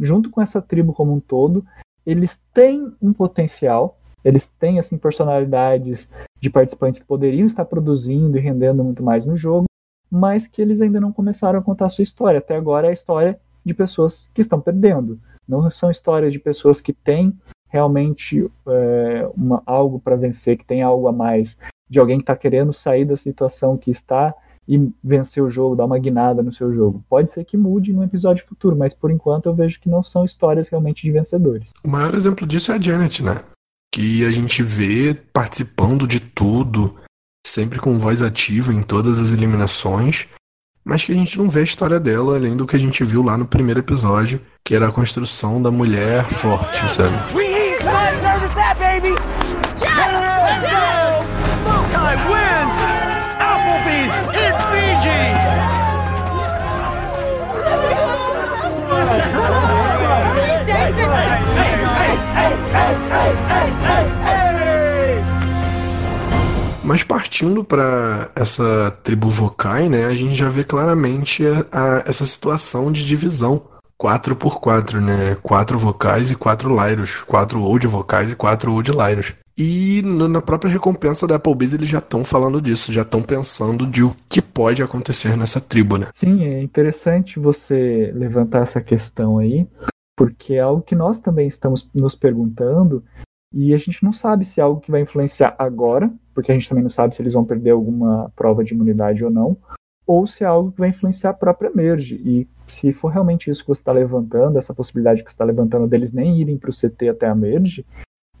junto 0.00 0.30
com 0.30 0.42
essa 0.42 0.60
tribo 0.60 0.92
como 0.92 1.14
um 1.14 1.20
todo, 1.20 1.64
eles 2.04 2.40
têm 2.52 2.92
um 3.00 3.12
potencial, 3.12 3.99
eles 4.24 4.48
têm 4.48 4.78
assim 4.78 4.98
personalidades 4.98 6.10
de 6.40 6.50
participantes 6.50 7.00
que 7.00 7.06
poderiam 7.06 7.46
estar 7.46 7.64
produzindo 7.64 8.36
e 8.36 8.40
rendendo 8.40 8.84
muito 8.84 9.02
mais 9.02 9.24
no 9.24 9.36
jogo, 9.36 9.66
mas 10.10 10.46
que 10.46 10.60
eles 10.60 10.80
ainda 10.80 11.00
não 11.00 11.12
começaram 11.12 11.58
a 11.58 11.62
contar 11.62 11.86
a 11.86 11.90
sua 11.90 12.02
história. 12.02 12.38
Até 12.38 12.56
agora 12.56 12.86
é 12.86 12.90
a 12.90 12.94
história 12.94 13.38
de 13.64 13.74
pessoas 13.74 14.30
que 14.34 14.40
estão 14.40 14.60
perdendo. 14.60 15.20
Não 15.46 15.70
são 15.70 15.90
histórias 15.90 16.32
de 16.32 16.38
pessoas 16.38 16.80
que 16.80 16.92
têm 16.92 17.36
realmente 17.68 18.50
é, 18.66 19.30
uma, 19.36 19.62
algo 19.64 20.00
para 20.00 20.16
vencer, 20.16 20.58
que 20.58 20.64
tem 20.64 20.82
algo 20.82 21.06
a 21.06 21.12
mais, 21.12 21.56
de 21.88 21.98
alguém 21.98 22.18
que 22.18 22.24
está 22.24 22.36
querendo 22.36 22.72
sair 22.72 23.04
da 23.04 23.16
situação 23.16 23.76
que 23.76 23.90
está 23.90 24.34
e 24.68 24.92
vencer 25.02 25.42
o 25.42 25.50
jogo, 25.50 25.74
dar 25.74 25.84
uma 25.84 25.98
guinada 25.98 26.42
no 26.42 26.52
seu 26.52 26.72
jogo. 26.72 27.02
Pode 27.08 27.30
ser 27.30 27.44
que 27.44 27.56
mude 27.56 27.92
no 27.92 28.04
episódio 28.04 28.46
futuro, 28.46 28.76
mas 28.76 28.94
por 28.94 29.10
enquanto 29.10 29.46
eu 29.46 29.54
vejo 29.54 29.80
que 29.80 29.88
não 29.88 30.02
são 30.02 30.24
histórias 30.24 30.68
realmente 30.68 31.02
de 31.02 31.10
vencedores. 31.10 31.72
O 31.82 31.88
maior 31.88 32.14
exemplo 32.14 32.46
disso 32.46 32.70
é 32.70 32.76
a 32.76 32.80
Janet, 32.80 33.22
né? 33.22 33.42
Que 33.92 34.24
a 34.24 34.30
gente 34.30 34.62
vê 34.62 35.14
participando 35.32 36.06
de 36.06 36.20
tudo, 36.20 36.94
sempre 37.46 37.78
com 37.78 37.98
voz 37.98 38.22
ativa 38.22 38.72
em 38.72 38.82
todas 38.82 39.18
as 39.18 39.32
eliminações, 39.32 40.28
mas 40.84 41.04
que 41.04 41.12
a 41.12 41.14
gente 41.14 41.36
não 41.38 41.48
vê 41.48 41.60
a 41.60 41.64
história 41.64 41.98
dela 41.98 42.36
além 42.36 42.56
do 42.56 42.66
que 42.66 42.76
a 42.76 42.78
gente 42.78 43.02
viu 43.04 43.22
lá 43.22 43.36
no 43.36 43.46
primeiro 43.46 43.80
episódio, 43.80 44.40
que 44.64 44.74
era 44.74 44.88
a 44.88 44.92
construção 44.92 45.60
da 45.60 45.70
mulher 45.70 46.24
forte, 46.30 46.90
sabe? 46.92 47.16
Applebee's 53.40 54.16
in 54.16 54.54
Fiji! 54.70 55.20
Mas 66.90 67.04
partindo 67.04 67.62
para 67.62 68.32
essa 68.34 68.90
tribo 69.04 69.28
Vokai, 69.28 69.88
né, 69.88 70.06
a 70.06 70.16
gente 70.16 70.34
já 70.34 70.48
vê 70.48 70.64
claramente 70.64 71.46
a, 71.46 71.64
a, 71.70 72.02
essa 72.04 72.24
situação 72.24 72.90
de 72.90 73.06
divisão 73.06 73.62
4 73.96 74.34
por 74.34 74.58
4 74.58 75.00
né? 75.00 75.36
Quatro 75.40 75.78
vocais 75.78 76.32
e 76.32 76.34
quatro 76.34 76.68
lyros. 76.74 77.22
Quatro 77.22 77.62
old 77.62 77.86
vocais 77.86 78.32
e 78.32 78.34
quatro 78.34 78.72
old 78.72 78.90
lyros. 78.90 79.34
E 79.56 80.02
na 80.02 80.42
própria 80.42 80.68
recompensa 80.68 81.28
da 81.28 81.36
Applebee's 81.36 81.72
eles 81.72 81.88
já 81.88 81.98
estão 81.98 82.24
falando 82.24 82.60
disso, 82.60 82.92
já 82.92 83.02
estão 83.02 83.22
pensando 83.22 83.86
de 83.86 84.02
o 84.02 84.12
que 84.28 84.42
pode 84.42 84.82
acontecer 84.82 85.36
nessa 85.36 85.60
tribo, 85.60 85.96
né? 85.96 86.08
Sim, 86.12 86.42
é 86.42 86.60
interessante 86.60 87.38
você 87.38 88.10
levantar 88.16 88.62
essa 88.62 88.80
questão 88.80 89.38
aí, 89.38 89.64
porque 90.16 90.54
é 90.54 90.60
algo 90.60 90.82
que 90.82 90.96
nós 90.96 91.20
também 91.20 91.46
estamos 91.46 91.88
nos 91.94 92.16
perguntando 92.16 93.04
e 93.52 93.74
a 93.74 93.78
gente 93.78 94.04
não 94.04 94.12
sabe 94.12 94.44
se 94.44 94.60
é 94.60 94.62
algo 94.62 94.80
que 94.80 94.90
vai 94.90 95.00
influenciar 95.00 95.54
agora, 95.58 96.10
porque 96.40 96.52
a 96.52 96.54
gente 96.54 96.70
também 96.70 96.82
não 96.82 96.90
sabe 96.90 97.14
se 97.14 97.20
eles 97.20 97.34
vão 97.34 97.44
perder 97.44 97.70
alguma 97.70 98.32
prova 98.34 98.64
de 98.64 98.72
imunidade 98.72 99.22
ou 99.22 99.30
não, 99.30 99.58
ou 100.06 100.26
se 100.26 100.42
é 100.42 100.46
algo 100.46 100.72
que 100.72 100.78
vai 100.78 100.88
influenciar 100.88 101.30
a 101.30 101.34
própria 101.34 101.70
Merge. 101.70 102.14
E 102.14 102.48
se 102.66 102.94
for 102.94 103.08
realmente 103.08 103.50
isso 103.50 103.62
que 103.62 103.68
você 103.68 103.82
está 103.82 103.92
levantando, 103.92 104.58
essa 104.58 104.72
possibilidade 104.72 105.22
que 105.22 105.30
você 105.30 105.34
está 105.34 105.44
levantando 105.44 105.86
deles 105.86 106.14
nem 106.14 106.40
irem 106.40 106.56
para 106.56 106.70
o 106.70 106.72
CT 106.72 107.10
até 107.10 107.26
a 107.26 107.34
Merge, 107.34 107.84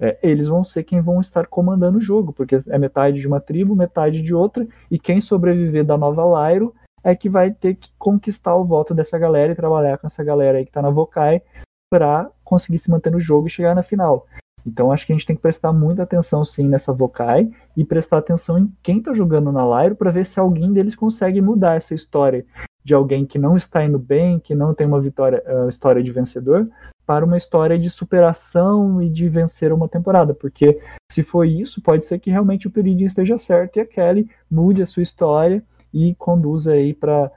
é, 0.00 0.18
eles 0.22 0.48
vão 0.48 0.64
ser 0.64 0.82
quem 0.82 1.02
vão 1.02 1.20
estar 1.20 1.46
comandando 1.46 1.98
o 1.98 2.00
jogo, 2.00 2.32
porque 2.32 2.56
é 2.70 2.78
metade 2.78 3.20
de 3.20 3.26
uma 3.28 3.38
tribo, 3.38 3.76
metade 3.76 4.22
de 4.22 4.34
outra, 4.34 4.66
e 4.90 4.98
quem 4.98 5.20
sobreviver 5.20 5.84
da 5.84 5.98
nova 5.98 6.22
Lyro 6.48 6.74
é 7.04 7.14
que 7.14 7.28
vai 7.28 7.50
ter 7.50 7.74
que 7.74 7.90
conquistar 7.98 8.56
o 8.56 8.64
voto 8.64 8.94
dessa 8.94 9.18
galera 9.18 9.52
e 9.52 9.56
trabalhar 9.56 9.98
com 9.98 10.06
essa 10.06 10.24
galera 10.24 10.56
aí 10.56 10.64
que 10.64 10.70
está 10.70 10.80
na 10.80 10.88
Vokai 10.88 11.42
para 11.90 12.30
conseguir 12.42 12.78
se 12.78 12.90
manter 12.90 13.12
no 13.12 13.20
jogo 13.20 13.46
e 13.46 13.50
chegar 13.50 13.74
na 13.74 13.82
final. 13.82 14.26
Então 14.66 14.92
acho 14.92 15.06
que 15.06 15.12
a 15.12 15.16
gente 15.16 15.26
tem 15.26 15.36
que 15.36 15.42
prestar 15.42 15.72
muita 15.72 16.02
atenção 16.02 16.44
sim 16.44 16.68
nessa 16.68 16.92
Vokai 16.92 17.50
e 17.76 17.84
prestar 17.84 18.18
atenção 18.18 18.58
em 18.58 18.72
quem 18.82 18.98
está 18.98 19.12
jogando 19.12 19.50
na 19.52 19.82
Lyro 19.82 19.96
para 19.96 20.10
ver 20.10 20.26
se 20.26 20.38
alguém 20.38 20.72
deles 20.72 20.94
consegue 20.94 21.40
mudar 21.40 21.76
essa 21.76 21.94
história 21.94 22.44
de 22.82 22.94
alguém 22.94 23.26
que 23.26 23.38
não 23.38 23.56
está 23.56 23.84
indo 23.84 23.98
bem, 23.98 24.38
que 24.38 24.54
não 24.54 24.74
tem 24.74 24.86
uma 24.86 25.00
vitória, 25.00 25.42
uh, 25.46 25.68
história 25.68 26.02
de 26.02 26.10
vencedor, 26.10 26.68
para 27.06 27.24
uma 27.24 27.36
história 27.36 27.78
de 27.78 27.90
superação 27.90 29.02
e 29.02 29.10
de 29.10 29.28
vencer 29.28 29.72
uma 29.72 29.88
temporada, 29.88 30.32
porque 30.32 30.78
se 31.10 31.22
for 31.22 31.44
isso, 31.44 31.82
pode 31.82 32.06
ser 32.06 32.18
que 32.20 32.30
realmente 32.30 32.68
o 32.68 32.70
Peridian 32.70 33.06
esteja 33.06 33.36
certo 33.36 33.76
e 33.76 33.80
a 33.80 33.86
Kelly 33.86 34.28
mude 34.50 34.80
a 34.80 34.86
sua 34.86 35.02
história 35.02 35.62
e 35.92 36.14
conduza 36.14 36.72
aí 36.72 36.94
para 36.94 37.30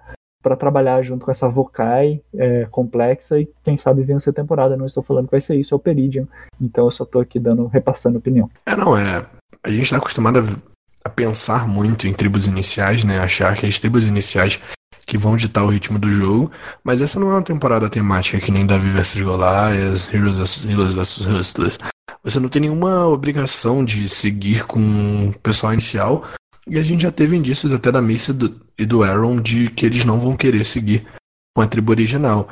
para 0.43 0.57
trabalhar 0.57 1.01
junto 1.01 1.25
com 1.25 1.31
essa 1.31 1.47
Vokai 1.47 2.21
é, 2.35 2.67
complexa 2.69 3.39
e 3.39 3.47
quem 3.63 3.77
sabe 3.77 4.03
vencer 4.03 4.31
a 4.31 4.35
temporada. 4.35 4.75
Não 4.75 4.85
estou 4.85 5.01
falando 5.01 5.25
que 5.25 5.31
vai 5.31 5.41
ser 5.41 5.55
isso, 5.55 5.73
é 5.73 5.77
o 5.77 5.79
Peridian. 5.79 6.27
Então 6.61 6.85
eu 6.85 6.91
só 6.91 7.05
estou 7.05 7.21
aqui 7.21 7.39
dando, 7.39 7.65
repassando 7.67 8.17
opinião. 8.17 8.49
É, 8.65 8.75
não, 8.75 8.95
é. 8.95 9.25
A 9.63 9.69
gente 9.69 9.83
está 9.83 9.97
acostumado 9.97 10.39
a, 10.39 11.07
a, 11.07 11.09
pensar 11.09 11.65
muito 11.65 12.05
em 12.05 12.13
tribos 12.13 12.45
iniciais, 12.45 13.05
né? 13.05 13.19
Achar 13.19 13.55
que 13.55 13.65
as 13.65 13.79
tribos 13.79 14.05
iniciais 14.05 14.59
que 15.07 15.17
vão 15.17 15.37
ditar 15.37 15.63
o 15.63 15.69
ritmo 15.69 15.97
do 15.97 16.11
jogo, 16.11 16.51
mas 16.83 17.01
essa 17.01 17.19
não 17.19 17.29
é 17.29 17.33
uma 17.33 17.41
temporada 17.41 17.89
temática 17.89 18.39
que 18.39 18.51
nem 18.51 18.65
Davi 18.65 18.89
vs 18.89 19.21
Goliath, 19.21 20.13
Heroes 20.13 20.37
vs 20.37 20.65
Heroes 20.65 20.93
vs 20.93 21.27
Hustlers. 21.27 21.77
Você 22.23 22.39
não 22.39 22.49
tem 22.49 22.61
nenhuma 22.61 23.05
obrigação 23.07 23.83
de 23.83 24.07
seguir 24.07 24.65
com 24.65 24.79
o 25.29 25.39
pessoal 25.39 25.73
inicial, 25.73 26.23
e 26.67 26.79
a 26.79 26.83
gente 26.83 27.03
já 27.03 27.11
teve 27.11 27.35
indícios 27.35 27.73
até 27.73 27.91
da 27.91 28.01
Missy 28.01 28.31
e 28.77 28.85
do 28.85 29.03
Aaron 29.03 29.39
de 29.39 29.69
que 29.69 29.85
eles 29.85 30.05
não 30.05 30.19
vão 30.19 30.35
querer 30.35 30.63
seguir 30.65 31.05
com 31.55 31.61
a 31.61 31.67
tribo 31.67 31.91
original. 31.91 32.47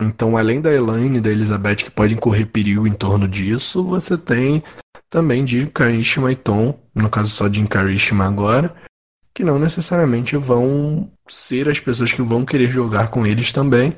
Então, 0.00 0.36
além 0.36 0.60
da 0.60 0.72
Elaine 0.72 1.18
e 1.18 1.20
da 1.20 1.30
Elizabeth 1.30 1.76
que 1.76 1.90
podem 1.90 2.16
correr 2.16 2.46
perigo 2.46 2.86
em 2.86 2.92
torno 2.92 3.28
disso, 3.28 3.84
você 3.84 4.16
tem 4.16 4.62
também 5.10 5.44
de 5.44 5.66
Karishma 5.66 6.32
e 6.32 6.36
Tom, 6.36 6.78
no 6.94 7.10
caso 7.10 7.28
só 7.28 7.48
de 7.48 7.62
Karishma 7.66 8.24
agora, 8.24 8.74
que 9.34 9.44
não 9.44 9.58
necessariamente 9.58 10.36
vão 10.36 11.10
ser 11.28 11.68
as 11.68 11.78
pessoas 11.78 12.12
que 12.12 12.22
vão 12.22 12.44
querer 12.44 12.68
jogar 12.68 13.08
com 13.08 13.26
eles 13.26 13.52
também. 13.52 13.94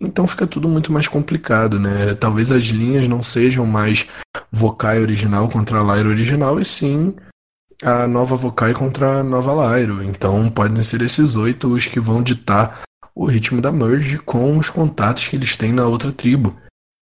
Então 0.00 0.26
fica 0.26 0.46
tudo 0.46 0.68
muito 0.68 0.92
mais 0.92 1.06
complicado, 1.06 1.78
né? 1.78 2.14
Talvez 2.14 2.50
as 2.50 2.64
linhas 2.64 3.06
não 3.06 3.22
sejam 3.22 3.66
mais 3.66 4.06
Vokai 4.50 5.00
original 5.00 5.48
contra 5.48 5.82
Lyra 5.82 6.08
original, 6.08 6.58
e 6.58 6.64
sim 6.64 7.14
a 7.84 8.08
nova 8.08 8.34
Vokai 8.34 8.72
contra 8.72 9.20
a 9.20 9.22
nova 9.22 9.76
Lyro. 9.76 10.02
Então 10.02 10.50
podem 10.50 10.82
ser 10.82 11.02
esses 11.02 11.36
oito 11.36 11.68
os 11.68 11.86
que 11.86 12.00
vão 12.00 12.22
ditar 12.22 12.82
o 13.14 13.26
ritmo 13.26 13.60
da 13.60 13.70
merge 13.70 14.18
com 14.18 14.56
os 14.56 14.70
contatos 14.70 15.28
que 15.28 15.36
eles 15.36 15.56
têm 15.56 15.72
na 15.72 15.86
outra 15.86 16.10
tribo. 16.10 16.56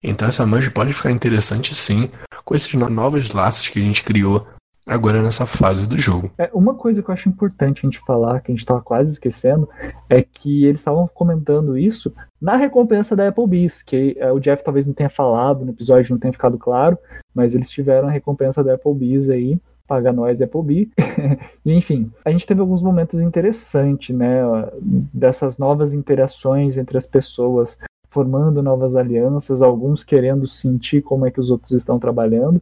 Então 0.01 0.27
essa 0.27 0.45
merge 0.45 0.71
pode 0.71 0.93
ficar 0.93 1.11
interessante 1.11 1.75
sim, 1.75 2.09
com 2.45 2.55
esses 2.55 2.73
novos 2.73 3.31
laços 3.31 3.67
que 3.67 3.79
a 3.79 3.81
gente 3.81 4.03
criou 4.03 4.47
agora 4.87 5.21
nessa 5.21 5.45
fase 5.45 5.87
do 5.87 5.99
jogo. 5.99 6.31
É, 6.37 6.49
uma 6.53 6.73
coisa 6.73 7.03
que 7.03 7.09
eu 7.09 7.13
acho 7.13 7.29
importante 7.29 7.79
a 7.79 7.85
gente 7.85 7.99
falar, 7.99 8.39
que 8.39 8.51
a 8.51 8.53
gente 8.53 8.61
estava 8.61 8.81
quase 8.81 9.11
esquecendo, 9.11 9.69
é 10.09 10.23
que 10.23 10.65
eles 10.65 10.79
estavam 10.79 11.07
comentando 11.13 11.77
isso 11.77 12.11
na 12.41 12.55
recompensa 12.55 13.15
da 13.15 13.27
Applebee's, 13.27 13.83
que 13.83 14.15
é, 14.17 14.31
o 14.31 14.39
Jeff 14.39 14.63
talvez 14.63 14.87
não 14.87 14.93
tenha 14.93 15.09
falado 15.09 15.63
no 15.63 15.71
episódio, 15.71 16.11
não 16.11 16.19
tenha 16.19 16.33
ficado 16.33 16.57
claro, 16.57 16.97
mas 17.35 17.53
eles 17.53 17.69
tiveram 17.69 18.07
a 18.07 18.11
recompensa 18.11 18.63
da 18.63 18.73
Applebee's 18.73 19.29
aí, 19.29 19.59
paga 19.89 20.13
nós 20.13 20.39
Applebee. 20.39 20.91
enfim, 21.65 22.11
a 22.23 22.29
gente 22.29 22.45
teve 22.45 22.61
alguns 22.61 22.81
momentos 22.83 23.19
interessantes, 23.19 24.15
né, 24.15 24.41
dessas 24.79 25.57
novas 25.57 25.95
interações 25.95 26.77
entre 26.77 26.95
as 26.95 27.07
pessoas, 27.07 27.75
formando 28.11 28.61
novas 28.61 28.95
alianças, 28.95 29.63
alguns 29.63 30.03
querendo 30.03 30.47
sentir 30.47 31.01
como 31.01 31.25
é 31.25 31.31
que 31.31 31.39
os 31.39 31.49
outros 31.49 31.71
estão 31.71 31.97
trabalhando, 31.97 32.61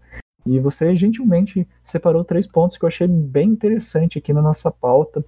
e 0.49 0.59
você 0.59 0.95
gentilmente 0.95 1.67
separou 1.83 2.23
três 2.23 2.47
pontos 2.47 2.77
que 2.77 2.85
eu 2.85 2.87
achei 2.87 3.07
bem 3.07 3.49
interessante 3.49 4.17
aqui 4.17 4.33
na 4.33 4.41
nossa 4.41 4.71
pauta. 4.71 5.23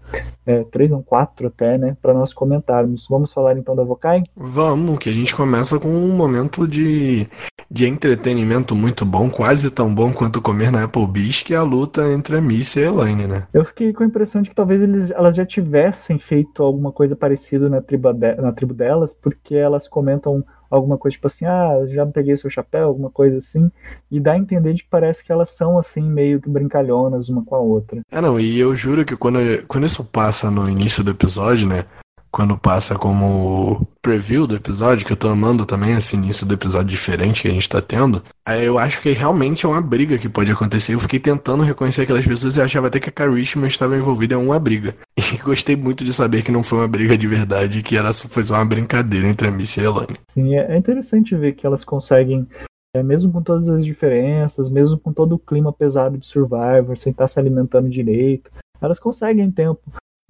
É, 0.45 0.63
três, 0.63 0.91
não, 0.91 1.01
quatro 1.01 1.47
até, 1.47 1.77
né? 1.77 1.95
Para 2.01 2.13
nós 2.13 2.33
comentarmos. 2.33 3.07
Vamos 3.09 3.31
falar 3.31 3.57
então 3.57 3.75
da 3.75 3.83
Vokai? 3.83 4.23
Vamos, 4.35 4.97
que 4.97 5.09
a 5.09 5.13
gente 5.13 5.35
começa 5.35 5.79
com 5.79 5.89
um 5.89 6.15
momento 6.15 6.67
de, 6.67 7.27
de 7.69 7.87
entretenimento 7.87 8.75
muito 8.75 9.05
bom, 9.05 9.29
quase 9.29 9.69
tão 9.69 9.93
bom 9.93 10.11
quanto 10.11 10.41
comer 10.41 10.71
na 10.71 10.83
Applebee's, 10.83 11.43
que 11.43 11.53
é 11.53 11.57
a 11.57 11.63
luta 11.63 12.11
entre 12.11 12.37
a 12.37 12.41
Missy 12.41 12.79
e 12.79 12.83
a 12.83 12.87
Elaine, 12.87 13.27
né? 13.27 13.47
Eu 13.53 13.63
fiquei 13.63 13.93
com 13.93 14.03
a 14.03 14.07
impressão 14.07 14.41
de 14.41 14.49
que 14.49 14.55
talvez 14.55 14.81
eles, 14.81 15.11
elas 15.11 15.35
já 15.35 15.45
tivessem 15.45 16.17
feito 16.17 16.63
alguma 16.63 16.91
coisa 16.91 17.15
parecida 17.15 17.69
na 17.69 17.81
tribo, 17.81 18.11
de, 18.13 18.35
na 18.35 18.51
tribo 18.51 18.73
delas, 18.73 19.13
porque 19.13 19.55
elas 19.55 19.87
comentam 19.87 20.43
alguma 20.69 20.97
coisa 20.97 21.13
tipo 21.13 21.27
assim, 21.27 21.45
ah, 21.45 21.85
já 21.87 22.05
peguei 22.05 22.35
seu 22.37 22.49
chapéu, 22.49 22.87
alguma 22.87 23.09
coisa 23.09 23.37
assim, 23.37 23.71
e 24.11 24.19
dá 24.19 24.33
a 24.33 24.37
entender 24.37 24.73
de 24.73 24.83
que 24.83 24.89
parece 24.89 25.23
que 25.23 25.31
elas 25.31 25.49
são 25.51 25.77
assim, 25.77 26.01
meio 26.01 26.39
que 26.41 26.49
brincalhonas 26.49 27.29
uma 27.29 27.43
com 27.43 27.55
a 27.55 27.59
outra. 27.59 28.01
É, 28.11 28.21
não, 28.21 28.39
e 28.39 28.59
eu 28.59 28.75
juro 28.75 29.05
que 29.05 29.15
quando, 29.15 29.39
quando 29.67 29.85
isso 29.85 30.03
passa 30.03 30.49
no 30.51 30.69
início 30.69 31.03
do 31.03 31.11
episódio, 31.11 31.67
né, 31.67 31.85
quando 32.31 32.57
passa 32.57 32.95
como 32.95 33.87
preview 34.01 34.45
do 34.45 34.55
episódio, 34.55 35.05
que 35.05 35.11
eu 35.11 35.17
tô 35.17 35.27
amando 35.27 35.65
também 35.65 35.95
esse 35.95 36.15
início 36.15 36.45
do 36.45 36.53
episódio 36.53 36.89
diferente 36.89 37.41
que 37.41 37.47
a 37.47 37.51
gente 37.51 37.69
tá 37.69 37.81
tendo, 37.81 38.23
aí 38.45 38.65
eu 38.65 38.77
acho 38.77 39.01
que 39.01 39.11
realmente 39.11 39.65
é 39.65 39.69
uma 39.69 39.81
briga 39.81 40.17
que 40.17 40.29
pode 40.29 40.51
acontecer. 40.51 40.93
Eu 40.93 40.99
fiquei 40.99 41.19
tentando 41.19 41.63
reconhecer 41.63 42.03
aquelas 42.03 42.25
pessoas 42.25 42.55
e 42.55 42.61
achava 42.61 42.87
até 42.87 42.99
que 42.99 43.09
a 43.09 43.11
Karishma 43.11 43.67
estava 43.67 43.97
envolvida 43.97 44.35
em 44.35 44.37
uma 44.37 44.59
briga. 44.59 44.95
E 45.31 45.37
gostei 45.37 45.75
muito 45.75 46.03
de 46.03 46.11
saber 46.11 46.41
que 46.41 46.51
não 46.51 46.63
foi 46.63 46.79
uma 46.79 46.87
briga 46.87 47.15
de 47.15 47.27
verdade, 47.27 47.83
que 47.83 47.95
era, 47.95 48.11
foi 48.11 48.43
só 48.43 48.55
uma 48.55 48.65
brincadeira 48.65 49.27
entre 49.27 49.47
a 49.47 49.51
Missy 49.51 49.79
e 49.79 49.83
a 49.83 49.85
Elaine. 49.85 50.17
Sim, 50.33 50.55
é 50.55 50.75
interessante 50.75 51.35
ver 51.35 51.53
que 51.53 51.67
elas 51.67 51.83
conseguem 51.83 52.47
é, 52.95 53.03
mesmo 53.03 53.31
com 53.31 53.43
todas 53.43 53.69
as 53.69 53.85
diferenças, 53.85 54.69
mesmo 54.69 54.97
com 54.97 55.13
todo 55.13 55.35
o 55.35 55.39
clima 55.39 55.71
pesado 55.71 56.17
de 56.17 56.25
Survivor, 56.25 56.97
sem 56.97 57.11
estar 57.11 57.27
se 57.27 57.39
alimentando 57.39 57.89
direito, 57.89 58.49
elas 58.81 58.97
conseguem 58.97 59.51
tempo 59.51 59.81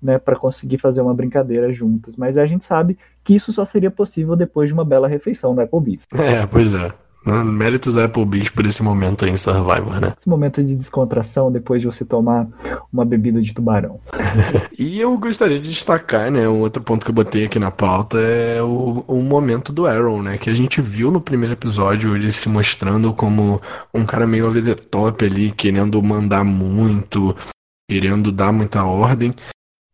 né, 0.01 0.17
para 0.17 0.35
conseguir 0.35 0.77
fazer 0.77 1.01
uma 1.01 1.13
brincadeira 1.13 1.71
juntas. 1.71 2.15
Mas 2.15 2.37
a 2.37 2.45
gente 2.45 2.65
sabe 2.65 2.97
que 3.23 3.35
isso 3.35 3.51
só 3.51 3.65
seria 3.65 3.91
possível 3.91 4.35
depois 4.35 4.69
de 4.69 4.73
uma 4.73 4.85
bela 4.85 5.07
refeição 5.07 5.53
no 5.53 5.61
Applebee's. 5.61 6.03
É, 6.19 6.45
pois 6.45 6.73
é. 6.73 6.91
Méritos 7.25 7.95
da 7.95 8.05
Applebee's 8.05 8.49
por 8.49 8.65
esse 8.65 8.81
momento 8.81 9.25
aí 9.25 9.31
em 9.31 9.37
Survivor, 9.37 9.99
né? 9.99 10.13
Esse 10.17 10.29
momento 10.29 10.63
de 10.63 10.73
descontração 10.73 11.51
depois 11.51 11.81
de 11.81 11.87
você 11.87 12.05
tomar 12.05 12.47
uma 12.91 13.03
bebida 13.03 13.41
de 13.41 13.53
tubarão. 13.53 13.99
e 14.79 14.99
eu 14.99 15.15
gostaria 15.17 15.59
de 15.59 15.69
destacar, 15.69 16.31
né? 16.31 16.47
Um 16.47 16.61
outro 16.61 16.81
ponto 16.81 17.03
que 17.03 17.11
eu 17.11 17.15
botei 17.15 17.45
aqui 17.45 17.59
na 17.59 17.71
pauta 17.71 18.17
é 18.19 18.61
o, 18.61 19.03
o 19.05 19.21
momento 19.21 19.73
do 19.73 19.85
Aaron, 19.85 20.21
né? 20.23 20.37
Que 20.37 20.49
a 20.49 20.55
gente 20.55 20.81
viu 20.81 21.11
no 21.11 21.19
primeiro 21.19 21.53
episódio 21.53 22.15
ele 22.15 22.31
se 22.31 22.47
mostrando 22.47 23.13
como 23.13 23.61
um 23.93 24.05
cara 24.05 24.25
meio 24.25 24.47
over 24.47 24.63
the 24.63 24.75
top 24.75 25.25
ali, 25.25 25.51
querendo 25.51 26.01
mandar 26.01 26.45
muito, 26.45 27.35
querendo 27.89 28.31
dar 28.31 28.53
muita 28.53 28.85
ordem 28.85 29.31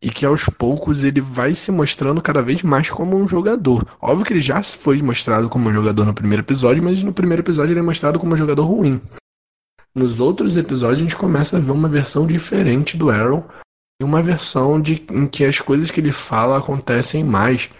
e 0.02 0.10
que 0.10 0.26
aos 0.26 0.44
poucos 0.44 1.04
ele 1.04 1.20
vai 1.20 1.54
se 1.54 1.70
mostrando 1.72 2.20
cada 2.20 2.42
vez 2.42 2.62
mais 2.62 2.90
como 2.90 3.16
um 3.16 3.26
jogador. 3.26 3.86
Óbvio 4.00 4.26
que 4.26 4.32
ele 4.32 4.40
já 4.40 4.62
foi 4.62 5.00
mostrado 5.02 5.48
como 5.48 5.68
um 5.68 5.72
jogador 5.72 6.04
no 6.04 6.14
primeiro 6.14 6.42
episódio, 6.42 6.82
mas 6.82 7.02
no 7.02 7.12
primeiro 7.12 7.42
episódio 7.42 7.72
ele 7.72 7.80
é 7.80 7.82
mostrado 7.82 8.18
como 8.18 8.34
um 8.34 8.36
jogador 8.36 8.64
ruim. 8.64 9.00
Nos 9.94 10.20
outros 10.20 10.56
episódios 10.56 11.00
a 11.00 11.02
gente 11.02 11.16
começa 11.16 11.56
a 11.56 11.60
ver 11.60 11.72
uma 11.72 11.88
versão 11.88 12.26
diferente 12.26 12.96
do 12.96 13.08
Aaron 13.08 13.42
e 14.00 14.04
uma 14.04 14.20
versão 14.20 14.78
de, 14.78 15.02
em 15.10 15.26
que 15.26 15.44
as 15.44 15.58
coisas 15.60 15.90
que 15.90 16.00
ele 16.00 16.12
fala 16.12 16.58
acontecem 16.58 17.24
mais. 17.24 17.70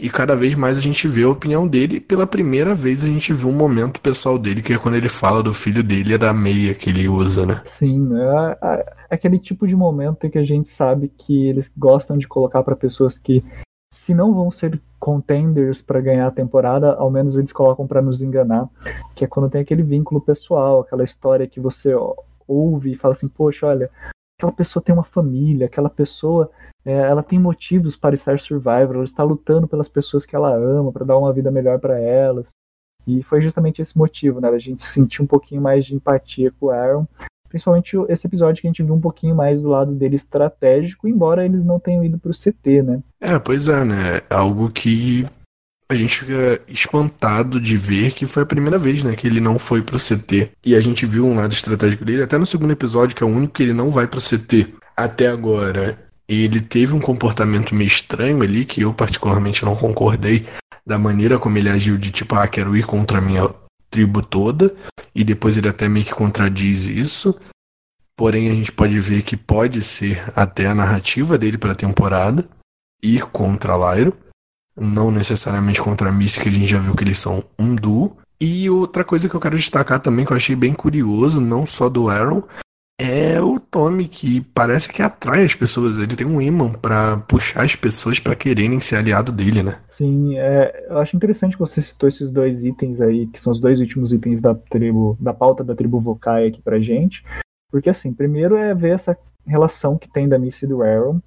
E 0.00 0.08
cada 0.08 0.34
vez 0.34 0.54
mais 0.54 0.78
a 0.78 0.80
gente 0.80 1.06
vê 1.06 1.24
a 1.24 1.28
opinião 1.28 1.66
dele. 1.66 1.96
E 1.96 2.00
pela 2.00 2.26
primeira 2.26 2.74
vez 2.74 3.04
a 3.04 3.08
gente 3.08 3.32
vê 3.32 3.46
um 3.46 3.52
momento 3.52 4.00
pessoal 4.00 4.38
dele, 4.38 4.62
que 4.62 4.72
é 4.72 4.78
quando 4.78 4.94
ele 4.94 5.08
fala 5.08 5.42
do 5.42 5.52
filho 5.52 5.82
dele 5.82 6.14
e 6.14 6.18
da 6.18 6.32
meia 6.32 6.72
que 6.72 6.88
ele 6.88 7.08
usa, 7.08 7.44
né? 7.44 7.60
Sim, 7.66 8.08
a, 8.16 8.56
é 8.74 8.97
aquele 9.10 9.38
tipo 9.38 9.66
de 9.66 9.76
momento 9.76 10.26
em 10.26 10.30
que 10.30 10.38
a 10.38 10.44
gente 10.44 10.68
sabe 10.68 11.08
que 11.08 11.46
eles 11.46 11.72
gostam 11.76 12.16
de 12.18 12.28
colocar 12.28 12.62
para 12.62 12.76
pessoas 12.76 13.18
que 13.18 13.44
se 13.92 14.14
não 14.14 14.34
vão 14.34 14.50
ser 14.50 14.80
contenders 15.00 15.80
para 15.80 16.00
ganhar 16.00 16.26
a 16.26 16.32
temporada, 16.32 16.92
ao 16.94 17.10
menos 17.10 17.36
eles 17.36 17.52
colocam 17.52 17.86
para 17.86 18.02
nos 18.02 18.20
enganar, 18.20 18.68
que 19.14 19.24
é 19.24 19.28
quando 19.28 19.50
tem 19.50 19.62
aquele 19.62 19.82
vínculo 19.82 20.20
pessoal, 20.20 20.80
aquela 20.80 21.04
história 21.04 21.46
que 21.46 21.60
você 21.60 21.94
ouve 22.46 22.92
e 22.92 22.96
fala 22.96 23.14
assim, 23.14 23.28
poxa, 23.28 23.66
olha, 23.66 23.90
aquela 24.38 24.52
pessoa 24.52 24.82
tem 24.82 24.94
uma 24.94 25.04
família, 25.04 25.66
aquela 25.66 25.88
pessoa 25.88 26.50
é, 26.84 26.92
ela 26.92 27.22
tem 27.22 27.38
motivos 27.38 27.96
para 27.96 28.14
estar 28.14 28.38
survivor, 28.38 28.96
ela 28.96 29.04
está 29.04 29.22
lutando 29.22 29.66
pelas 29.66 29.88
pessoas 29.88 30.24
que 30.24 30.36
ela 30.36 30.54
ama, 30.54 30.92
para 30.92 31.04
dar 31.04 31.18
uma 31.18 31.32
vida 31.32 31.50
melhor 31.50 31.78
para 31.78 31.98
elas. 31.98 32.48
E 33.06 33.22
foi 33.22 33.40
justamente 33.40 33.80
esse 33.80 33.96
motivo, 33.96 34.40
né? 34.40 34.48
A 34.48 34.58
gente 34.58 34.82
sentir 34.82 35.22
um 35.22 35.26
pouquinho 35.26 35.62
mais 35.62 35.84
de 35.86 35.94
empatia 35.94 36.52
com 36.52 36.66
o 36.66 36.70
Aaron. 36.70 37.06
Principalmente 37.48 37.96
esse 38.08 38.26
episódio 38.26 38.60
que 38.60 38.66
a 38.66 38.70
gente 38.70 38.82
viu 38.82 38.94
um 38.94 39.00
pouquinho 39.00 39.34
mais 39.34 39.62
do 39.62 39.68
lado 39.68 39.92
dele 39.92 40.16
estratégico, 40.16 41.08
embora 41.08 41.44
eles 41.44 41.64
não 41.64 41.80
tenham 41.80 42.04
ido 42.04 42.18
pro 42.18 42.32
CT, 42.32 42.82
né? 42.82 43.00
É, 43.20 43.38
pois 43.38 43.68
é, 43.68 43.84
né? 43.84 44.20
Algo 44.30 44.70
que 44.70 45.26
a 45.90 45.94
gente 45.94 46.18
fica 46.18 46.60
espantado 46.68 47.58
de 47.58 47.76
ver 47.76 48.12
que 48.12 48.26
foi 48.26 48.42
a 48.42 48.46
primeira 48.46 48.78
vez, 48.78 49.02
né, 49.02 49.16
que 49.16 49.26
ele 49.26 49.40
não 49.40 49.58
foi 49.58 49.80
pro 49.80 49.98
CT. 49.98 50.50
E 50.62 50.76
a 50.76 50.80
gente 50.80 51.06
viu 51.06 51.24
um 51.24 51.34
lado 51.34 51.52
estratégico 51.52 52.04
dele, 52.04 52.22
até 52.22 52.36
no 52.36 52.44
segundo 52.44 52.72
episódio, 52.72 53.16
que 53.16 53.22
é 53.22 53.26
o 53.26 53.30
único 53.30 53.54
que 53.54 53.62
ele 53.62 53.72
não 53.72 53.90
vai 53.90 54.06
pro 54.06 54.20
CT 54.20 54.74
até 54.94 55.28
agora. 55.28 55.98
Ele 56.28 56.60
teve 56.60 56.92
um 56.92 57.00
comportamento 57.00 57.74
meio 57.74 57.88
estranho 57.88 58.42
ali, 58.42 58.66
que 58.66 58.82
eu 58.82 58.92
particularmente 58.92 59.64
não 59.64 59.74
concordei 59.74 60.44
da 60.86 60.98
maneira 60.98 61.38
como 61.38 61.56
ele 61.56 61.70
agiu 61.70 61.96
de 61.96 62.10
tipo, 62.10 62.34
ah, 62.34 62.46
quero 62.46 62.76
ir 62.76 62.84
contra 62.84 63.18
a 63.18 63.22
minha 63.22 63.48
tribo 63.90 64.22
toda, 64.22 64.74
e 65.14 65.24
depois 65.24 65.56
ele 65.56 65.68
até 65.68 65.88
meio 65.88 66.04
que 66.04 66.14
contradiz 66.14 66.84
isso. 66.84 67.38
Porém, 68.16 68.50
a 68.50 68.54
gente 68.54 68.72
pode 68.72 68.98
ver 68.98 69.22
que 69.22 69.36
pode 69.36 69.80
ser 69.80 70.22
até 70.34 70.66
a 70.66 70.74
narrativa 70.74 71.38
dele 71.38 71.56
para 71.56 71.72
a 71.72 71.76
temporada 71.76 72.48
ir 73.02 73.22
contra 73.26 73.94
Lyro 73.94 74.16
não 74.80 75.10
necessariamente 75.10 75.82
contra 75.82 76.08
a 76.08 76.12
Missy, 76.12 76.40
que 76.40 76.48
a 76.48 76.52
gente 76.52 76.68
já 76.68 76.78
viu 76.78 76.94
que 76.94 77.04
eles 77.04 77.18
são 77.18 77.44
um 77.58 77.74
duo. 77.74 78.16
E 78.40 78.70
outra 78.70 79.04
coisa 79.04 79.28
que 79.28 79.34
eu 79.34 79.40
quero 79.40 79.56
destacar 79.56 80.00
também, 80.00 80.24
que 80.24 80.32
eu 80.32 80.36
achei 80.36 80.54
bem 80.54 80.72
curioso, 80.72 81.40
não 81.40 81.66
só 81.66 81.88
do 81.88 82.08
Aaron, 82.08 82.42
é 83.00 83.40
o 83.40 83.60
Tommy, 83.60 84.08
que 84.08 84.40
parece 84.40 84.88
que 84.88 85.00
atrai 85.00 85.44
as 85.44 85.54
pessoas. 85.54 85.98
Ele 85.98 86.16
tem 86.16 86.26
um 86.26 86.40
imã 86.40 86.72
para 86.72 87.16
puxar 87.18 87.64
as 87.64 87.76
pessoas 87.76 88.18
para 88.18 88.34
quererem 88.34 88.80
ser 88.80 88.96
aliado 88.96 89.30
dele, 89.30 89.62
né? 89.62 89.78
Sim, 89.88 90.36
é, 90.36 90.86
eu 90.88 90.98
acho 90.98 91.16
interessante 91.16 91.52
que 91.52 91.60
você 91.60 91.80
citou 91.80 92.08
esses 92.08 92.30
dois 92.30 92.64
itens 92.64 93.00
aí, 93.00 93.26
que 93.28 93.40
são 93.40 93.52
os 93.52 93.60
dois 93.60 93.78
últimos 93.80 94.12
itens 94.12 94.40
da 94.40 94.54
tribo, 94.54 95.16
da 95.20 95.32
pauta 95.32 95.62
da 95.62 95.74
tribo 95.74 96.00
Vokai 96.00 96.48
aqui 96.48 96.60
pra 96.60 96.80
gente. 96.80 97.24
Porque 97.70 97.90
assim, 97.90 98.12
primeiro 98.12 98.56
é 98.56 98.74
ver 98.74 98.94
essa 98.94 99.16
relação 99.46 99.96
que 99.96 100.10
tem 100.10 100.28
da 100.28 100.38
Missy 100.38 100.64
e 100.64 100.68
do 100.68 100.82
Aaron 100.82 101.20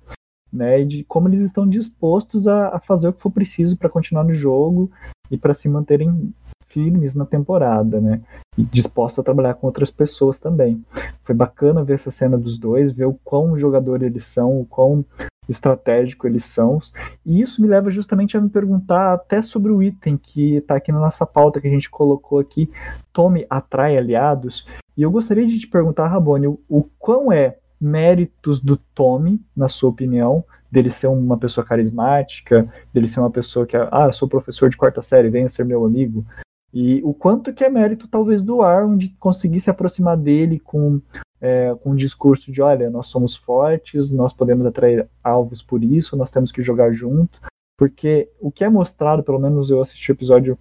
né, 0.52 0.82
e 0.82 0.86
de 0.86 1.04
como 1.06 1.30
eles 1.30 1.40
estão 1.40 1.68
dispostos 1.68 2.48
a, 2.48 2.76
a 2.76 2.80
fazer 2.80 3.08
o 3.08 3.14
que 3.14 3.22
for 3.22 3.32
preciso 3.32 3.78
para 3.78 3.90
continuar 3.90 4.24
no 4.24 4.34
jogo 4.34 4.92
e 5.30 5.38
para 5.38 5.54
se 5.54 5.70
manterem 5.70 6.34
firmes 6.72 7.16
na 7.16 7.26
temporada, 7.26 8.00
né? 8.00 8.22
E 8.58 8.64
dispostos 8.64 9.20
a 9.20 9.24
trabalhar 9.24 9.54
com 9.54 9.68
outras 9.68 9.92
pessoas 9.92 10.38
também. 10.40 10.84
Foi 11.24 11.36
bacana 11.36 11.84
ver 11.84 11.96
essa 11.96 12.12
cena 12.12 12.38
dos 12.38 12.58
dois, 12.58 12.92
ver 12.92 13.06
o 13.06 13.18
quão 13.24 13.58
jogador 13.58 14.04
eles 14.04 14.26
são, 14.26 14.60
o 14.60 14.66
quão 14.66 15.06
estratégico 15.48 16.28
eles 16.28 16.46
são. 16.46 16.80
E 17.26 17.42
isso 17.42 17.62
me 17.62 17.68
leva 17.68 17.92
justamente 17.92 18.38
a 18.38 18.42
me 18.42 18.50
perguntar 18.50 19.14
até 19.14 19.42
sobre 19.42 19.72
o 19.72 19.82
item 19.82 20.18
que 20.18 20.56
está 20.56 20.76
aqui 20.76 20.92
na 20.92 21.00
nossa 21.00 21.26
pauta 21.26 21.60
que 21.60 21.68
a 21.68 21.72
gente 21.72 21.90
colocou 21.90 22.40
aqui, 22.40 22.70
Tome 23.14 23.46
atrai 23.50 23.98
aliados. 23.98 24.66
E 24.98 25.02
eu 25.02 25.12
gostaria 25.12 25.46
de 25.46 25.60
te 25.60 25.68
perguntar, 25.68 26.08
Rabone, 26.08 26.48
o, 26.48 26.60
o 26.70 26.84
quão 26.98 27.32
é 27.32 27.58
méritos 27.80 28.60
do 28.60 28.78
Tommy, 28.78 29.42
na 29.56 29.68
sua 29.68 29.90
opinião, 29.90 30.44
dele 30.72 30.90
ser 30.90 31.08
uma 31.08 31.38
pessoa 31.38 31.66
carismática, 31.66 32.72
dele 32.94 33.08
ser 33.08 33.20
uma 33.20 33.32
pessoa 33.32 33.66
que, 33.66 33.76
ah, 33.76 34.06
eu 34.06 34.14
sou 34.14 34.28
professor 34.28 34.70
de 34.70 34.78
quarta 34.78 35.02
série, 35.02 35.30
venha 35.30 35.50
ser 35.50 35.66
meu 35.66 35.84
amigo. 35.84 36.26
E 36.74 37.02
o 37.04 37.14
quanto 37.14 37.54
que 37.54 37.64
é 37.64 37.70
mérito, 37.70 38.08
talvez, 38.08 38.42
do 38.44 38.62
Aaron 38.62 38.98
de 38.98 39.10
conseguir 39.20 39.60
se 39.60 39.70
aproximar 39.70 40.16
dele 40.16 40.60
com, 40.60 41.02
é, 41.40 41.76
com 41.82 41.92
um 41.92 41.96
discurso 41.96 42.52
de, 42.52 42.62
olha, 42.62 42.90
nós 42.90 43.08
somos 43.08 43.36
fortes, 43.36 44.10
nós 44.10 44.34
podemos 44.34 44.66
atrair 44.66 45.08
alvos 45.24 45.62
por 45.62 45.84
isso, 45.84 46.16
nós 46.16 46.32
temos 46.32 46.52
que 46.52 46.64
jogar 46.64 46.94
junto. 46.94 47.40
Porque 47.78 48.30
o 48.40 48.52
que 48.52 48.64
é 48.64 48.70
mostrado, 48.70 49.24
pelo 49.24 49.40
menos 49.40 49.70
eu 49.70 49.82
assisti 49.82 50.12
o 50.12 50.14
episódio 50.14 50.58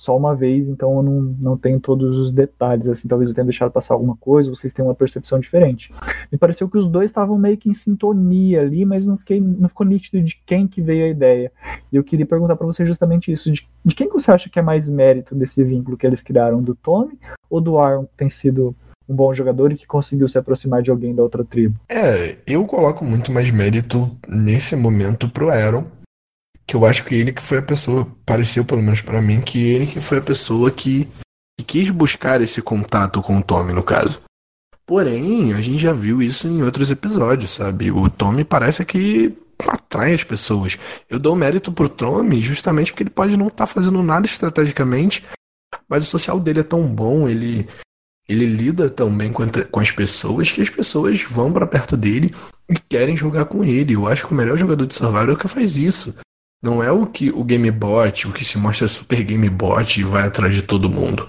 só 0.00 0.16
uma 0.16 0.34
vez, 0.34 0.66
então 0.66 0.96
eu 0.96 1.02
não, 1.02 1.20
não 1.38 1.56
tenho 1.58 1.78
todos 1.78 2.16
os 2.16 2.32
detalhes, 2.32 2.88
assim, 2.88 3.06
talvez 3.06 3.28
eu 3.28 3.34
tenha 3.34 3.44
deixado 3.44 3.70
passar 3.70 3.92
alguma 3.92 4.16
coisa, 4.16 4.48
vocês 4.48 4.72
tenham 4.72 4.88
uma 4.88 4.94
percepção 4.94 5.38
diferente. 5.38 5.92
Me 6.32 6.38
pareceu 6.38 6.70
que 6.70 6.78
os 6.78 6.86
dois 6.86 7.10
estavam 7.10 7.38
meio 7.38 7.58
que 7.58 7.68
em 7.68 7.74
sintonia 7.74 8.62
ali, 8.62 8.86
mas 8.86 9.06
não, 9.06 9.18
fiquei, 9.18 9.38
não 9.40 9.68
ficou 9.68 9.84
nítido 9.84 10.22
de 10.22 10.40
quem 10.46 10.66
que 10.66 10.80
veio 10.80 11.04
a 11.04 11.08
ideia. 11.08 11.52
E 11.92 11.96
eu 11.96 12.02
queria 12.02 12.24
perguntar 12.24 12.56
para 12.56 12.66
você 12.66 12.86
justamente 12.86 13.30
isso, 13.30 13.52
de, 13.52 13.68
de 13.84 13.94
quem 13.94 14.08
que 14.08 14.14
você 14.14 14.32
acha 14.32 14.48
que 14.48 14.58
é 14.58 14.62
mais 14.62 14.88
mérito 14.88 15.34
desse 15.34 15.62
vínculo 15.62 15.98
que 15.98 16.06
eles 16.06 16.22
criaram, 16.22 16.62
do 16.62 16.74
Tony 16.74 17.18
ou 17.50 17.60
do 17.60 17.78
Aaron, 17.78 18.06
que 18.06 18.16
tem 18.16 18.30
sido 18.30 18.74
um 19.06 19.14
bom 19.14 19.34
jogador 19.34 19.70
e 19.70 19.76
que 19.76 19.86
conseguiu 19.86 20.30
se 20.30 20.38
aproximar 20.38 20.80
de 20.80 20.90
alguém 20.90 21.14
da 21.14 21.22
outra 21.22 21.44
tribo? 21.44 21.78
É, 21.90 22.38
eu 22.46 22.64
coloco 22.64 23.04
muito 23.04 23.30
mais 23.30 23.50
mérito 23.50 24.10
nesse 24.26 24.74
momento 24.74 25.28
pro 25.28 25.50
Aaron, 25.50 25.84
que 26.70 26.76
eu 26.76 26.86
acho 26.86 27.04
que 27.04 27.16
ele 27.16 27.32
que 27.32 27.42
foi 27.42 27.58
a 27.58 27.62
pessoa, 27.62 28.06
pareceu 28.24 28.64
pelo 28.64 28.80
menos 28.80 29.00
para 29.00 29.20
mim, 29.20 29.40
que 29.40 29.60
ele 29.60 29.88
que 29.88 30.00
foi 30.00 30.18
a 30.18 30.22
pessoa 30.22 30.70
que, 30.70 31.08
que, 31.58 31.66
quis 31.66 31.90
buscar 31.90 32.40
esse 32.40 32.62
contato 32.62 33.20
com 33.20 33.38
o 33.38 33.42
Tommy, 33.42 33.72
no 33.72 33.82
caso. 33.82 34.22
Porém, 34.86 35.52
a 35.52 35.60
gente 35.60 35.78
já 35.78 35.92
viu 35.92 36.22
isso 36.22 36.46
em 36.46 36.62
outros 36.62 36.88
episódios, 36.88 37.50
sabe? 37.50 37.90
O 37.90 38.08
Tommy 38.08 38.44
parece 38.44 38.84
que 38.84 39.36
atrai 39.66 40.14
as 40.14 40.22
pessoas. 40.22 40.78
Eu 41.08 41.18
dou 41.18 41.34
mérito 41.34 41.72
pro 41.72 41.88
Tommy 41.88 42.40
justamente 42.40 42.92
porque 42.92 43.02
ele 43.02 43.10
pode 43.10 43.36
não 43.36 43.48
estar 43.48 43.66
tá 43.66 43.66
fazendo 43.66 44.00
nada 44.00 44.24
estrategicamente, 44.24 45.24
mas 45.88 46.04
o 46.04 46.06
social 46.06 46.38
dele 46.38 46.60
é 46.60 46.64
tão 46.64 46.86
bom, 46.86 47.28
ele 47.28 47.68
ele 48.28 48.46
lida 48.46 48.88
tão 48.88 49.10
bem 49.10 49.32
com, 49.32 49.42
com 49.72 49.80
as 49.80 49.90
pessoas 49.90 50.52
que 50.52 50.62
as 50.62 50.70
pessoas 50.70 51.20
vão 51.24 51.52
para 51.52 51.66
perto 51.66 51.96
dele 51.96 52.32
e 52.68 52.74
querem 52.88 53.16
jogar 53.16 53.46
com 53.46 53.64
ele. 53.64 53.94
Eu 53.94 54.06
acho 54.06 54.24
que 54.24 54.32
o 54.32 54.36
melhor 54.36 54.56
jogador 54.56 54.86
de 54.86 54.94
Survival 54.94 55.30
é 55.30 55.32
o 55.32 55.36
que 55.36 55.48
faz 55.48 55.76
isso. 55.76 56.14
Não 56.62 56.82
é 56.82 56.92
o 56.92 57.06
que 57.06 57.30
o 57.30 57.42
GameBot, 57.42 58.28
o 58.28 58.32
que 58.32 58.44
se 58.44 58.58
mostra 58.58 58.86
super 58.86 59.22
GameBot 59.22 60.00
e 60.00 60.04
vai 60.04 60.26
atrás 60.26 60.54
de 60.54 60.62
todo 60.62 60.90
mundo. 60.90 61.26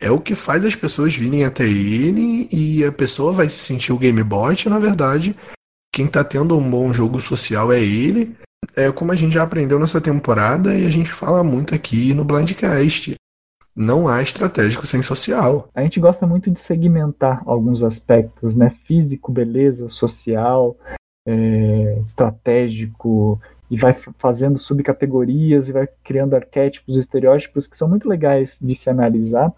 É 0.00 0.10
o 0.10 0.20
que 0.20 0.34
faz 0.34 0.64
as 0.64 0.74
pessoas 0.74 1.14
virem 1.14 1.44
até 1.44 1.64
ele 1.64 2.48
e 2.50 2.84
a 2.84 2.90
pessoa 2.90 3.32
vai 3.32 3.48
se 3.48 3.58
sentir 3.58 3.92
o 3.92 3.98
GameBot, 3.98 4.68
na 4.68 4.78
verdade, 4.78 5.36
quem 5.94 6.08
tá 6.08 6.24
tendo 6.24 6.58
um 6.58 6.70
bom 6.70 6.92
jogo 6.92 7.20
social 7.20 7.72
é 7.72 7.80
ele. 7.80 8.36
É 8.74 8.90
como 8.90 9.12
a 9.12 9.14
gente 9.14 9.34
já 9.34 9.44
aprendeu 9.44 9.78
nessa 9.78 10.00
temporada 10.00 10.74
e 10.74 10.84
a 10.84 10.90
gente 10.90 11.12
fala 11.12 11.44
muito 11.44 11.72
aqui 11.72 12.12
no 12.12 12.24
Blindcast. 12.24 13.14
Não 13.76 14.08
há 14.08 14.20
estratégico 14.20 14.88
sem 14.88 15.02
social. 15.02 15.68
A 15.72 15.82
gente 15.82 16.00
gosta 16.00 16.26
muito 16.26 16.50
de 16.50 16.58
segmentar 16.58 17.42
alguns 17.46 17.84
aspectos, 17.84 18.56
né? 18.56 18.70
Físico, 18.84 19.30
beleza, 19.30 19.88
social, 19.88 20.76
é, 21.26 22.00
estratégico, 22.04 23.40
e 23.74 23.76
vai 23.76 23.92
fazendo 24.18 24.56
subcategorias 24.56 25.68
e 25.68 25.72
vai 25.72 25.88
criando 26.04 26.34
arquétipos, 26.34 26.96
estereótipos 26.96 27.66
que 27.66 27.76
são 27.76 27.88
muito 27.88 28.08
legais 28.08 28.56
de 28.62 28.72
se 28.72 28.88
analisar, 28.88 29.52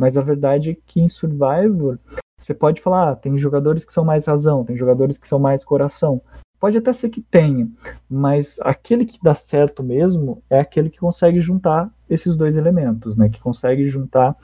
mas 0.00 0.16
a 0.16 0.22
verdade 0.22 0.70
é 0.70 0.76
que 0.86 1.00
em 1.00 1.08
Survivor 1.08 1.98
você 2.40 2.54
pode 2.54 2.80
falar, 2.80 3.10
ah, 3.10 3.16
tem 3.16 3.36
jogadores 3.36 3.84
que 3.84 3.92
são 3.92 4.06
mais 4.06 4.24
razão, 4.24 4.64
tem 4.64 4.74
jogadores 4.74 5.18
que 5.18 5.28
são 5.28 5.38
mais 5.38 5.64
coração. 5.66 6.22
Pode 6.58 6.78
até 6.78 6.92
ser 6.94 7.10
que 7.10 7.20
tenha, 7.20 7.68
mas 8.08 8.58
aquele 8.62 9.04
que 9.04 9.18
dá 9.22 9.34
certo 9.34 9.82
mesmo 9.82 10.42
é 10.48 10.58
aquele 10.58 10.88
que 10.88 10.98
consegue 10.98 11.40
juntar 11.42 11.90
esses 12.08 12.34
dois 12.34 12.56
elementos, 12.56 13.18
né? 13.18 13.28
Que 13.28 13.38
consegue 13.38 13.86
juntar 13.88 14.34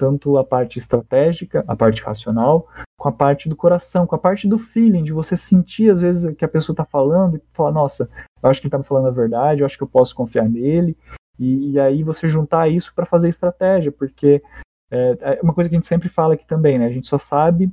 tanto 0.00 0.38
a 0.38 0.44
parte 0.44 0.78
estratégica, 0.78 1.62
a 1.68 1.76
parte 1.76 2.02
racional, 2.02 2.66
com 2.98 3.06
a 3.06 3.12
parte 3.12 3.50
do 3.50 3.54
coração, 3.54 4.06
com 4.06 4.14
a 4.14 4.18
parte 4.18 4.48
do 4.48 4.58
feeling, 4.58 5.04
de 5.04 5.12
você 5.12 5.36
sentir 5.36 5.90
às 5.90 6.00
vezes 6.00 6.34
que 6.36 6.44
a 6.44 6.48
pessoa 6.48 6.72
está 6.72 6.86
falando 6.86 7.36
e 7.36 7.42
falar, 7.52 7.70
nossa, 7.70 8.08
eu 8.42 8.48
acho 8.48 8.62
que 8.62 8.66
ele 8.66 8.68
está 8.68 8.78
me 8.78 8.84
falando 8.84 9.08
a 9.08 9.10
verdade, 9.10 9.60
eu 9.60 9.66
acho 9.66 9.76
que 9.76 9.82
eu 9.82 9.88
posso 9.88 10.14
confiar 10.14 10.48
nele. 10.48 10.96
E, 11.38 11.72
e 11.72 11.80
aí 11.80 12.02
você 12.02 12.26
juntar 12.28 12.70
isso 12.70 12.94
para 12.94 13.04
fazer 13.04 13.28
estratégia, 13.28 13.92
porque 13.92 14.42
é, 14.90 15.18
é, 15.20 15.40
uma 15.42 15.52
coisa 15.52 15.68
que 15.68 15.76
a 15.76 15.78
gente 15.78 15.86
sempre 15.86 16.08
fala 16.08 16.32
aqui 16.32 16.46
também, 16.46 16.78
né? 16.78 16.86
A 16.86 16.92
gente 16.92 17.06
só 17.06 17.18
sabe 17.18 17.70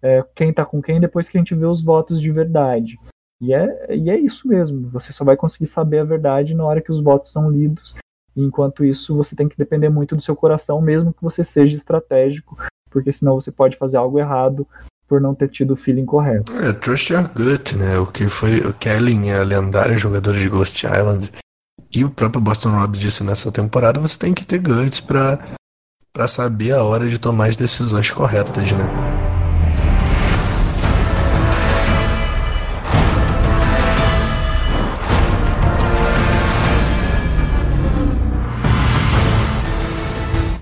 é, 0.00 0.24
quem 0.34 0.48
está 0.48 0.64
com 0.64 0.80
quem 0.80 0.98
depois 0.98 1.28
que 1.28 1.36
a 1.36 1.40
gente 1.40 1.54
vê 1.54 1.66
os 1.66 1.84
votos 1.84 2.18
de 2.18 2.32
verdade. 2.32 2.98
E 3.38 3.52
é, 3.52 3.94
e 3.94 4.08
é 4.08 4.18
isso 4.18 4.48
mesmo, 4.48 4.88
você 4.88 5.12
só 5.12 5.22
vai 5.22 5.36
conseguir 5.36 5.66
saber 5.66 5.98
a 5.98 6.04
verdade 6.04 6.54
na 6.54 6.64
hora 6.64 6.80
que 6.80 6.90
os 6.90 7.02
votos 7.02 7.30
são 7.30 7.50
lidos 7.50 7.94
enquanto 8.44 8.84
isso, 8.84 9.16
você 9.16 9.34
tem 9.34 9.48
que 9.48 9.56
depender 9.56 9.88
muito 9.88 10.14
do 10.14 10.22
seu 10.22 10.36
coração, 10.36 10.80
mesmo 10.80 11.12
que 11.12 11.22
você 11.22 11.44
seja 11.44 11.76
estratégico, 11.76 12.56
porque 12.90 13.12
senão 13.12 13.34
você 13.34 13.50
pode 13.50 13.76
fazer 13.76 13.96
algo 13.96 14.18
errado 14.18 14.66
por 15.08 15.20
não 15.20 15.34
ter 15.34 15.48
tido 15.48 15.74
o 15.74 15.76
feeling 15.76 16.04
correto. 16.04 16.52
É, 16.58 16.72
trust 16.72 17.12
your 17.12 17.28
gut, 17.28 17.76
né? 17.76 17.98
O 17.98 18.06
que 18.06 18.28
foi 18.28 18.60
o 18.60 18.72
Kellen, 18.72 19.32
a 19.32 19.42
lendária 19.42 19.96
jogadora 19.96 20.38
de 20.38 20.48
Ghost 20.48 20.84
Island, 20.84 21.32
e 21.94 22.04
o 22.04 22.10
próprio 22.10 22.40
Boston 22.40 22.70
Rob 22.70 22.98
disse 22.98 23.22
nessa 23.22 23.50
temporada, 23.52 24.00
você 24.00 24.18
tem 24.18 24.34
que 24.34 24.46
ter 24.46 24.58
guts 24.58 25.00
para 25.00 25.38
para 26.12 26.26
saber 26.26 26.72
a 26.72 26.82
hora 26.82 27.10
de 27.10 27.18
tomar 27.18 27.48
as 27.48 27.56
decisões 27.56 28.10
corretas, 28.10 28.72
né? 28.72 29.05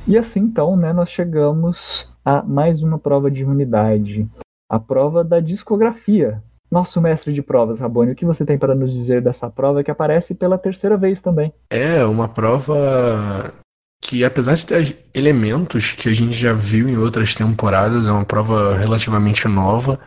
E 0.07 0.19
assim 0.19 0.41
então, 0.41 0.77
né, 0.77 0.93
nós 0.93 1.11
chegamos 1.11 2.11
a 2.23 2.43
mais 2.43 2.83
uma 2.83 2.99
prova 2.99 3.31
de 3.31 3.41
imunidade, 3.41 4.29
a 4.69 4.79
prova 4.79 5.25
da 5.25 5.41
discografia. 5.41 6.43
Nosso 6.71 7.01
mestre 7.01 7.33
de 7.33 7.41
provas, 7.41 7.81
Rabone, 7.81 8.13
o 8.13 8.15
que 8.15 8.25
você 8.25 8.45
tem 8.45 8.59
para 8.59 8.75
nos 8.75 8.93
dizer 8.93 9.23
dessa 9.23 9.49
prova 9.49 9.83
que 9.83 9.91
aparece 9.91 10.35
pela 10.35 10.59
terceira 10.59 10.97
vez 10.97 11.23
também? 11.23 11.53
É 11.71 12.05
uma 12.05 12.29
prova 12.29 13.55
que, 14.03 14.25
apesar 14.25 14.55
de 14.55 14.67
ter 14.67 14.99
elementos 15.15 15.93
que 15.93 16.09
a 16.09 16.13
gente 16.13 16.33
já 16.33 16.53
viu 16.53 16.89
em 16.89 16.99
outras 16.99 17.35
temporadas, 17.35 18.07
é 18.07 18.13
uma 18.13 18.25
prova 18.25 18.77
relativamente 18.77 19.49
nova. 19.49 19.99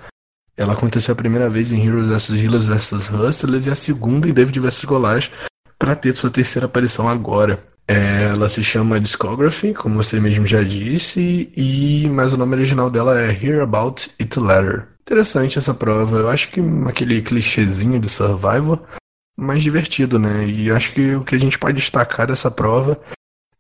Ela 0.56 0.74
aconteceu 0.74 1.14
a 1.14 1.16
primeira 1.16 1.50
vez 1.50 1.72
em 1.72 1.84
Heroes 1.84 2.10
vs 2.10 2.30
Healers 2.30 2.68
vs 2.68 3.10
Hustlers 3.10 3.66
e 3.66 3.72
a 3.72 3.76
segunda 3.76 4.28
em 4.28 4.34
David 4.34 4.60
vs 4.60 4.86
Goliath 4.86 5.32
para 5.80 5.96
ter 5.96 6.16
sua 6.16 6.30
terceira 6.30 6.66
aparição 6.66 7.08
agora. 7.08 7.60
Ela 7.88 8.50
se 8.50 8.62
chama 8.64 9.00
Discography, 9.00 9.74
como 9.74 9.96
você 9.96 10.20
mesmo 10.20 10.46
já 10.46 10.62
disse, 10.62 11.50
e 11.56 12.08
mas 12.10 12.34
o 12.34 12.38
nome 12.38 12.56
original 12.56 12.90
dela 12.90 13.20
é 13.20 13.32
Hear 13.32 13.64
About 13.64 14.12
It 14.20 14.38
Later. 14.38 14.90
Interessante 15.02 15.58
essa 15.58 15.74
prova. 15.74 16.18
Eu 16.18 16.30
acho 16.30 16.50
que 16.50 16.62
aquele 16.88 17.22
clichêzinho 17.22 17.98
de 17.98 18.10
Survivor, 18.10 18.82
mais 19.38 19.64
divertido, 19.64 20.20
né? 20.20 20.46
E 20.46 20.70
acho 20.70 20.92
que 20.92 21.16
o 21.16 21.24
que 21.24 21.36
a 21.36 21.40
gente 21.40 21.58
pode 21.58 21.76
destacar 21.76 22.28
dessa 22.28 22.52
prova 22.52 23.00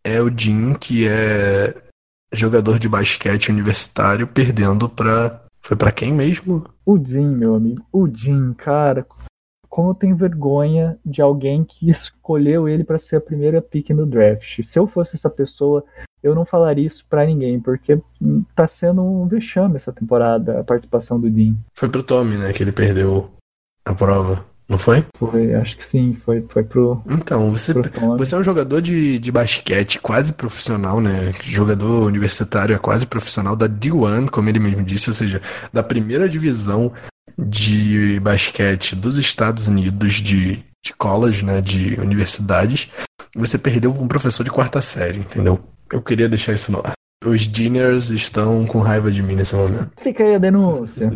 é 0.03 0.21
o 0.21 0.29
Jim, 0.35 0.73
que 0.73 1.07
é 1.07 1.73
jogador 2.33 2.79
de 2.79 2.89
basquete 2.89 3.49
universitário, 3.49 4.27
perdendo 4.27 4.89
pra. 4.89 5.41
Foi 5.61 5.75
para 5.75 5.91
quem 5.91 6.13
mesmo? 6.13 6.65
O 6.85 6.97
Jim, 6.97 7.27
meu 7.27 7.55
amigo. 7.55 7.85
O 7.91 8.07
Jim, 8.07 8.53
cara 8.53 9.03
como 9.77 9.91
eu 9.91 9.93
tenho 9.93 10.15
vergonha 10.15 10.97
de 11.05 11.21
alguém 11.21 11.63
que 11.63 11.87
escolheu 11.91 12.67
ele 12.67 12.83
para 12.83 12.97
ser 12.97 13.17
a 13.17 13.21
primeira 13.21 13.61
pick 13.61 13.91
no 13.91 14.07
draft. 14.07 14.63
Se 14.63 14.79
eu 14.79 14.87
fosse 14.87 15.15
essa 15.15 15.29
pessoa, 15.29 15.85
eu 16.23 16.33
não 16.33 16.43
falaria 16.43 16.87
isso 16.87 17.05
para 17.07 17.27
ninguém, 17.27 17.59
porque 17.59 18.01
tá 18.55 18.67
sendo 18.67 19.03
um 19.03 19.27
vexame 19.27 19.75
essa 19.75 19.93
temporada, 19.93 20.59
a 20.59 20.63
participação 20.63 21.19
do 21.19 21.29
Dean. 21.29 21.53
Foi 21.75 21.87
pro 21.87 22.01
Tommy, 22.01 22.37
né, 22.37 22.51
que 22.53 22.63
ele 22.63 22.71
perdeu 22.71 23.29
a 23.85 23.93
prova. 23.93 24.43
Não 24.67 24.79
foi? 24.79 25.05
Foi, 25.15 25.53
acho 25.53 25.77
que 25.77 25.85
sim, 25.85 26.17
foi, 26.25 26.43
foi 26.49 26.63
pro. 26.63 27.01
Então, 27.07 27.51
você, 27.51 27.71
pro 27.71 28.17
você 28.17 28.33
é 28.35 28.37
um 28.37 28.43
jogador 28.43 28.81
de, 28.81 29.17
de 29.19 29.31
basquete 29.31 29.99
quase 30.01 30.33
profissional, 30.33 30.99
né? 30.99 31.31
Jogador 31.41 32.05
universitário 32.05 32.75
é 32.75 32.79
quase 32.79 33.05
profissional 33.05 33.55
da 33.55 33.69
D1, 33.69 34.29
como 34.29 34.49
ele 34.49 34.59
mesmo 34.59 34.83
disse, 34.83 35.09
ou 35.09 35.13
seja, 35.13 35.41
da 35.71 35.81
primeira 35.81 36.27
divisão 36.27 36.91
de 37.37 38.19
basquete 38.19 38.95
dos 38.95 39.17
Estados 39.17 39.67
Unidos, 39.67 40.13
de, 40.15 40.63
de 40.85 40.93
college, 40.97 41.43
né, 41.43 41.61
de 41.61 41.99
universidades, 41.99 42.89
você 43.35 43.57
perdeu 43.57 43.91
um 43.91 44.07
professor 44.07 44.43
de 44.43 44.51
quarta 44.51 44.81
série, 44.81 45.19
entendeu? 45.19 45.59
Eu 45.91 46.01
queria 46.01 46.27
deixar 46.27 46.53
isso 46.53 46.71
no 46.71 46.79
ar. 46.79 46.93
Os 47.25 47.41
Juniors 47.41 48.09
estão 48.09 48.65
com 48.65 48.79
raiva 48.79 49.11
de 49.11 49.23
mim 49.23 49.35
nesse 49.35 49.55
momento. 49.55 49.91
Fica 49.97 50.23
aí 50.23 50.35
a 50.35 50.37
denúncia. 50.37 51.11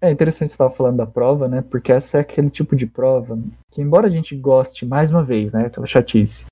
é 0.00 0.10
interessante 0.10 0.48
você 0.48 0.54
estar 0.54 0.70
falando 0.70 0.96
da 0.96 1.06
prova, 1.06 1.48
né? 1.48 1.62
Porque 1.70 1.92
essa 1.92 2.18
é 2.18 2.20
aquele 2.20 2.50
tipo 2.50 2.74
de 2.74 2.86
prova 2.86 3.38
que, 3.70 3.82
embora 3.82 4.06
a 4.06 4.10
gente 4.10 4.34
goste, 4.34 4.86
mais 4.86 5.10
uma 5.10 5.22
vez, 5.22 5.52
né? 5.52 5.66
Aquela 5.66 5.86
chatice. 5.86 6.46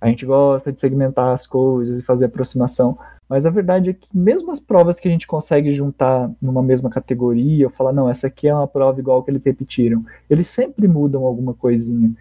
A 0.00 0.08
gente 0.08 0.24
gosta 0.24 0.72
de 0.72 0.78
segmentar 0.78 1.34
as 1.34 1.46
coisas 1.46 1.98
e 1.98 2.02
fazer 2.02 2.26
aproximação, 2.26 2.98
mas 3.28 3.44
a 3.44 3.50
verdade 3.50 3.90
é 3.90 3.92
que 3.92 4.16
mesmo 4.16 4.52
as 4.52 4.60
provas 4.60 5.00
que 5.00 5.08
a 5.08 5.10
gente 5.10 5.26
consegue 5.26 5.72
juntar 5.72 6.30
numa 6.40 6.62
mesma 6.62 6.88
categoria, 6.88 7.66
ou 7.66 7.72
falar, 7.72 7.92
não, 7.92 8.08
essa 8.08 8.28
aqui 8.28 8.48
é 8.48 8.54
uma 8.54 8.68
prova 8.68 9.00
igual 9.00 9.22
que 9.22 9.30
eles 9.30 9.44
repetiram, 9.44 10.04
eles 10.30 10.48
sempre 10.48 10.86
mudam 10.86 11.24
alguma 11.24 11.52
coisinha. 11.52 12.12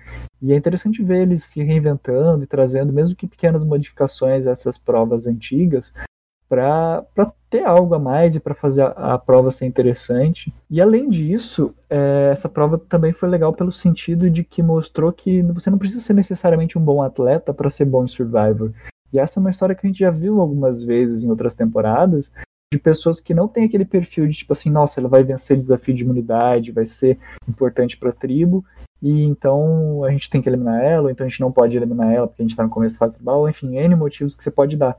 E 0.41 0.51
é 0.51 0.55
interessante 0.55 1.03
ver 1.03 1.21
eles 1.21 1.43
se 1.43 1.63
reinventando 1.63 2.43
e 2.43 2.47
trazendo, 2.47 2.91
mesmo 2.91 3.15
que 3.15 3.27
pequenas 3.27 3.63
modificações 3.63 4.47
a 4.47 4.51
essas 4.51 4.77
provas 4.77 5.27
antigas, 5.27 5.93
para 6.47 7.03
ter 7.49 7.63
algo 7.63 7.95
a 7.95 7.99
mais 7.99 8.35
e 8.35 8.39
para 8.39 8.53
fazer 8.53 8.81
a, 8.81 9.13
a, 9.13 9.17
prova 9.17 9.51
ser 9.51 9.65
interessante. 9.65 10.53
E 10.69 10.79
além 10.79 11.09
disso, 11.09 11.73
é, 11.89 12.29
essa 12.31 12.47
prova 12.47 12.77
também 12.77 13.11
foi 13.11 13.27
legal 13.29 13.51
pelo 13.53 13.71
sentido 13.71 14.29
de 14.29 14.43
que 14.43 14.61
mostrou 14.61 15.11
que 15.11 15.41
você 15.41 15.69
não 15.69 15.77
precisa 15.77 16.01
ser 16.01 16.13
necessariamente 16.13 16.77
um 16.77 16.81
bom 16.81 17.01
atleta 17.01 17.53
para 17.53 17.69
ser 17.69 17.85
bom 17.85 18.05
em 18.05 18.07
Survivor. 18.07 18.71
E 19.11 19.19
essa 19.19 19.39
é 19.39 19.41
uma 19.41 19.51
história 19.51 19.75
que 19.75 19.85
a 19.85 19.89
gente 19.89 19.99
já 19.99 20.11
viu 20.11 20.41
algumas 20.41 20.83
vezes 20.83 21.23
em 21.23 21.29
outras 21.29 21.55
temporadas, 21.55 22.31
de 22.73 22.79
pessoas 22.79 23.21
que 23.21 23.33
não 23.33 23.47
têm 23.47 23.65
aquele 23.65 23.85
perfil 23.85 24.27
de 24.27 24.33
tipo 24.33 24.53
assim, 24.53 24.69
nossa, 24.69 24.99
ela 24.99 25.07
vai 25.07 25.23
vencer 25.23 25.57
desafio 25.57 25.93
de 25.93 26.03
imunidade, 26.03 26.71
vai 26.71 26.85
ser 26.85 27.17
importante 27.47 27.95
para 27.97 28.09
a 28.09 28.13
tribo, 28.13 28.65
e 29.01 29.23
então 29.23 30.03
a 30.03 30.11
gente 30.11 30.29
tem 30.29 30.41
que 30.41 30.49
eliminar 30.49 30.83
ela, 30.83 31.03
ou 31.03 31.09
então 31.09 31.25
a 31.25 31.29
gente 31.29 31.41
não 31.41 31.51
pode 31.51 31.77
eliminar 31.77 32.11
ela 32.13 32.27
porque 32.27 32.41
a 32.41 32.45
gente 32.45 32.51
está 32.51 32.63
no 32.63 32.69
começo 32.69 32.95
da 32.95 32.99
fase 32.99 33.13
tribal, 33.13 33.47
enfim, 33.47 33.77
N 33.77 33.95
motivos 33.95 34.35
que 34.35 34.43
você 34.43 34.51
pode 34.51 34.75
dar. 34.75 34.97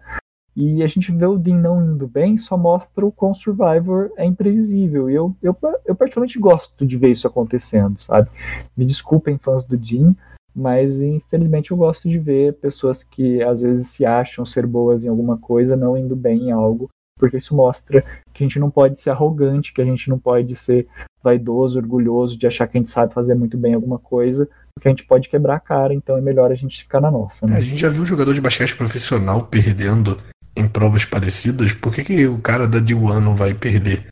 E 0.57 0.83
a 0.83 0.87
gente 0.87 1.13
vê 1.13 1.27
o 1.27 1.37
Dean 1.37 1.59
não 1.59 1.85
indo 1.85 2.07
bem, 2.07 2.39
só 2.39 2.57
mostra 2.57 3.05
o 3.05 3.13
quão 3.13 3.35
Survivor 3.35 4.11
é 4.17 4.25
imprevisível. 4.25 5.11
E 5.11 5.15
eu, 5.15 5.37
eu, 5.43 5.55
eu 5.85 5.95
particularmente 5.95 6.39
gosto 6.39 6.87
de 6.87 6.97
ver 6.97 7.11
isso 7.11 7.27
acontecendo, 7.27 8.01
sabe? 8.01 8.31
Me 8.75 8.87
desculpem, 8.87 9.37
fãs 9.37 9.67
do 9.67 9.77
Dean, 9.77 10.15
mas 10.57 11.03
infelizmente 11.03 11.71
eu 11.71 11.77
gosto 11.77 12.09
de 12.09 12.19
ver 12.19 12.55
pessoas 12.55 13.05
que 13.05 13.43
às 13.43 13.61
vezes 13.61 13.89
se 13.89 14.07
acham 14.07 14.47
ser 14.47 14.67
boas 14.67 15.05
em 15.05 15.09
alguma 15.09 15.37
coisa 15.37 15.77
não 15.77 15.99
indo 15.99 16.17
bem 16.17 16.45
em 16.45 16.51
algo, 16.51 16.89
porque 17.19 17.37
isso 17.37 17.55
mostra 17.55 18.03
que 18.33 18.43
a 18.43 18.47
gente 18.47 18.59
não 18.59 18.71
pode 18.71 18.99
ser 18.99 19.11
arrogante, 19.11 19.75
que 19.75 19.83
a 19.83 19.85
gente 19.85 20.09
não 20.09 20.19
pode 20.19 20.57
ser 20.57 20.87
vaidoso, 21.23 21.79
orgulhoso 21.79 22.39
de 22.39 22.47
achar 22.47 22.67
que 22.67 22.79
a 22.79 22.81
gente 22.81 22.91
sabe 22.91 23.13
fazer 23.13 23.35
muito 23.35 23.59
bem 23.59 23.75
alguma 23.75 23.99
coisa, 23.99 24.49
porque 24.75 24.89
a 24.89 24.91
gente 24.91 25.05
pode 25.05 25.29
quebrar 25.29 25.57
a 25.57 25.61
cara, 25.61 25.93
então 25.93 26.17
é 26.17 26.23
melhor 26.23 26.51
a 26.51 26.55
gente 26.55 26.83
ficar 26.83 27.01
na 27.01 27.11
nossa. 27.11 27.47
Né? 27.47 27.57
A 27.57 27.61
gente 27.61 27.81
já 27.81 27.91
viu 27.91 28.03
um 28.03 28.07
jogador 28.07 28.33
de 28.33 28.41
basquete 28.41 28.77
profissional 28.77 29.43
perdendo 29.43 30.19
em 30.55 30.67
provas 30.67 31.05
parecidas, 31.05 31.73
por 31.73 31.93
que, 31.93 32.03
que 32.03 32.27
o 32.27 32.39
cara 32.39 32.67
da 32.67 32.79
D1 32.79 33.21
não 33.21 33.35
vai 33.35 33.53
perder? 33.53 34.07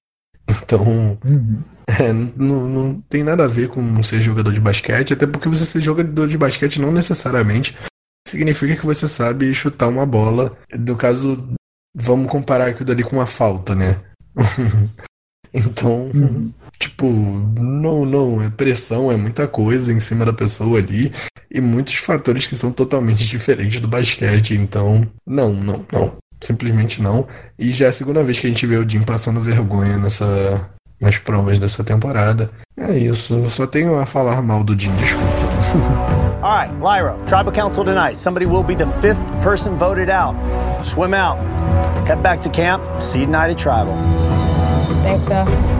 Então, 0.62 1.18
uhum. 1.24 1.62
é, 1.88 2.12
não, 2.12 2.68
não 2.68 3.00
tem 3.08 3.22
nada 3.22 3.44
a 3.44 3.48
ver 3.48 3.68
com 3.68 4.02
ser 4.02 4.20
jogador 4.20 4.52
de 4.52 4.60
basquete, 4.60 5.12
até 5.12 5.26
porque 5.26 5.48
você 5.48 5.64
ser 5.64 5.82
jogador 5.82 6.28
de 6.28 6.38
basquete 6.38 6.80
não 6.80 6.92
necessariamente 6.92 7.76
significa 8.26 8.76
que 8.76 8.86
você 8.86 9.06
sabe 9.06 9.54
chutar 9.54 9.88
uma 9.88 10.06
bola. 10.06 10.56
No 10.76 10.96
caso, 10.96 11.42
vamos 11.94 12.30
comparar 12.30 12.68
aquilo 12.68 12.86
dali 12.86 13.04
com 13.04 13.16
uma 13.16 13.26
falta, 13.26 13.74
né? 13.74 14.00
então, 15.52 16.10
uhum. 16.12 16.52
tipo, 16.78 17.06
não, 17.06 18.04
não, 18.04 18.42
é 18.42 18.50
pressão, 18.50 19.12
é 19.12 19.16
muita 19.16 19.46
coisa 19.46 19.92
em 19.92 20.00
cima 20.00 20.24
da 20.24 20.32
pessoa 20.32 20.78
ali 20.78 21.12
e 21.50 21.60
muitos 21.60 21.94
fatores 21.94 22.46
que 22.46 22.56
são 22.56 22.72
totalmente 22.72 23.24
diferentes 23.28 23.80
do 23.80 23.86
basquete. 23.86 24.54
Então, 24.54 25.06
não, 25.26 25.52
não, 25.52 25.86
não. 25.92 26.16
Simplesmente 26.44 27.00
não. 27.00 27.26
E 27.58 27.72
já 27.72 27.86
é 27.86 27.88
a 27.88 27.92
segunda 27.92 28.22
vez 28.22 28.38
que 28.38 28.46
a 28.46 28.50
gente 28.50 28.66
vê 28.66 28.76
o 28.76 28.88
Jim 28.88 29.00
passando 29.00 29.40
vergonha 29.40 29.96
nessa, 29.96 30.68
nas 31.00 31.16
provas 31.16 31.58
dessa 31.58 31.82
temporada. 31.82 32.50
É 32.76 32.96
isso. 32.96 33.34
Eu 33.34 33.48
só 33.48 33.66
tenho 33.66 33.98
a 33.98 34.04
falar 34.04 34.42
mal 34.42 34.62
do 34.62 34.78
Jim, 34.78 34.92
desculpa. 34.96 36.34
All 36.44 36.58
right, 36.58 36.70
Lyra, 36.78 37.16
tribal 37.26 37.52
council 37.52 37.84
tonight. 37.84 38.18
Somebody 38.18 38.44
will 38.44 38.62
be 38.62 38.74
the 38.74 38.86
fifth 39.00 39.24
person 39.42 39.76
voted 39.76 40.10
out. 40.10 40.36
Swim 40.84 41.14
out. 41.14 41.38
Head 42.06 42.22
back 42.22 42.42
to 42.42 42.50
camp. 42.50 42.82
See 43.00 43.22
United 43.22 43.56
Tribal. 43.56 43.96
Thanks, 45.02 45.73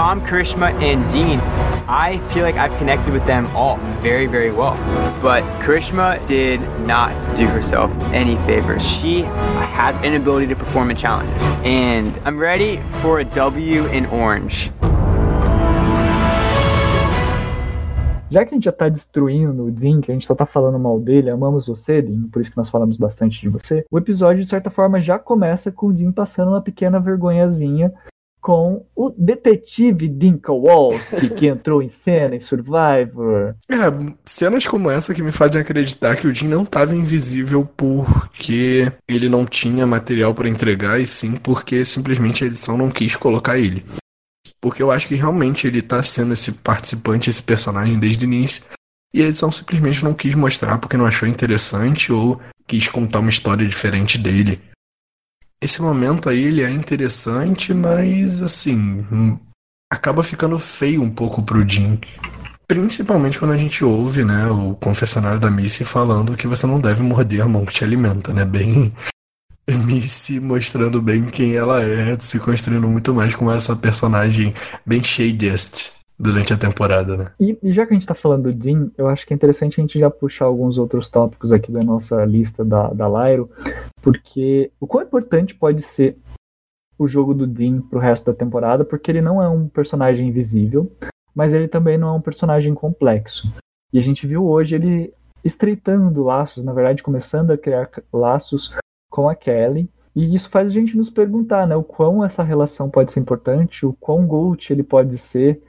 Tom, 0.00 0.22
Karishma, 0.22 0.72
and 0.80 1.10
Dean, 1.10 1.38
I 1.86 2.16
feel 2.32 2.42
like 2.42 2.54
I've 2.54 2.74
connected 2.78 3.12
with 3.12 3.26
them 3.26 3.46
all 3.54 3.76
very, 4.00 4.26
very 4.26 4.50
well. 4.50 4.74
But 5.20 5.44
Karishma 5.60 6.26
did 6.26 6.58
not 6.86 7.12
do 7.36 7.46
herself 7.46 7.90
any 8.10 8.36
favors. 8.46 8.82
She 8.82 9.24
has 9.76 9.94
an 9.98 10.14
ability 10.14 10.46
to 10.46 10.56
perform 10.56 10.90
in 10.90 10.96
challenges. 10.96 11.36
And 11.64 12.18
I'm 12.24 12.38
ready 12.38 12.80
for 13.02 13.20
a 13.20 13.26
W 13.26 13.84
in 13.88 14.06
orange. 14.06 14.72
Já 18.30 18.46
que 18.46 18.54
a 18.54 18.56
gente 18.56 18.64
já 18.64 18.72
tá 18.72 18.88
destruindo 18.88 19.66
o 19.66 19.70
Dean, 19.70 20.00
que 20.00 20.10
a 20.10 20.14
gente 20.14 20.24
só 20.24 20.34
tá 20.34 20.46
falando 20.46 20.78
mal 20.78 20.98
dele, 20.98 21.28
amamos 21.28 21.66
você, 21.66 22.00
Dean, 22.00 22.26
por 22.32 22.40
isso 22.40 22.50
que 22.50 22.56
nós 22.56 22.70
falamos 22.70 22.96
bastante 22.96 23.38
de 23.38 23.50
você, 23.50 23.84
o 23.90 23.98
episódio, 23.98 24.42
de 24.42 24.48
certa 24.48 24.70
forma, 24.70 24.98
já 24.98 25.18
começa 25.18 25.70
com 25.70 25.88
o 25.88 25.92
Dean 25.92 26.10
passando 26.10 26.52
uma 26.52 26.62
pequena 26.62 26.98
vergonhazinha 26.98 27.92
com 28.40 28.86
o 28.96 29.10
detetive 29.10 30.08
Dinka 30.08 30.48
Kowalski, 30.48 31.28
que 31.30 31.46
entrou 31.46 31.82
em 31.82 31.90
cena 31.90 32.34
em 32.34 32.40
Survivor. 32.40 33.54
É, 33.68 33.76
cenas 34.24 34.66
como 34.66 34.90
essa 34.90 35.14
que 35.14 35.22
me 35.22 35.32
fazem 35.32 35.60
acreditar 35.60 36.16
que 36.16 36.26
o 36.26 36.34
Jim 36.34 36.48
não 36.48 36.62
estava 36.62 36.94
invisível 36.94 37.68
porque 37.76 38.90
ele 39.06 39.28
não 39.28 39.44
tinha 39.44 39.86
material 39.86 40.34
para 40.34 40.48
entregar, 40.48 41.00
e 41.00 41.06
sim 41.06 41.32
porque 41.32 41.84
simplesmente 41.84 42.42
a 42.42 42.46
edição 42.46 42.76
não 42.76 42.90
quis 42.90 43.14
colocar 43.14 43.58
ele. 43.58 43.84
Porque 44.60 44.82
eu 44.82 44.90
acho 44.90 45.06
que 45.08 45.14
realmente 45.14 45.66
ele 45.66 45.82
tá 45.82 46.02
sendo 46.02 46.32
esse 46.32 46.52
participante, 46.52 47.30
esse 47.30 47.42
personagem 47.42 47.98
desde 47.98 48.24
o 48.24 48.28
início. 48.28 48.62
E 49.12 49.22
a 49.22 49.26
edição 49.26 49.50
simplesmente 49.50 50.04
não 50.04 50.14
quis 50.14 50.34
mostrar 50.34 50.78
porque 50.78 50.96
não 50.96 51.06
achou 51.06 51.28
interessante 51.28 52.12
ou 52.12 52.40
quis 52.66 52.86
contar 52.88 53.18
uma 53.18 53.30
história 53.30 53.66
diferente 53.66 54.16
dele 54.16 54.60
esse 55.62 55.82
momento 55.82 56.28
aí 56.28 56.44
ele 56.44 56.62
é 56.62 56.70
interessante, 56.70 57.74
mas 57.74 58.40
assim, 58.40 59.04
acaba 59.92 60.22
ficando 60.22 60.58
feio 60.58 61.02
um 61.02 61.10
pouco 61.10 61.42
pro 61.42 61.68
Jim. 61.68 62.00
Principalmente 62.66 63.38
quando 63.38 63.52
a 63.52 63.58
gente 63.58 63.84
ouve, 63.84 64.24
né, 64.24 64.46
o 64.46 64.74
confessionário 64.74 65.40
da 65.40 65.50
Missy 65.50 65.84
falando 65.84 66.36
que 66.36 66.46
você 66.46 66.66
não 66.66 66.80
deve 66.80 67.02
morder 67.02 67.42
a 67.42 67.48
mão 67.48 67.66
que 67.66 67.72
te 67.72 67.84
alimenta, 67.84 68.32
né? 68.32 68.44
Bem, 68.44 68.92
Missy 69.68 70.40
mostrando 70.40 71.02
bem 71.02 71.26
quem 71.26 71.54
ela 71.56 71.82
é, 71.82 72.18
se 72.18 72.38
construindo 72.38 72.88
muito 72.88 73.12
mais 73.12 73.34
com 73.34 73.50
essa 73.52 73.76
personagem 73.76 74.54
bem 74.86 75.02
shadiest 75.02 75.99
durante 76.20 76.52
a 76.52 76.56
temporada, 76.58 77.16
né? 77.16 77.32
E, 77.40 77.58
já 77.72 77.86
que 77.86 77.94
a 77.94 77.96
gente 77.96 78.06
tá 78.06 78.14
falando 78.14 78.42
do 78.44 78.52
Dean, 78.52 78.90
eu 78.98 79.08
acho 79.08 79.26
que 79.26 79.32
é 79.32 79.36
interessante 79.36 79.80
a 79.80 79.82
gente 79.82 79.98
já 79.98 80.10
puxar 80.10 80.44
alguns 80.44 80.76
outros 80.76 81.08
tópicos 81.08 81.50
aqui 81.50 81.72
da 81.72 81.82
nossa 81.82 82.22
lista 82.26 82.62
da, 82.62 82.88
da 82.88 83.08
Lyro, 83.08 83.50
porque 84.02 84.70
o 84.78 84.86
quão 84.86 85.02
importante 85.02 85.54
pode 85.54 85.80
ser 85.80 86.18
o 86.98 87.08
jogo 87.08 87.32
do 87.32 87.46
Dean 87.46 87.80
pro 87.80 87.98
resto 87.98 88.26
da 88.26 88.36
temporada, 88.36 88.84
porque 88.84 89.10
ele 89.10 89.22
não 89.22 89.42
é 89.42 89.48
um 89.48 89.66
personagem 89.66 90.28
invisível, 90.28 90.92
mas 91.34 91.54
ele 91.54 91.66
também 91.66 91.96
não 91.96 92.08
é 92.08 92.12
um 92.12 92.20
personagem 92.20 92.74
complexo. 92.74 93.50
E 93.90 93.98
a 93.98 94.02
gente 94.02 94.26
viu 94.26 94.46
hoje 94.46 94.74
ele 94.74 95.14
estreitando 95.42 96.22
laços, 96.22 96.62
na 96.62 96.74
verdade, 96.74 97.02
começando 97.02 97.50
a 97.50 97.56
criar 97.56 97.88
laços 98.12 98.74
com 99.10 99.26
a 99.26 99.34
Kelly. 99.34 99.88
E 100.14 100.34
isso 100.34 100.50
faz 100.50 100.68
a 100.68 100.72
gente 100.72 100.94
nos 100.96 101.08
perguntar, 101.08 101.66
né, 101.66 101.74
o 101.74 101.82
quão 101.82 102.22
essa 102.22 102.42
relação 102.42 102.90
pode 102.90 103.10
ser 103.10 103.20
importante, 103.20 103.86
o 103.86 103.94
quão 103.94 104.26
Gold 104.26 104.70
ele 104.70 104.82
pode 104.82 105.16
ser, 105.16 105.62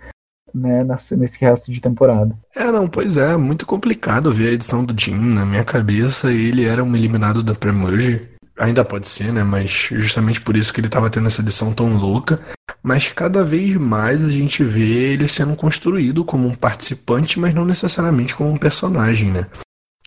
né, 0.54 0.86
nesse 1.18 1.38
resto 1.40 1.72
de 1.72 1.82
temporada. 1.82 2.38
É, 2.56 2.72
não, 2.72 2.88
pois 2.88 3.18
é, 3.18 3.36
muito 3.38 3.66
complicado 3.66 4.32
ver 4.32 4.50
a 4.50 4.54
edição 4.54 4.84
do 4.84 5.00
Jim. 5.00 5.16
Na 5.16 5.46
minha 5.46 5.64
cabeça, 5.64 6.32
ele 6.32 6.66
era 6.66 6.84
um 6.84 6.96
eliminado 6.96 7.44
da 7.44 7.56
Premerge. 7.56 8.30
Ainda 8.60 8.86
pode 8.86 9.10
ser, 9.10 9.32
né, 9.32 9.44
mas 9.44 9.72
justamente 9.92 10.42
por 10.42 10.56
isso 10.56 10.74
que 10.74 10.82
ele 10.82 10.90
tava 10.90 11.10
tendo 11.10 11.28
essa 11.28 11.42
edição 11.42 11.74
tão 11.74 11.96
louca. 11.96 12.40
Mas 12.84 13.10
cada 13.10 13.44
vez 13.44 13.76
mais 13.78 14.24
a 14.24 14.30
gente 14.30 14.64
vê 14.64 15.14
ele 15.14 15.28
sendo 15.28 15.56
construído 15.56 16.24
como 16.24 16.48
um 16.48 16.56
participante, 16.56 17.40
mas 17.40 17.54
não 17.54 17.66
necessariamente 17.66 18.36
como 18.36 18.52
um 18.52 18.58
personagem, 18.58 19.32
né? 19.32 19.48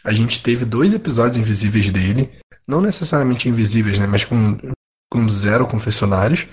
A 0.05 0.13
gente 0.13 0.43
teve 0.43 0.65
dois 0.65 0.93
episódios 0.93 1.39
invisíveis 1.39 1.91
dele, 1.91 2.31
não 2.67 2.81
necessariamente 2.81 3.49
invisíveis, 3.49 3.99
né, 3.99 4.07
mas 4.07 4.25
com, 4.25 4.59
com 5.11 5.29
zero 5.29 5.67
confessionários, 5.67 6.47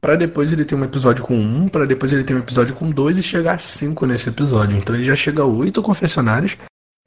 para 0.00 0.16
depois 0.16 0.52
ele 0.52 0.64
ter 0.64 0.74
um 0.74 0.84
episódio 0.84 1.24
com 1.24 1.36
um, 1.36 1.68
para 1.68 1.86
depois 1.86 2.12
ele 2.12 2.24
ter 2.24 2.34
um 2.34 2.38
episódio 2.38 2.74
com 2.74 2.90
dois 2.90 3.18
e 3.18 3.22
chegar 3.22 3.54
a 3.54 3.58
cinco 3.58 4.06
nesse 4.06 4.28
episódio. 4.28 4.76
Então 4.76 4.94
ele 4.94 5.04
já 5.04 5.16
chega 5.16 5.42
a 5.42 5.46
oito 5.46 5.82
confessionários 5.82 6.56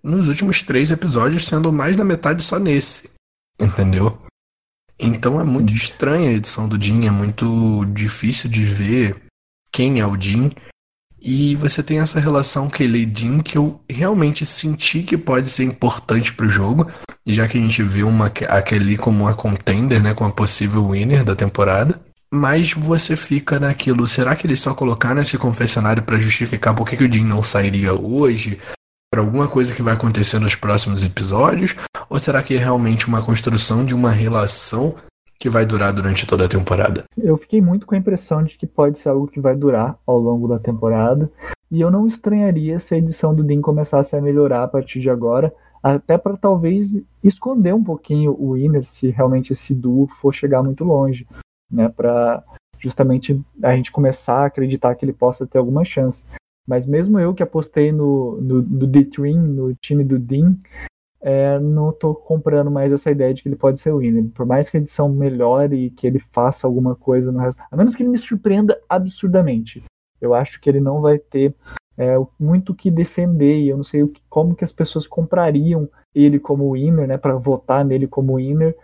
nos 0.03 0.27
últimos 0.27 0.63
três 0.63 0.91
episódios, 0.91 1.45
sendo 1.45 1.71
mais 1.71 1.95
da 1.95 2.03
metade 2.03 2.43
só 2.43 2.59
nesse. 2.59 3.09
Entendeu? 3.59 4.17
Então 4.97 5.39
é 5.39 5.43
muito 5.43 5.73
estranha 5.73 6.29
a 6.29 6.33
edição 6.33 6.67
do 6.67 6.81
Jim, 6.81 7.05
é 7.07 7.11
muito 7.11 7.85
difícil 7.85 8.49
de 8.49 8.65
ver 8.65 9.15
quem 9.71 9.99
é 9.99 10.05
o 10.05 10.19
Jim. 10.19 10.51
E 11.21 11.55
você 11.55 11.83
tem 11.83 11.99
essa 11.99 12.19
relação 12.19 12.69
Kelly 12.69 13.05
Dean 13.05 13.39
que 13.41 13.57
eu 13.57 13.81
realmente 13.89 14.45
senti 14.45 15.03
que 15.03 15.17
pode 15.17 15.49
ser 15.49 15.65
importante 15.65 16.33
para 16.33 16.45
o 16.45 16.49
jogo, 16.49 16.89
já 17.27 17.47
que 17.47 17.57
a 17.57 17.61
gente 17.61 17.83
viu 17.83 18.07
uma, 18.07 18.27
a 18.27 18.61
Kelly 18.61 18.97
como 18.97 19.23
uma 19.23 19.33
contender, 19.33 20.01
né, 20.01 20.13
como 20.13 20.29
a 20.29 20.33
possível 20.33 20.89
winner 20.89 21.25
da 21.25 21.35
temporada. 21.35 21.99
Mas 22.31 22.73
você 22.73 23.15
fica 23.15 23.59
naquilo, 23.59 24.07
será 24.07 24.35
que 24.35 24.45
eles 24.45 24.59
só 24.59 24.75
colocaram 24.75 25.21
esse 25.21 25.37
confessionário 25.37 26.03
para 26.03 26.19
justificar 26.19 26.75
por 26.75 26.87
que, 26.87 26.95
que 26.95 27.03
o 27.03 27.09
Dean 27.09 27.23
não 27.23 27.41
sairia 27.41 27.93
hoje? 27.93 28.59
Para 29.11 29.21
alguma 29.21 29.47
coisa 29.47 29.73
que 29.73 29.81
vai 29.81 29.95
acontecer 29.95 30.37
nos 30.37 30.53
próximos 30.53 31.03
episódios? 31.03 31.75
Ou 32.07 32.19
será 32.19 32.43
que 32.43 32.53
é 32.53 32.57
realmente 32.57 33.07
uma 33.07 33.23
construção 33.23 33.83
de 33.83 33.95
uma 33.95 34.11
relação 34.11 34.95
que 35.39 35.49
vai 35.49 35.65
durar 35.65 35.93
durante 35.93 36.27
toda 36.27 36.45
a 36.45 36.49
temporada. 36.49 37.05
Eu 37.17 37.37
fiquei 37.37 37.61
muito 37.61 37.87
com 37.87 37.95
a 37.95 37.97
impressão 37.97 38.43
de 38.43 38.57
que 38.57 38.67
pode 38.67 38.99
ser 38.99 39.07
algo 39.07 39.25
que 39.25 39.39
vai 39.39 39.55
durar 39.55 39.97
ao 40.05 40.19
longo 40.19 40.49
da 40.49 40.59
temporada. 40.59 41.31
E 41.71 41.79
eu 41.79 41.89
não 41.89 42.07
estranharia 42.07 42.77
se 42.77 42.93
a 42.93 42.97
edição 42.97 43.33
do 43.33 43.43
Dean 43.43 43.61
começasse 43.61 44.15
a 44.15 44.21
melhorar 44.21 44.63
a 44.63 44.67
partir 44.67 44.99
de 44.99 45.09
agora, 45.09 45.53
até 45.81 46.17
para 46.17 46.35
talvez 46.35 47.01
esconder 47.23 47.73
um 47.73 47.83
pouquinho 47.83 48.35
o 48.37 48.51
Winner 48.53 48.85
se 48.85 49.11
realmente 49.11 49.53
esse 49.53 49.73
duo 49.73 50.07
for 50.07 50.33
chegar 50.33 50.61
muito 50.61 50.83
longe, 50.83 51.25
né? 51.71 51.89
Para 51.89 52.43
justamente 52.79 53.39
a 53.61 53.75
gente 53.75 53.91
começar 53.91 54.43
a 54.43 54.45
acreditar 54.45 54.95
que 54.95 55.03
ele 55.03 55.13
possa 55.13 55.45
ter 55.45 55.57
alguma 55.57 55.83
chance. 55.83 56.25
Mas 56.67 56.85
mesmo 56.85 57.19
eu 57.19 57.33
que 57.33 57.43
apostei 57.43 57.91
no, 57.91 58.39
no, 58.39 58.61
no 58.61 58.87
D-Trin, 58.87 59.37
no 59.37 59.75
time 59.75 60.03
do 60.03 60.19
Dean, 60.19 60.55
é, 61.21 61.59
não 61.59 61.91
tô 61.91 62.15
comprando 62.15 62.71
mais 62.71 62.91
essa 62.93 63.11
ideia 63.11 63.33
de 63.33 63.43
que 63.43 63.49
ele 63.49 63.55
pode 63.55 63.79
ser 63.79 63.91
o 63.91 63.97
winner. 63.97 64.29
Por 64.33 64.45
mais 64.45 64.69
que 64.69 64.77
a 64.77 64.79
edição 64.79 65.09
melhore 65.09 65.75
e 65.75 65.89
que 65.89 66.07
ele 66.07 66.19
faça 66.31 66.65
alguma 66.65 66.95
coisa 66.95 67.31
no 67.31 67.39
a 67.41 67.75
menos 67.75 67.95
que 67.95 68.03
ele 68.03 68.09
me 68.09 68.17
surpreenda 68.17 68.79
absurdamente, 68.87 69.83
eu 70.21 70.33
acho 70.33 70.61
que 70.61 70.69
ele 70.69 70.79
não 70.79 71.01
vai 71.01 71.17
ter 71.17 71.53
é, 71.97 72.15
muito 72.39 72.73
que 72.73 72.89
defender. 72.89 73.59
E 73.59 73.69
eu 73.69 73.77
não 73.77 73.83
sei 73.83 74.03
o 74.03 74.07
que, 74.07 74.21
como 74.29 74.55
que 74.55 74.63
as 74.63 74.71
pessoas 74.71 75.05
comprariam 75.07 75.89
ele 76.15 76.39
como 76.39 76.71
winner, 76.71 77.07
né, 77.07 77.17
para 77.17 77.35
votar 77.35 77.83
nele 77.83 78.07
como 78.07 78.35
winner, 78.35 78.75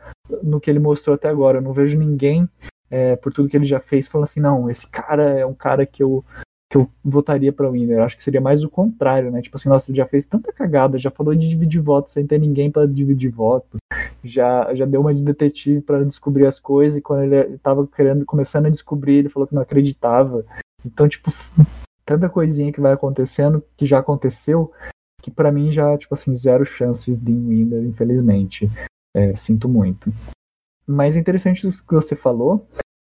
no 0.43 0.59
que 0.59 0.69
ele 0.69 0.79
mostrou 0.79 1.15
até 1.15 1.29
agora. 1.29 1.59
Eu 1.59 1.61
não 1.61 1.71
vejo 1.71 1.97
ninguém 1.97 2.49
é, 2.89 3.15
por 3.15 3.33
tudo 3.33 3.49
que 3.49 3.57
ele 3.57 3.65
já 3.65 3.79
fez, 3.79 4.07
falando 4.07 4.25
assim, 4.25 4.39
não, 4.39 4.69
esse 4.69 4.87
cara 4.87 5.39
é 5.39 5.45
um 5.45 5.53
cara 5.53 5.85
que 5.85 6.03
eu 6.03 6.23
que 6.69 6.77
eu 6.77 6.89
votaria 7.03 7.53
para 7.53 7.69
o 7.69 7.71
Winner. 7.71 8.01
Acho 8.01 8.17
que 8.17 8.23
seria 8.23 8.41
mais 8.41 8.63
o 8.63 8.69
contrário, 8.69 9.31
né? 9.31 9.41
Tipo 9.41 9.55
assim, 9.55 9.69
nossa, 9.69 9.89
ele 9.89 9.97
já 9.97 10.05
fez 10.07 10.25
tanta 10.25 10.51
cagada, 10.51 10.97
já 10.97 11.11
falou 11.11 11.35
de 11.35 11.47
dividir 11.47 11.79
votos 11.79 12.13
sem 12.13 12.25
ter 12.25 12.39
ninguém 12.39 12.71
para 12.71 12.87
dividir 12.87 13.29
voto, 13.29 13.77
já, 14.23 14.73
já 14.73 14.85
deu 14.85 15.01
uma 15.01 15.13
de 15.13 15.21
detetive 15.21 15.81
para 15.81 16.03
descobrir 16.03 16.45
as 16.45 16.59
coisas, 16.59 16.97
e 16.97 17.01
quando 17.01 17.23
ele 17.23 17.57
tava 17.59 17.87
querendo, 17.87 18.25
começando 18.25 18.65
a 18.65 18.71
descobrir, 18.71 19.17
ele 19.17 19.29
falou 19.29 19.47
que 19.47 19.55
não 19.55 19.61
acreditava. 19.61 20.43
Então, 20.83 21.07
tipo, 21.07 21.31
tanta 22.05 22.29
coisinha 22.29 22.71
que 22.71 22.81
vai 22.81 22.93
acontecendo, 22.93 23.63
que 23.77 23.85
já 23.85 23.99
aconteceu, 23.99 24.71
que 25.21 25.31
para 25.31 25.51
mim 25.51 25.71
já, 25.71 25.97
tipo 25.97 26.13
assim, 26.13 26.35
zero 26.35 26.65
chances 26.65 27.17
de 27.17 27.31
Winner, 27.31 27.83
infelizmente. 27.83 28.69
É, 29.15 29.35
sinto 29.37 29.69
muito. 29.69 30.11
Mas 30.87 31.15
é 31.15 31.19
interessante 31.19 31.67
o 31.67 31.71
que 31.71 31.93
você 31.93 32.15
falou, 32.15 32.67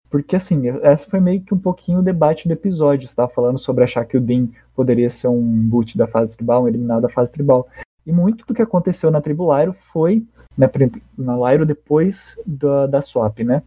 porque, 0.10 0.36
assim, 0.36 0.68
essa 0.82 1.08
foi 1.08 1.20
meio 1.20 1.42
que 1.42 1.54
um 1.54 1.60
pouquinho 1.60 2.00
o 2.00 2.04
debate 2.04 2.48
do 2.48 2.52
episódio. 2.52 3.06
Estava 3.06 3.32
falando 3.32 3.60
sobre 3.60 3.84
achar 3.84 4.06
que 4.06 4.18
o 4.18 4.22
Dean 4.22 4.48
poderia 4.76 5.10
ser 5.10 5.28
um 5.28 5.42
boot 5.42 5.96
da 5.98 6.08
fase 6.08 6.36
tribal, 6.36 6.64
um 6.64 6.68
eliminado 6.68 7.04
da 7.04 7.10
fase 7.10 7.32
tribal. 7.32 7.68
E 8.06 8.12
muito 8.12 8.44
do 8.46 8.54
que 8.56 8.62
aconteceu 8.62 9.12
na 9.12 9.22
tribo 9.22 9.56
Lyro 9.56 9.74
foi, 9.74 10.26
né, 10.58 10.68
na 11.16 11.52
Lyro 11.52 11.66
depois 11.66 12.40
da, 12.46 12.88
da 12.88 13.02
swap, 13.04 13.40
né? 13.40 13.62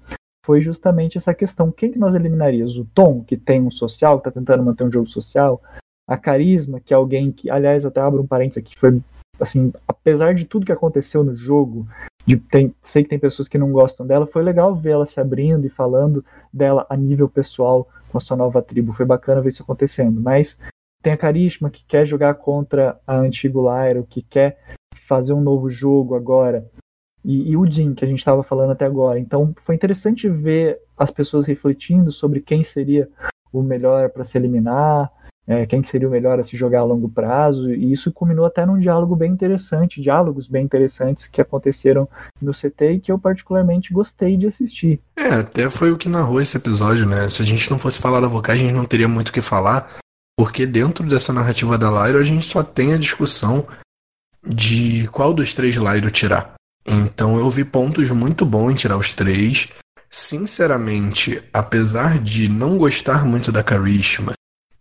Foi 0.45 0.61
justamente 0.61 1.17
essa 1.17 1.33
questão. 1.33 1.71
Quem 1.71 1.93
que 1.93 1.99
nós 1.99 2.17
eliminaríamos? 2.17 2.77
O 2.77 2.85
Tom, 2.93 3.23
que 3.23 3.37
tem 3.37 3.63
um 3.63 3.71
social, 3.71 4.21
que 4.21 4.29
está 4.29 4.41
tentando 4.41 4.65
manter 4.65 4.83
um 4.83 4.91
jogo 4.91 5.07
social? 5.07 5.63
A 6.09 6.17
Carisma, 6.17 6.81
que 6.81 6.93
é 6.93 6.97
alguém 6.97 7.31
que, 7.31 7.49
aliás, 7.49 7.87
até 7.87 8.01
abro 8.01 8.21
um 8.21 8.27
parênteses 8.27 8.59
aqui, 8.59 8.77
foi, 8.77 9.01
assim, 9.39 9.73
apesar 10.03 10.35
de 10.35 10.45
tudo 10.45 10.67
que 10.67 10.73
aconteceu 10.73 11.25
no 11.25 11.35
jogo, 11.35 11.87
de, 12.27 12.37
tem, 12.37 12.75
sei 12.83 13.03
que 13.03 13.09
tem 13.09 13.19
pessoas 13.19 13.49
que 13.49 13.59
não 13.59 13.73
gostam 13.73 14.07
dela, 14.07 14.27
foi 14.27 14.43
legal 14.43 14.75
ver 14.75 14.91
ela 14.91 15.07
se 15.07 15.19
abrindo 15.21 15.67
e 15.67 15.71
falando 15.71 16.25
dela 16.53 16.87
a 16.91 16.97
nível 16.97 17.29
pessoal 17.29 17.89
com 18.11 18.19
a 18.19 18.21
sua 18.21 18.37
nova 18.37 18.61
tribo. 18.61 18.93
Foi 18.93 19.07
bacana 19.07 19.41
ver 19.41 19.49
isso 19.49 19.63
acontecendo. 19.63 20.21
Mas 20.21 20.59
tem 21.03 21.13
a 21.13 21.17
Carisma 21.17 21.71
que 21.71 21.85
quer 21.85 22.05
jogar 22.07 22.35
contra 22.35 23.01
a 23.07 23.17
antigo 23.17 23.63
Lyro, 23.63 24.07
que 24.09 24.23
quer 24.23 24.59
fazer 25.09 25.33
um 25.33 25.41
novo 25.41 25.71
jogo 25.71 26.15
agora. 26.15 26.69
E, 27.25 27.51
e 27.51 27.57
o 27.57 27.67
Jin, 27.67 27.95
que 27.95 28.05
a 28.05 28.09
gente 28.09 28.19
estava 28.19 28.43
falando 28.43 28.73
até 28.73 28.85
agora. 28.85 29.19
Então 29.19 29.55
foi 29.63 29.75
interessante 29.75 30.29
ver 30.29 30.81
as 30.97 31.11
pessoas 31.11 31.47
refletindo 31.47 32.13
sobre 32.13 32.41
quem 32.41 32.63
seria 32.63 33.09
o 33.53 33.63
melhor 33.63 34.11
para 34.11 34.25
se 34.25 34.39
eliminar, 34.39 35.11
é, 35.47 35.66
quem 35.66 35.82
que 35.82 35.90
seria 35.90 36.07
o 36.07 36.11
melhor 36.11 36.38
a 36.38 36.45
se 36.45 36.57
jogar 36.57 36.80
a 36.80 36.84
longo 36.84 37.09
prazo, 37.09 37.72
e 37.72 37.93
isso 37.93 38.12
culminou 38.12 38.47
até 38.47 38.64
num 38.64 38.78
diálogo 38.78 39.16
bem 39.16 39.32
interessante, 39.32 40.01
diálogos 40.01 40.47
bem 40.47 40.64
interessantes 40.64 41.26
que 41.26 41.40
aconteceram 41.40 42.09
no 42.40 42.53
CT 42.53 42.93
e 42.93 43.01
que 43.01 43.11
eu 43.11 43.18
particularmente 43.18 43.93
gostei 43.93 44.36
de 44.36 44.47
assistir. 44.47 45.01
É, 45.16 45.28
até 45.28 45.68
foi 45.68 45.90
o 45.90 45.99
que 45.99 46.09
narrou 46.09 46.40
esse 46.40 46.57
episódio, 46.57 47.07
né? 47.07 47.28
Se 47.28 47.43
a 47.43 47.45
gente 47.45 47.70
não 47.70 47.78
fosse 47.78 47.99
falar 47.99 48.20
da 48.20 48.28
Vocal, 48.28 48.55
a 48.55 48.59
gente 48.59 48.72
não 48.72 48.84
teria 48.84 49.09
muito 49.09 49.30
o 49.30 49.32
que 49.32 49.40
falar, 49.40 49.97
porque 50.38 50.64
dentro 50.64 51.07
dessa 51.07 51.32
narrativa 51.32 51.76
da 51.76 51.90
Lyro 51.90 52.20
a 52.20 52.24
gente 52.24 52.47
só 52.47 52.62
tem 52.62 52.95
a 52.95 52.99
discussão 52.99 53.66
de 54.47 55.09
qual 55.09 55.34
dos 55.34 55.53
três 55.55 55.74
Lyro 55.74 56.11
tirar. 56.11 56.55
Então 56.86 57.36
eu 57.36 57.51
vi 57.51 57.64
pontos 57.64 58.11
muito 58.11 58.47
bons 58.47 58.70
em 58.70 58.74
tirar 58.74 58.97
os 58.97 59.12
três. 59.12 59.68
Sinceramente, 60.09 61.43
apesar 61.53 62.18
de 62.18 62.49
não 62.49 62.76
gostar 62.76 63.24
muito 63.24 63.51
da 63.51 63.62
Karishma 63.62 64.34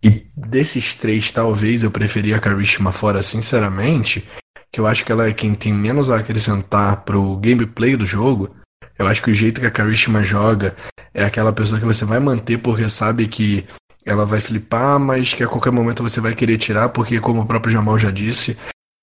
e 0.04 0.26
desses 0.36 0.96
três, 0.96 1.32
talvez 1.32 1.84
eu 1.84 1.92
preferia 1.92 2.36
a 2.36 2.40
Karishma 2.40 2.92
fora, 2.92 3.22
sinceramente. 3.22 4.28
Que 4.72 4.80
eu 4.80 4.88
acho 4.88 5.06
que 5.06 5.12
ela 5.12 5.28
é 5.28 5.34
quem 5.34 5.54
tem 5.54 5.74
menos 5.74 6.10
a 6.10 6.18
acrescentar 6.18 7.04
pro 7.04 7.38
gameplay 7.38 7.96
do 7.96 8.06
jogo. 8.06 8.56
Eu 8.98 9.06
acho 9.06 9.22
que 9.22 9.30
o 9.30 9.34
jeito 9.34 9.62
que 9.62 9.68
a 9.68 9.72
Karishma 9.72 10.24
joga 10.24 10.76
é 11.14 11.24
aquela 11.24 11.54
pessoa 11.54 11.80
que 11.80 11.86
você 11.86 12.06
vai 12.06 12.20
manter 12.20 12.58
porque 12.58 12.88
sabe 12.90 13.28
que 13.28 13.66
ela 14.06 14.26
vai 14.26 14.40
flipar, 14.40 15.00
mas 15.00 15.34
que 15.34 15.44
a 15.44 15.48
qualquer 15.48 15.72
momento 15.72 16.02
você 16.02 16.20
vai 16.20 16.34
querer 16.34 16.58
tirar, 16.58 16.90
porque 16.90 17.20
como 17.20 17.42
o 17.42 17.46
próprio 17.46 17.72
Jamal 17.72 18.00
já 18.00 18.10
disse, 18.10 18.58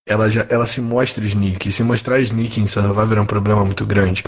ela, 0.09 0.29
já, 0.29 0.47
ela 0.49 0.67
se 0.67 0.81
mostra 0.81 1.25
sneak. 1.25 1.69
E 1.69 1.73
se 1.73 1.83
mostrar 1.83 2.19
sneak 2.21 2.61
em 2.61 2.67
Survivor 2.67 3.19
é 3.19 3.21
um 3.21 3.27
problema 3.27 3.65
muito 3.65 3.87
grande. 3.87 4.25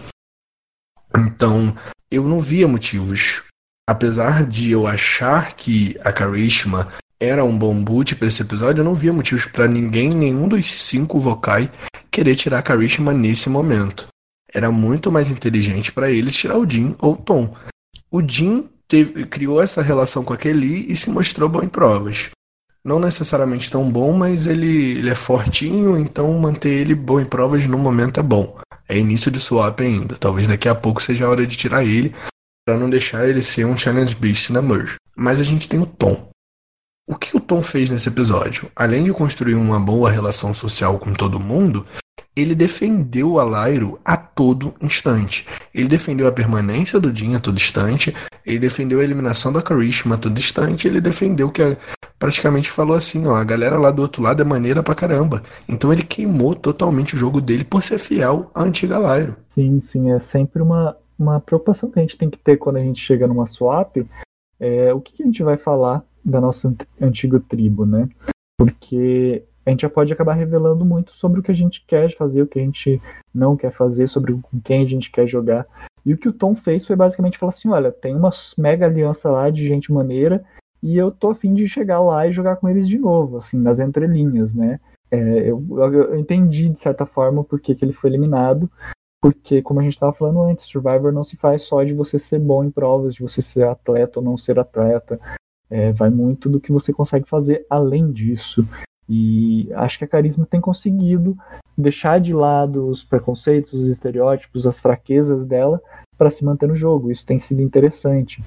Então, 1.16 1.74
eu 2.10 2.22
não 2.22 2.38
via 2.38 2.68
motivos 2.68 3.42
apesar 3.88 4.44
de 4.44 4.70
eu 4.70 4.86
achar 4.86 5.54
que 5.54 5.96
a 6.04 6.12
Karishma 6.12 6.88
era 7.18 7.44
um 7.44 7.56
bom 7.56 7.74
boot 7.74 8.16
para 8.16 8.28
esse 8.28 8.40
episódio, 8.40 8.80
eu 8.80 8.84
não 8.84 8.94
via 8.94 9.12
motivos 9.12 9.44
para 9.44 9.68
ninguém, 9.68 10.08
nenhum 10.08 10.48
dos 10.48 10.74
cinco 10.74 11.18
vocais, 11.18 11.68
querer 12.10 12.34
tirar 12.34 12.58
a 12.58 12.62
Karishma 12.62 13.12
nesse 13.12 13.50
momento. 13.50 14.06
era 14.52 14.70
muito 14.70 15.12
mais 15.12 15.30
inteligente 15.30 15.92
para 15.92 16.10
eles 16.10 16.34
tirar 16.34 16.58
o 16.58 16.68
Jim 16.68 16.96
ou 16.98 17.12
o 17.12 17.16
Tom. 17.16 17.54
O 18.10 18.20
Jim 18.20 18.68
teve, 18.88 19.24
criou 19.26 19.62
essa 19.62 19.80
relação 19.80 20.24
com 20.24 20.32
a 20.32 20.36
Kelly 20.36 20.90
e 20.90 20.96
se 20.96 21.08
mostrou 21.10 21.48
bom 21.48 21.62
em 21.62 21.68
provas. 21.68 22.30
Não 22.82 22.98
necessariamente 22.98 23.70
tão 23.70 23.88
bom, 23.88 24.12
mas 24.12 24.46
ele, 24.46 24.98
ele 24.98 25.10
é 25.10 25.14
fortinho, 25.14 25.96
então 25.98 26.32
manter 26.38 26.70
ele 26.70 26.94
bom 26.94 27.20
em 27.20 27.26
provas 27.26 27.66
no 27.68 27.78
momento 27.78 28.18
é 28.18 28.22
bom. 28.22 28.58
É 28.88 28.98
início 28.98 29.30
de 29.30 29.38
swap 29.38 29.80
ainda. 29.80 30.16
Talvez 30.16 30.48
daqui 30.48 30.68
a 30.68 30.74
pouco 30.74 31.00
seja 31.00 31.26
a 31.26 31.28
hora 31.28 31.46
de 31.46 31.56
tirar 31.56 31.84
ele 31.84 32.12
para 32.70 32.78
não 32.78 32.88
deixar 32.88 33.28
ele 33.28 33.42
ser 33.42 33.66
um 33.66 33.76
challenge 33.76 34.14
beast 34.14 34.50
na 34.50 34.62
merge. 34.62 34.94
Mas 35.16 35.40
a 35.40 35.42
gente 35.42 35.68
tem 35.68 35.80
o 35.80 35.86
Tom. 35.86 36.28
O 37.04 37.16
que 37.16 37.36
o 37.36 37.40
Tom 37.40 37.60
fez 37.60 37.90
nesse 37.90 38.08
episódio? 38.08 38.70
Além 38.76 39.02
de 39.02 39.12
construir 39.12 39.56
uma 39.56 39.80
boa 39.80 40.08
relação 40.08 40.54
social 40.54 40.96
com 40.96 41.12
todo 41.12 41.40
mundo, 41.40 41.84
ele 42.36 42.54
defendeu 42.54 43.32
o 43.32 43.40
Alairo 43.40 43.98
a 44.04 44.16
todo 44.16 44.72
instante. 44.80 45.44
Ele 45.74 45.88
defendeu 45.88 46.28
a 46.28 46.32
permanência 46.32 47.00
do 47.00 47.12
Jin 47.12 47.34
a 47.34 47.40
todo 47.40 47.56
instante, 47.56 48.14
ele 48.46 48.60
defendeu 48.60 49.00
a 49.00 49.02
eliminação 49.02 49.52
da 49.52 49.60
Karishma 49.60 50.14
a 50.14 50.18
todo 50.18 50.38
instante, 50.38 50.86
ele 50.86 51.00
defendeu 51.00 51.50
que 51.50 51.64
a, 51.64 51.76
praticamente 52.20 52.70
falou 52.70 52.94
assim, 52.94 53.26
ó, 53.26 53.34
a 53.34 53.42
galera 53.42 53.80
lá 53.80 53.90
do 53.90 54.00
outro 54.00 54.22
lado 54.22 54.42
é 54.42 54.44
maneira 54.44 54.80
pra 54.80 54.94
caramba. 54.94 55.42
Então 55.68 55.92
ele 55.92 56.04
queimou 56.04 56.54
totalmente 56.54 57.16
o 57.16 57.18
jogo 57.18 57.40
dele 57.40 57.64
por 57.64 57.82
ser 57.82 57.98
fiel 57.98 58.48
à 58.54 58.62
antiga 58.62 58.94
Alairo. 58.94 59.36
Sim, 59.48 59.80
sim, 59.82 60.12
é 60.12 60.20
sempre 60.20 60.62
uma, 60.62 60.96
uma 61.20 61.38
preocupação 61.38 61.90
que 61.90 61.98
a 61.98 62.02
gente 62.02 62.16
tem 62.16 62.30
que 62.30 62.38
ter 62.38 62.56
quando 62.56 62.76
a 62.76 62.82
gente 62.82 63.00
chega 63.00 63.26
numa 63.26 63.46
swap, 63.46 63.96
é, 64.58 64.92
o 64.92 65.00
que, 65.00 65.12
que 65.12 65.22
a 65.22 65.26
gente 65.26 65.42
vai 65.42 65.56
falar 65.56 66.02
da 66.24 66.40
nossa 66.40 66.74
antiga 67.00 67.38
tribo, 67.40 67.84
né? 67.84 68.08
Porque 68.58 69.44
a 69.64 69.70
gente 69.70 69.82
já 69.82 69.90
pode 69.90 70.12
acabar 70.12 70.34
revelando 70.34 70.84
muito 70.84 71.14
sobre 71.14 71.40
o 71.40 71.42
que 71.42 71.50
a 71.50 71.54
gente 71.54 71.84
quer 71.86 72.14
fazer, 72.14 72.42
o 72.42 72.46
que 72.46 72.58
a 72.58 72.62
gente 72.62 73.00
não 73.34 73.56
quer 73.56 73.72
fazer, 73.72 74.08
sobre 74.08 74.32
com 74.32 74.60
quem 74.60 74.82
a 74.82 74.86
gente 74.86 75.10
quer 75.10 75.26
jogar. 75.26 75.66
E 76.04 76.14
o 76.14 76.16
que 76.16 76.28
o 76.28 76.32
Tom 76.32 76.54
fez 76.54 76.86
foi 76.86 76.96
basicamente 76.96 77.38
falar 77.38 77.50
assim: 77.50 77.68
olha, 77.68 77.92
tem 77.92 78.14
uma 78.14 78.30
mega 78.56 78.86
aliança 78.86 79.30
lá 79.30 79.50
de 79.50 79.66
gente 79.66 79.92
maneira 79.92 80.42
e 80.82 80.96
eu 80.96 81.10
tô 81.10 81.30
afim 81.30 81.52
de 81.52 81.68
chegar 81.68 82.00
lá 82.00 82.26
e 82.26 82.32
jogar 82.32 82.56
com 82.56 82.68
eles 82.68 82.88
de 82.88 82.98
novo, 82.98 83.38
assim, 83.38 83.58
nas 83.58 83.78
entrelinhas, 83.78 84.54
né? 84.54 84.80
É, 85.10 85.50
eu, 85.50 85.62
eu, 85.92 86.18
entendi, 86.18 86.68
de 86.68 86.78
certa 86.78 87.04
forma, 87.04 87.44
por 87.44 87.60
que, 87.60 87.74
que 87.74 87.84
ele 87.84 87.92
foi 87.92 88.08
eliminado, 88.08 88.70
porque, 89.20 89.60
como 89.60 89.80
a 89.80 89.82
gente 89.82 89.92
estava 89.92 90.12
falando 90.12 90.42
antes, 90.42 90.64
Survivor 90.64 91.12
não 91.12 91.22
se 91.22 91.36
faz 91.36 91.62
só 91.62 91.84
de 91.84 91.92
você 91.92 92.18
ser 92.18 92.38
bom 92.38 92.64
em 92.64 92.70
provas, 92.70 93.14
de 93.14 93.22
você 93.22 93.42
ser 93.42 93.66
atleta 93.66 94.18
ou 94.18 94.24
não 94.24 94.38
ser 94.38 94.58
atleta. 94.58 95.20
É, 95.68 95.92
vai 95.92 96.10
muito 96.10 96.48
do 96.48 96.58
que 96.58 96.72
você 96.72 96.92
consegue 96.92 97.28
fazer 97.28 97.66
além 97.68 98.10
disso. 98.10 98.66
E 99.08 99.70
acho 99.74 99.98
que 99.98 100.04
a 100.04 100.08
Carisma 100.08 100.46
tem 100.46 100.60
conseguido 100.60 101.36
deixar 101.76 102.20
de 102.20 102.32
lado 102.32 102.88
os 102.88 103.04
preconceitos, 103.04 103.74
os 103.74 103.88
estereótipos, 103.88 104.66
as 104.66 104.80
fraquezas 104.80 105.44
dela 105.46 105.80
para 106.16 106.30
se 106.30 106.44
manter 106.44 106.68
no 106.68 106.74
jogo. 106.74 107.10
Isso 107.10 107.26
tem 107.26 107.38
sido 107.38 107.60
interessante. 107.60 108.42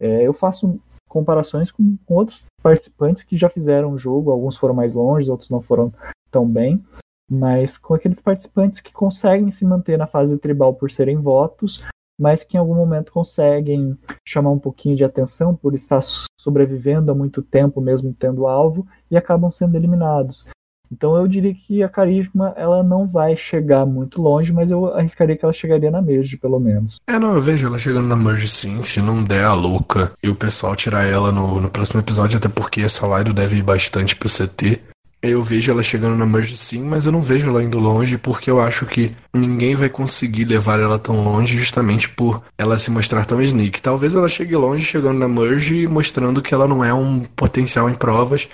É, 0.00 0.22
eu 0.22 0.32
faço 0.32 0.80
comparações 1.08 1.70
com, 1.70 1.96
com, 2.06 2.14
outros 2.14 2.42
participantes 2.62 3.24
que 3.24 3.36
já 3.36 3.48
fizeram 3.48 3.92
o 3.92 3.98
jogo, 3.98 4.30
alguns 4.30 4.56
foram 4.56 4.74
mais 4.74 4.94
longe, 4.94 5.30
outros 5.30 5.50
não 5.50 5.60
foram 5.60 5.92
tão 6.30 6.48
bem, 6.48 6.82
mas 7.30 7.76
com 7.76 7.94
aqueles 7.94 8.20
participantes 8.20 8.80
que 8.80 8.92
conseguem 8.92 9.50
se 9.50 9.64
manter 9.64 9.98
na 9.98 10.06
fase 10.06 10.38
tribal 10.38 10.74
por 10.74 10.90
serem 10.90 11.16
votos, 11.16 11.82
mas 12.18 12.44
que 12.44 12.56
em 12.56 12.60
algum 12.60 12.74
momento 12.74 13.12
conseguem 13.12 13.98
chamar 14.24 14.50
um 14.50 14.58
pouquinho 14.58 14.96
de 14.96 15.04
atenção 15.04 15.54
por 15.54 15.74
estar 15.74 16.00
sobrevivendo 16.38 17.10
há 17.10 17.14
muito 17.14 17.42
tempo, 17.42 17.80
mesmo 17.80 18.14
tendo 18.16 18.46
alvo, 18.46 18.86
e 19.10 19.16
acabam 19.16 19.50
sendo 19.50 19.76
eliminados. 19.76 20.44
Então 20.92 21.16
eu 21.16 21.26
diria 21.26 21.52
que 21.52 21.82
a 21.82 21.88
Carisma 21.88 22.54
ela 22.56 22.82
não 22.82 23.06
vai 23.06 23.36
chegar 23.36 23.84
muito 23.84 24.22
longe, 24.22 24.52
mas 24.52 24.70
eu 24.70 24.94
arriscaria 24.94 25.36
que 25.36 25.44
ela 25.44 25.52
chegaria 25.52 25.90
na 25.90 26.00
Merge, 26.00 26.36
pelo 26.36 26.60
menos. 26.60 27.00
É, 27.06 27.18
não, 27.18 27.34
eu 27.34 27.42
vejo 27.42 27.66
ela 27.66 27.78
chegando 27.78 28.06
na 28.06 28.14
Merge 28.14 28.46
sim, 28.46 28.84
se 28.84 29.00
não 29.00 29.24
der 29.24 29.44
a 29.44 29.54
louca 29.54 30.12
e 30.22 30.28
o 30.28 30.36
pessoal 30.36 30.76
tirar 30.76 31.04
ela 31.04 31.32
no, 31.32 31.60
no 31.60 31.70
próximo 31.70 32.00
episódio, 32.00 32.36
até 32.36 32.48
porque 32.48 32.86
live 33.02 33.32
deve 33.32 33.56
ir 33.56 33.62
bastante 33.62 34.14
pro 34.14 34.28
CT. 34.28 34.93
Eu 35.26 35.42
vejo 35.42 35.72
ela 35.72 35.82
chegando 35.82 36.18
na 36.18 36.26
Merge 36.26 36.54
sim, 36.54 36.82
mas 36.82 37.06
eu 37.06 37.12
não 37.12 37.22
vejo 37.22 37.48
ela 37.48 37.64
indo 37.64 37.78
longe 37.78 38.18
porque 38.18 38.50
eu 38.50 38.60
acho 38.60 38.84
que 38.84 39.16
ninguém 39.32 39.74
vai 39.74 39.88
conseguir 39.88 40.44
levar 40.44 40.78
ela 40.78 40.98
tão 40.98 41.24
longe 41.24 41.56
justamente 41.56 42.10
por 42.10 42.42
ela 42.58 42.76
se 42.76 42.90
mostrar 42.90 43.24
tão 43.24 43.40
sneak. 43.40 43.80
Talvez 43.80 44.14
ela 44.14 44.28
chegue 44.28 44.54
longe 44.54 44.84
chegando 44.84 45.18
na 45.18 45.26
Merge 45.26 45.76
e 45.76 45.86
mostrando 45.86 46.42
que 46.42 46.52
ela 46.52 46.68
não 46.68 46.84
é 46.84 46.92
um 46.92 47.20
potencial 47.20 47.88
em 47.88 47.94
provas 47.94 48.46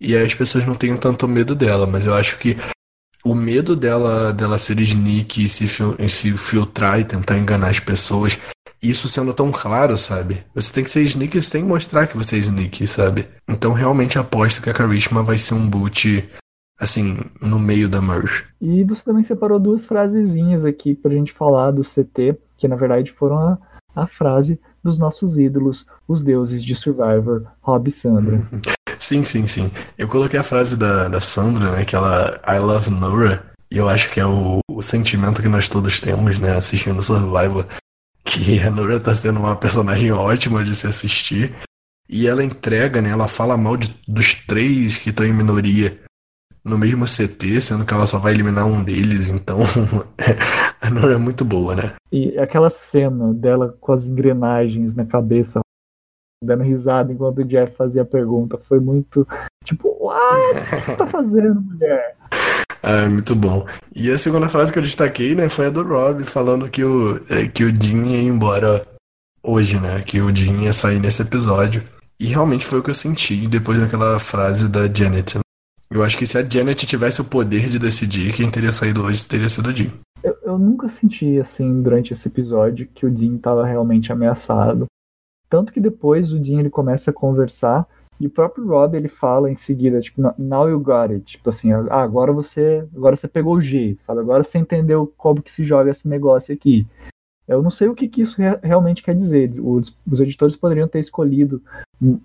e 0.00 0.14
aí 0.14 0.24
as 0.24 0.32
pessoas 0.32 0.64
não 0.64 0.76
tenham 0.76 0.96
tanto 0.96 1.26
medo 1.26 1.56
dela, 1.56 1.88
mas 1.88 2.06
eu 2.06 2.14
acho 2.14 2.38
que 2.38 2.56
o 3.24 3.34
medo 3.34 3.74
dela 3.74 4.32
dela 4.32 4.58
ser 4.58 4.78
sneak 4.78 5.42
e 5.42 5.48
se, 5.48 5.66
se 5.66 6.32
filtrar 6.36 7.00
e 7.00 7.04
tentar 7.04 7.36
enganar 7.36 7.70
as 7.70 7.80
pessoas 7.80 8.38
isso 8.88 9.08
sendo 9.08 9.32
tão 9.32 9.50
claro, 9.50 9.96
sabe? 9.96 10.44
Você 10.54 10.72
tem 10.72 10.84
que 10.84 10.90
ser 10.90 11.02
sneaky 11.02 11.40
sem 11.40 11.64
mostrar 11.64 12.06
que 12.06 12.16
você 12.16 12.36
é 12.36 12.38
sneaky, 12.40 12.86
sabe? 12.86 13.26
Então 13.48 13.72
realmente 13.72 14.18
aposto 14.18 14.62
que 14.62 14.70
a 14.70 14.74
Karishma 14.74 15.22
vai 15.22 15.38
ser 15.38 15.54
um 15.54 15.68
boot, 15.68 16.28
assim, 16.78 17.18
no 17.40 17.58
meio 17.58 17.88
da 17.88 18.00
merge. 18.00 18.44
E 18.60 18.84
você 18.84 19.02
também 19.04 19.22
separou 19.22 19.58
duas 19.58 19.86
frasezinhas 19.86 20.64
aqui 20.64 20.94
pra 20.94 21.12
gente 21.12 21.32
falar 21.32 21.70
do 21.70 21.82
CT, 21.82 22.38
que 22.56 22.68
na 22.68 22.76
verdade 22.76 23.12
foram 23.12 23.38
a, 23.38 23.58
a 23.94 24.06
frase 24.06 24.60
dos 24.82 24.98
nossos 24.98 25.38
ídolos, 25.38 25.86
os 26.06 26.22
deuses 26.22 26.62
de 26.64 26.74
Survivor, 26.74 27.44
Rob 27.60 27.88
e 27.88 27.92
Sandra. 27.92 28.46
sim, 28.98 29.24
sim, 29.24 29.46
sim. 29.46 29.70
Eu 29.98 30.08
coloquei 30.08 30.38
a 30.38 30.44
frase 30.44 30.76
da, 30.76 31.08
da 31.08 31.20
Sandra, 31.20 31.72
né? 31.72 31.84
Que 31.84 31.96
ela 31.96 32.40
I 32.46 32.58
love 32.58 32.90
Nora. 32.90 33.44
E 33.70 33.78
eu 33.78 33.88
acho 33.88 34.10
que 34.12 34.20
é 34.20 34.26
o, 34.26 34.60
o 34.70 34.82
sentimento 34.82 35.42
que 35.42 35.48
nós 35.48 35.68
todos 35.68 35.98
temos, 35.98 36.38
né, 36.38 36.56
assistindo 36.56 37.02
Survivor 37.02 37.66
que 38.26 38.58
a 38.66 38.70
Nora 38.70 38.98
tá 38.98 39.14
sendo 39.14 39.38
uma 39.38 39.56
personagem 39.56 40.10
ótima 40.10 40.64
de 40.64 40.74
se 40.74 40.86
assistir. 40.86 41.54
E 42.08 42.26
ela 42.26 42.44
entrega, 42.44 43.00
né? 43.00 43.10
Ela 43.10 43.26
fala 43.26 43.56
mal 43.56 43.76
de, 43.76 43.94
dos 44.06 44.34
três 44.34 44.98
que 44.98 45.10
estão 45.10 45.24
em 45.24 45.32
minoria 45.32 45.98
no 46.64 46.76
mesmo 46.76 47.04
CT, 47.04 47.60
sendo 47.60 47.86
que 47.86 47.94
ela 47.94 48.06
só 48.06 48.18
vai 48.18 48.32
eliminar 48.32 48.66
um 48.66 48.82
deles, 48.82 49.28
então 49.28 49.60
a 50.82 50.90
Nora 50.90 51.14
é 51.14 51.16
muito 51.16 51.44
boa, 51.44 51.76
né? 51.76 51.92
E 52.10 52.36
aquela 52.38 52.70
cena 52.70 53.32
dela 53.32 53.76
com 53.80 53.92
as 53.92 54.04
engrenagens 54.04 54.92
na 54.92 55.06
cabeça, 55.06 55.60
dando 56.42 56.64
risada 56.64 57.12
enquanto 57.12 57.38
o 57.38 57.44
Jeff 57.44 57.76
fazia 57.76 58.02
a 58.02 58.06
pergunta, 58.06 58.58
foi 58.68 58.80
muito 58.80 59.26
tipo, 59.64 59.96
what? 60.00 60.58
O 60.58 60.64
que 60.64 60.80
você 60.80 60.96
tá 60.96 61.06
fazendo, 61.06 61.60
mulher? 61.60 62.16
Ah, 62.82 63.08
muito 63.08 63.34
bom. 63.34 63.66
E 63.94 64.10
a 64.10 64.18
segunda 64.18 64.48
frase 64.48 64.72
que 64.72 64.78
eu 64.78 64.82
destaquei, 64.82 65.34
né, 65.34 65.48
foi 65.48 65.66
a 65.66 65.70
do 65.70 65.82
Rob, 65.82 66.24
falando 66.24 66.68
que 66.68 66.84
o, 66.84 67.20
é, 67.28 67.46
que 67.48 67.64
o 67.64 67.70
Jim 67.70 68.06
ia 68.06 68.22
embora 68.22 68.86
hoje, 69.42 69.78
né? 69.78 70.02
Que 70.02 70.20
o 70.20 70.34
Jim 70.34 70.62
ia 70.62 70.72
sair 70.72 70.98
nesse 70.98 71.22
episódio. 71.22 71.82
E 72.18 72.26
realmente 72.26 72.64
foi 72.64 72.80
o 72.80 72.82
que 72.82 72.90
eu 72.90 72.94
senti 72.94 73.46
depois 73.46 73.80
daquela 73.80 74.18
frase 74.18 74.68
da 74.68 74.86
Janet. 74.92 75.36
Né? 75.36 75.42
Eu 75.90 76.02
acho 76.02 76.18
que 76.18 76.26
se 76.26 76.36
a 76.36 76.42
Janet 76.42 76.86
tivesse 76.86 77.20
o 77.20 77.24
poder 77.24 77.68
de 77.68 77.78
decidir 77.78 78.32
quem 78.32 78.50
teria 78.50 78.72
saído 78.72 79.02
hoje, 79.02 79.26
teria 79.26 79.48
sido 79.48 79.68
o 79.68 79.76
Jim. 79.76 79.92
Eu, 80.22 80.36
eu 80.42 80.58
nunca 80.58 80.88
senti, 80.88 81.38
assim, 81.38 81.82
durante 81.82 82.12
esse 82.12 82.26
episódio, 82.26 82.88
que 82.92 83.06
o 83.06 83.16
Jim 83.16 83.36
estava 83.36 83.64
realmente 83.64 84.10
ameaçado. 84.10 84.86
Tanto 85.48 85.72
que 85.72 85.80
depois 85.80 86.32
o 86.32 86.42
Jim 86.42 86.58
ele 86.58 86.70
começa 86.70 87.10
a 87.10 87.14
conversar 87.14 87.86
e 88.18 88.26
o 88.26 88.30
próprio 88.30 88.66
Rob, 88.66 88.96
ele 88.96 89.08
fala 89.08 89.50
em 89.50 89.56
seguida, 89.56 90.00
tipo, 90.00 90.22
now 90.38 90.68
you 90.68 90.80
got 90.80 91.10
it. 91.10 91.24
Tipo 91.24 91.50
assim, 91.50 91.72
ah, 91.72 92.02
agora 92.02 92.32
você, 92.32 92.86
agora 92.94 93.14
você 93.14 93.28
pegou 93.28 93.54
o 93.54 93.60
G, 93.60 93.94
sabe? 93.96 94.20
Agora 94.20 94.42
você 94.42 94.58
entendeu 94.58 95.12
como 95.16 95.42
que 95.42 95.52
se 95.52 95.62
joga 95.64 95.90
esse 95.90 96.08
negócio 96.08 96.54
aqui. 96.54 96.86
Eu 97.46 97.62
não 97.62 97.70
sei 97.70 97.88
o 97.88 97.94
que, 97.94 98.08
que 98.08 98.22
isso 98.22 98.40
re 98.40 98.58
realmente 98.62 99.02
quer 99.02 99.14
dizer. 99.14 99.52
Os, 99.60 99.96
os, 100.10 100.18
editores 100.18 100.56
poderiam 100.56 100.88
ter 100.88 100.98
escolhido 100.98 101.62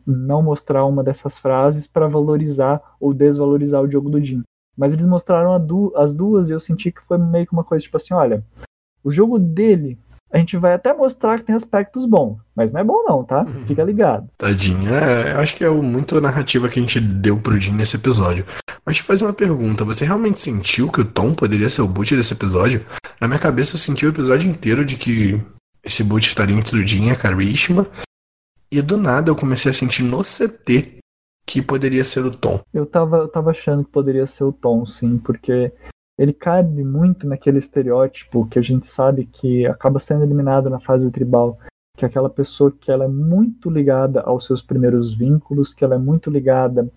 não 0.05 0.41
mostrar 0.41 0.85
uma 0.85 1.03
dessas 1.03 1.37
frases 1.37 1.85
para 1.85 2.07
valorizar 2.07 2.81
ou 2.99 3.13
desvalorizar 3.13 3.81
o 3.81 3.91
jogo 3.91 4.09
do 4.09 4.23
Jim. 4.23 4.41
Mas 4.75 4.93
eles 4.93 5.05
mostraram 5.05 5.63
du 5.63 5.93
as 5.95 6.13
duas 6.13 6.49
e 6.49 6.53
eu 6.53 6.59
senti 6.59 6.91
que 6.91 7.01
foi 7.01 7.17
meio 7.17 7.45
que 7.45 7.53
uma 7.53 7.63
coisa 7.63 7.83
tipo 7.83 7.97
assim, 7.97 8.13
olha, 8.13 8.43
o 9.03 9.11
jogo 9.11 9.37
dele 9.37 9.99
a 10.31 10.37
gente 10.37 10.55
vai 10.57 10.73
até 10.73 10.93
mostrar 10.93 11.39
que 11.39 11.45
tem 11.45 11.55
aspectos 11.55 12.05
bons, 12.05 12.37
mas 12.55 12.71
não 12.71 12.79
é 12.79 12.83
bom 12.83 13.03
não, 13.03 13.23
tá? 13.23 13.41
Uhum. 13.41 13.65
Fica 13.65 13.83
ligado. 13.83 14.29
Tadinho, 14.37 14.93
é, 14.93 15.33
acho 15.33 15.55
que 15.55 15.63
é 15.63 15.69
muito 15.69 16.17
a 16.17 16.21
narrativa 16.21 16.69
que 16.69 16.79
a 16.79 16.81
gente 16.81 16.99
deu 16.99 17.37
pro 17.37 17.59
Jim 17.59 17.73
nesse 17.73 17.95
episódio. 17.97 18.45
Mas 18.85 18.97
te 18.97 19.03
fazer 19.03 19.25
uma 19.25 19.33
pergunta, 19.33 19.83
você 19.83 20.05
realmente 20.05 20.39
sentiu 20.39 20.89
que 20.89 21.01
o 21.01 21.05
Tom 21.05 21.33
poderia 21.33 21.69
ser 21.69 21.81
o 21.81 21.87
boot 21.87 22.15
desse 22.15 22.33
episódio? 22.33 22.85
Na 23.19 23.27
minha 23.27 23.39
cabeça 23.39 23.75
eu 23.75 23.79
senti 23.79 24.05
o 24.05 24.09
episódio 24.09 24.49
inteiro 24.49 24.85
de 24.85 24.95
que 24.95 25.41
esse 25.83 26.03
boot 26.03 26.27
estaria 26.27 26.55
entre 26.55 26.79
o 26.79 26.87
Jim 26.87 27.07
e 27.07 27.11
a 27.11 27.15
Karishma, 27.15 27.87
e 28.71 28.81
do 28.81 28.97
nada 28.97 29.29
eu 29.29 29.35
comecei 29.35 29.71
a 29.71 29.73
sentir 29.73 30.03
no 30.03 30.23
CT 30.23 30.99
que 31.45 31.61
poderia 31.61 32.03
ser 32.05 32.25
o 32.25 32.31
Tom. 32.31 32.61
Eu 32.73 32.85
tava, 32.85 33.17
eu 33.17 33.27
tava 33.27 33.51
achando 33.51 33.83
que 33.83 33.91
poderia 33.91 34.25
ser 34.25 34.45
o 34.45 34.53
Tom, 34.53 34.85
sim, 34.85 35.17
porque 35.17 35.71
ele 36.21 36.33
cabe 36.33 36.83
muito 36.83 37.27
naquele 37.27 37.57
estereótipo 37.57 38.47
que 38.47 38.59
a 38.59 38.61
gente 38.61 38.85
sabe 38.85 39.25
que 39.25 39.65
acaba 39.65 39.99
sendo 39.99 40.23
eliminado 40.23 40.69
na 40.69 40.79
fase 40.79 41.09
tribal, 41.09 41.57
que 41.97 42.05
é 42.05 42.07
aquela 42.07 42.29
pessoa 42.29 42.71
que 42.71 42.91
ela 42.91 43.05
é 43.05 43.07
muito 43.07 43.71
ligada 43.71 44.21
aos 44.21 44.45
seus 44.45 44.61
primeiros 44.61 45.15
vínculos, 45.15 45.73
que 45.73 45.83
ela 45.83 45.95
é 45.95 45.97
muito 45.97 46.29
ligada 46.29 46.87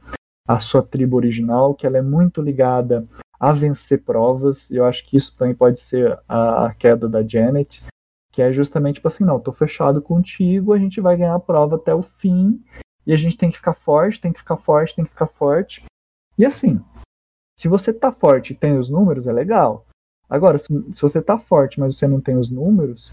à 0.47 0.61
sua 0.61 0.83
tribo 0.83 1.17
original, 1.17 1.75
que 1.75 1.87
ela 1.87 1.97
é 1.97 2.03
muito 2.03 2.43
ligada 2.43 3.09
a 3.41 3.51
vencer 3.51 4.03
provas, 4.03 4.69
e 4.71 4.77
eu 4.77 4.85
acho 4.85 5.07
que 5.07 5.17
isso 5.17 5.35
também 5.35 5.55
pode 5.55 5.81
ser 5.81 6.19
a, 6.29 6.67
a 6.67 6.75
queda 6.75 7.09
da 7.09 7.27
Janet, 7.27 7.83
que 8.31 8.43
é 8.43 8.53
justamente 8.53 8.97
tipo 8.97 9.09
assim, 9.09 9.25
não, 9.25 9.41
tô 9.41 9.53
fechado 9.53 10.03
contigo, 10.03 10.75
a 10.75 10.79
gente 10.79 11.01
vai 11.01 11.17
ganhar 11.17 11.35
a 11.35 11.41
prova 11.41 11.77
até 11.77 11.95
o 11.95 12.03
fim, 12.03 12.63
e 13.07 13.13
a 13.15 13.17
gente 13.17 13.39
tem 13.39 13.49
que 13.49 13.57
ficar 13.57 13.73
forte, 13.73 14.21
tem 14.21 14.35
que 14.35 14.41
ficar 14.41 14.59
forte, 14.59 14.95
tem 14.95 15.05
que 15.07 15.13
ficar 15.13 15.29
forte. 15.29 15.83
E 16.37 16.45
assim, 16.45 16.79
se 17.59 17.69
você 17.69 17.93
tá 17.93 18.13
forte 18.13 18.53
e 18.53 18.57
tem 18.57 18.79
os 18.79 18.89
números, 18.89 19.27
é 19.27 19.33
legal. 19.33 19.87
Agora, 20.29 20.59
se, 20.59 20.69
você 21.01 21.21
tá 21.23 21.39
forte, 21.39 21.79
mas 21.79 21.97
você 21.97 22.07
não 22.07 22.21
tem 22.21 22.37
os 22.37 22.51
números, 22.51 23.13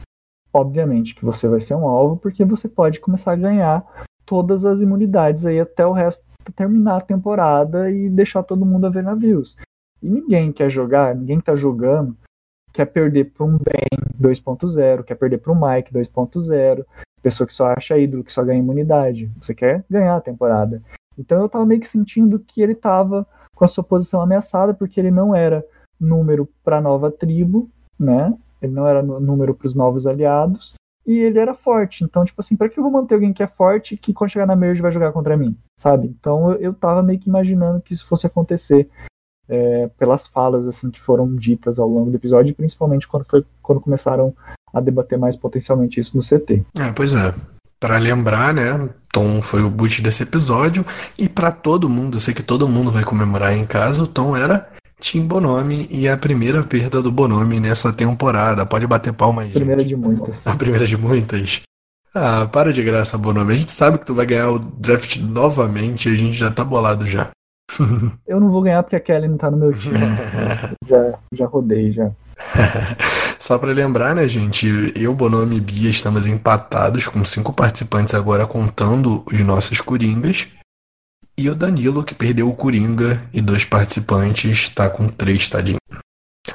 obviamente 0.54 1.16
que 1.16 1.26
você 1.26 1.48
vai 1.48 1.62
ser 1.62 1.76
um 1.76 1.88
alvo, 1.88 2.18
porque 2.18 2.44
você 2.44 2.68
pode 2.68 3.00
começar 3.00 3.34
a 3.34 3.38
ganhar 3.38 3.86
todas 4.26 4.66
as 4.66 4.82
imunidades 4.82 5.46
aí 5.46 5.60
até 5.60 5.86
o 5.86 5.92
resto 5.92 6.24
terminar 6.56 6.98
a 6.98 7.02
temporada 7.02 7.92
e 7.92 8.10
deixar 8.10 8.44
todo 8.44 8.66
mundo 8.66 8.88
a 8.88 8.90
ver 8.90 9.04
navios. 9.04 9.56
E 10.02 10.10
ninguém 10.10 10.52
quer 10.52 10.70
jogar, 10.70 11.16
ninguém 11.16 11.40
tá 11.40 11.56
jogando 11.56 12.18
quer 12.72 12.86
perder 12.86 13.32
para 13.32 13.46
um 13.46 13.58
Ben 13.58 14.00
2.0, 14.20 15.04
quer 15.04 15.16
perder 15.16 15.40
para 15.40 15.52
um 15.52 15.56
Mike 15.56 15.94
2.0, 15.94 16.86
pessoa 17.22 17.48
que 17.48 17.54
só 17.54 17.68
acha 17.68 17.98
ídolo, 17.98 18.24
que 18.24 18.34
só 18.34 18.44
ganha 18.44 18.60
imunidade. 18.60 19.30
Você 19.42 19.54
quer 19.54 19.84
ganhar 19.90 20.16
a 20.16 20.22
temporada. 20.22 20.82
Então 21.18 21.42
eu 21.42 21.50
tava 21.50 21.66
meio 21.66 21.82
que 21.82 21.88
sentindo 21.88 22.40
que 22.40 22.62
ele 22.62 22.76
tava 22.76 23.28
com 23.62 23.66
a 23.66 23.68
sua 23.68 23.84
posição 23.84 24.20
ameaçada, 24.20 24.74
porque 24.74 25.00
ele 25.00 25.12
não 25.12 25.36
era 25.36 25.64
número 26.00 26.50
para 26.64 26.80
a 26.80 26.82
nova 26.82 27.12
tribo, 27.12 27.70
né? 28.00 28.36
Ele 28.60 28.74
não 28.74 28.88
era 28.88 29.04
número 29.04 29.54
para 29.54 29.68
os 29.68 29.76
novos 29.76 30.08
aliados. 30.08 30.74
E 31.06 31.20
ele 31.20 31.38
era 31.38 31.54
forte. 31.54 32.04
Então, 32.04 32.26
tipo 32.26 32.42
assim, 32.42 32.56
para 32.56 32.68
que 32.68 32.80
eu 32.80 32.84
vou 32.84 32.92
manter 32.92 33.14
alguém 33.14 33.32
que 33.32 33.44
é 33.44 33.48
forte 33.48 33.96
que 33.96 34.14
quando 34.14 34.32
chegar 34.32 34.48
na 34.48 34.56
merge 34.56 34.82
vai 34.82 34.92
jogar 34.92 35.12
contra 35.12 35.38
mim? 35.38 35.56
Sabe? 35.80 36.08
Então 36.08 36.54
eu, 36.54 36.60
eu 36.60 36.74
tava 36.74 37.04
meio 37.04 37.20
que 37.20 37.30
imaginando 37.30 37.82
que 37.82 37.94
isso 37.94 38.08
fosse 38.08 38.26
acontecer 38.26 38.90
é, 39.48 39.88
pelas 39.90 40.26
falas 40.26 40.68
assim 40.68 40.90
que 40.90 41.00
foram 41.00 41.36
ditas 41.36 41.78
ao 41.78 41.88
longo 41.88 42.10
do 42.10 42.18
episódio, 42.18 42.56
principalmente 42.56 43.08
quando, 43.08 43.26
foi, 43.26 43.46
quando 43.62 43.80
começaram 43.80 44.34
a 44.74 44.82
debater 44.82 45.20
mais 45.20 45.36
potencialmente 45.36 46.00
isso 46.00 46.18
no 46.18 46.24
CT. 46.24 46.66
É, 46.80 46.92
pois 46.96 47.14
é. 47.14 47.32
Para 47.80 48.00
lembrar, 48.00 48.56
né? 48.56 48.90
Tom 49.12 49.42
foi 49.42 49.62
o 49.62 49.70
boot 49.70 50.02
desse 50.02 50.24
episódio 50.24 50.86
e 51.18 51.28
para 51.28 51.52
todo 51.52 51.90
mundo, 51.90 52.18
eu 52.18 52.22
sei 52.22 52.34
que 52.34 52.44
todo 52.44 52.68
mundo 52.68 52.92
vai 52.92 53.04
comemorar 53.04 53.56
em 53.56 53.66
casa, 53.66 54.04
o 54.04 54.08
Tom 54.08 54.36
era 54.36 54.70
Tim 55.00 55.26
Bonomi 55.26 55.88
e 55.90 56.08
a 56.08 56.16
primeira 56.16 56.64
perda 56.64 57.02
do 57.02 57.12
Bonomi 57.12 57.60
nessa 57.60 57.92
temporada. 57.92 58.66
Pode 58.66 58.86
bater 58.86 59.12
palma 59.12 59.42
aí. 59.42 59.52
Primeira 59.52 59.82
gente. 59.82 59.90
de 59.90 59.96
muitas. 59.96 60.46
A 60.48 60.56
primeira 60.56 60.86
de 60.86 60.96
muitas. 60.96 61.62
Ah, 62.14 62.48
para 62.52 62.72
de 62.72 62.84
graça, 62.84 63.18
Bonomi. 63.18 63.54
A 63.54 63.56
gente 63.56 63.72
sabe 63.72 63.98
que 63.98 64.06
tu 64.06 64.14
vai 64.14 64.26
ganhar 64.26 64.52
o 64.52 64.60
draft 64.60 65.18
novamente, 65.18 66.08
a 66.08 66.14
gente 66.14 66.34
já 66.34 66.52
tá 66.52 66.64
bolado 66.64 67.08
já. 67.08 67.30
Eu 68.28 68.40
não 68.40 68.52
vou 68.52 68.62
ganhar 68.62 68.84
porque 68.84 68.96
a 68.96 69.00
Kelly 69.00 69.28
não 69.28 69.38
tá 69.38 69.50
no 69.50 69.58
meu 69.58 69.74
time. 69.74 69.98
já, 70.88 71.20
já 71.34 71.46
rodei, 71.48 71.92
já. 71.92 72.12
Só 73.42 73.58
para 73.58 73.74
lembrar, 73.74 74.14
né, 74.14 74.28
gente? 74.28 74.94
Eu, 74.96 75.16
Bonomi 75.16 75.58
e 75.58 75.60
Bia 75.60 75.90
estamos 75.90 76.28
empatados 76.28 77.08
com 77.08 77.26
cinco 77.26 77.52
participantes 77.52 78.14
agora 78.14 78.46
contando 78.46 79.24
os 79.26 79.42
nossos 79.42 79.82
coringas. 79.82 80.48
E 81.36 81.50
o 81.50 81.56
Danilo, 81.56 82.04
que 82.04 82.14
perdeu 82.14 82.48
o 82.48 82.56
Coringa, 82.56 83.28
e 83.34 83.42
dois 83.42 83.66
participantes, 83.66 84.60
está 84.60 84.88
com 84.88 85.08
três, 85.08 85.48
tadinho. 85.48 85.78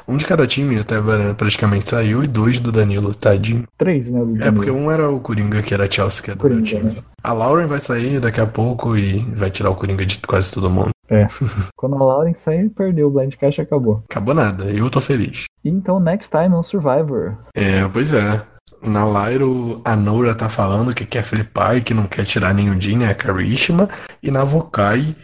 Um 0.06 0.16
de 0.16 0.24
cada 0.24 0.46
time 0.46 0.78
até 0.78 0.96
agora 0.96 1.34
praticamente 1.34 1.88
saiu 1.88 2.22
e 2.22 2.26
dois 2.26 2.58
do 2.58 2.72
Danilo, 2.72 3.14
tadinho. 3.14 3.64
Três, 3.78 4.08
né? 4.08 4.20
É, 4.40 4.50
porque 4.50 4.70
um 4.70 4.90
era 4.90 5.08
o 5.10 5.20
Coringa, 5.20 5.62
que 5.62 5.74
era 5.74 5.84
a 5.84 5.90
Chelsea, 5.90 6.24
que 6.24 6.30
é 6.30 6.34
do 6.34 6.40
Coringa, 6.40 6.60
meu 6.60 6.64
time. 6.64 6.92
Né? 6.94 7.02
A 7.22 7.32
Lauren 7.32 7.66
vai 7.66 7.80
sair 7.80 8.20
daqui 8.20 8.40
a 8.40 8.46
pouco 8.46 8.96
e 8.96 9.18
vai 9.34 9.50
tirar 9.50 9.70
o 9.70 9.74
Coringa 9.74 10.04
de 10.04 10.18
quase 10.20 10.52
todo 10.52 10.70
mundo. 10.70 10.90
É. 11.08 11.26
Quando 11.76 11.96
a 11.96 12.04
Lauren 12.04 12.34
sair, 12.34 12.68
perdeu. 12.70 13.08
O 13.08 13.10
Blind 13.10 13.34
Cash 13.34 13.60
acabou. 13.60 14.02
Acabou 14.08 14.34
nada. 14.34 14.64
Eu 14.64 14.90
tô 14.90 15.00
feliz. 15.00 15.44
Então, 15.64 16.00
next 16.00 16.30
time 16.30 16.54
on 16.54 16.62
Survivor. 16.62 17.36
É, 17.54 17.86
pois 17.88 18.12
é. 18.12 18.42
Na 18.82 19.04
Lyro, 19.04 19.80
a 19.84 19.96
Nora 19.96 20.34
tá 20.34 20.48
falando 20.48 20.94
que 20.94 21.06
quer 21.06 21.22
flipar 21.22 21.76
e 21.76 21.80
que 21.80 21.94
não 21.94 22.06
quer 22.06 22.24
tirar 22.24 22.52
nenhum 22.52 22.80
Jean, 22.80 23.04
é 23.04 23.10
a 23.10 23.14
Karishma. 23.14 23.88
E 24.22 24.30
na 24.30 24.44
Vokai, 24.44 25.16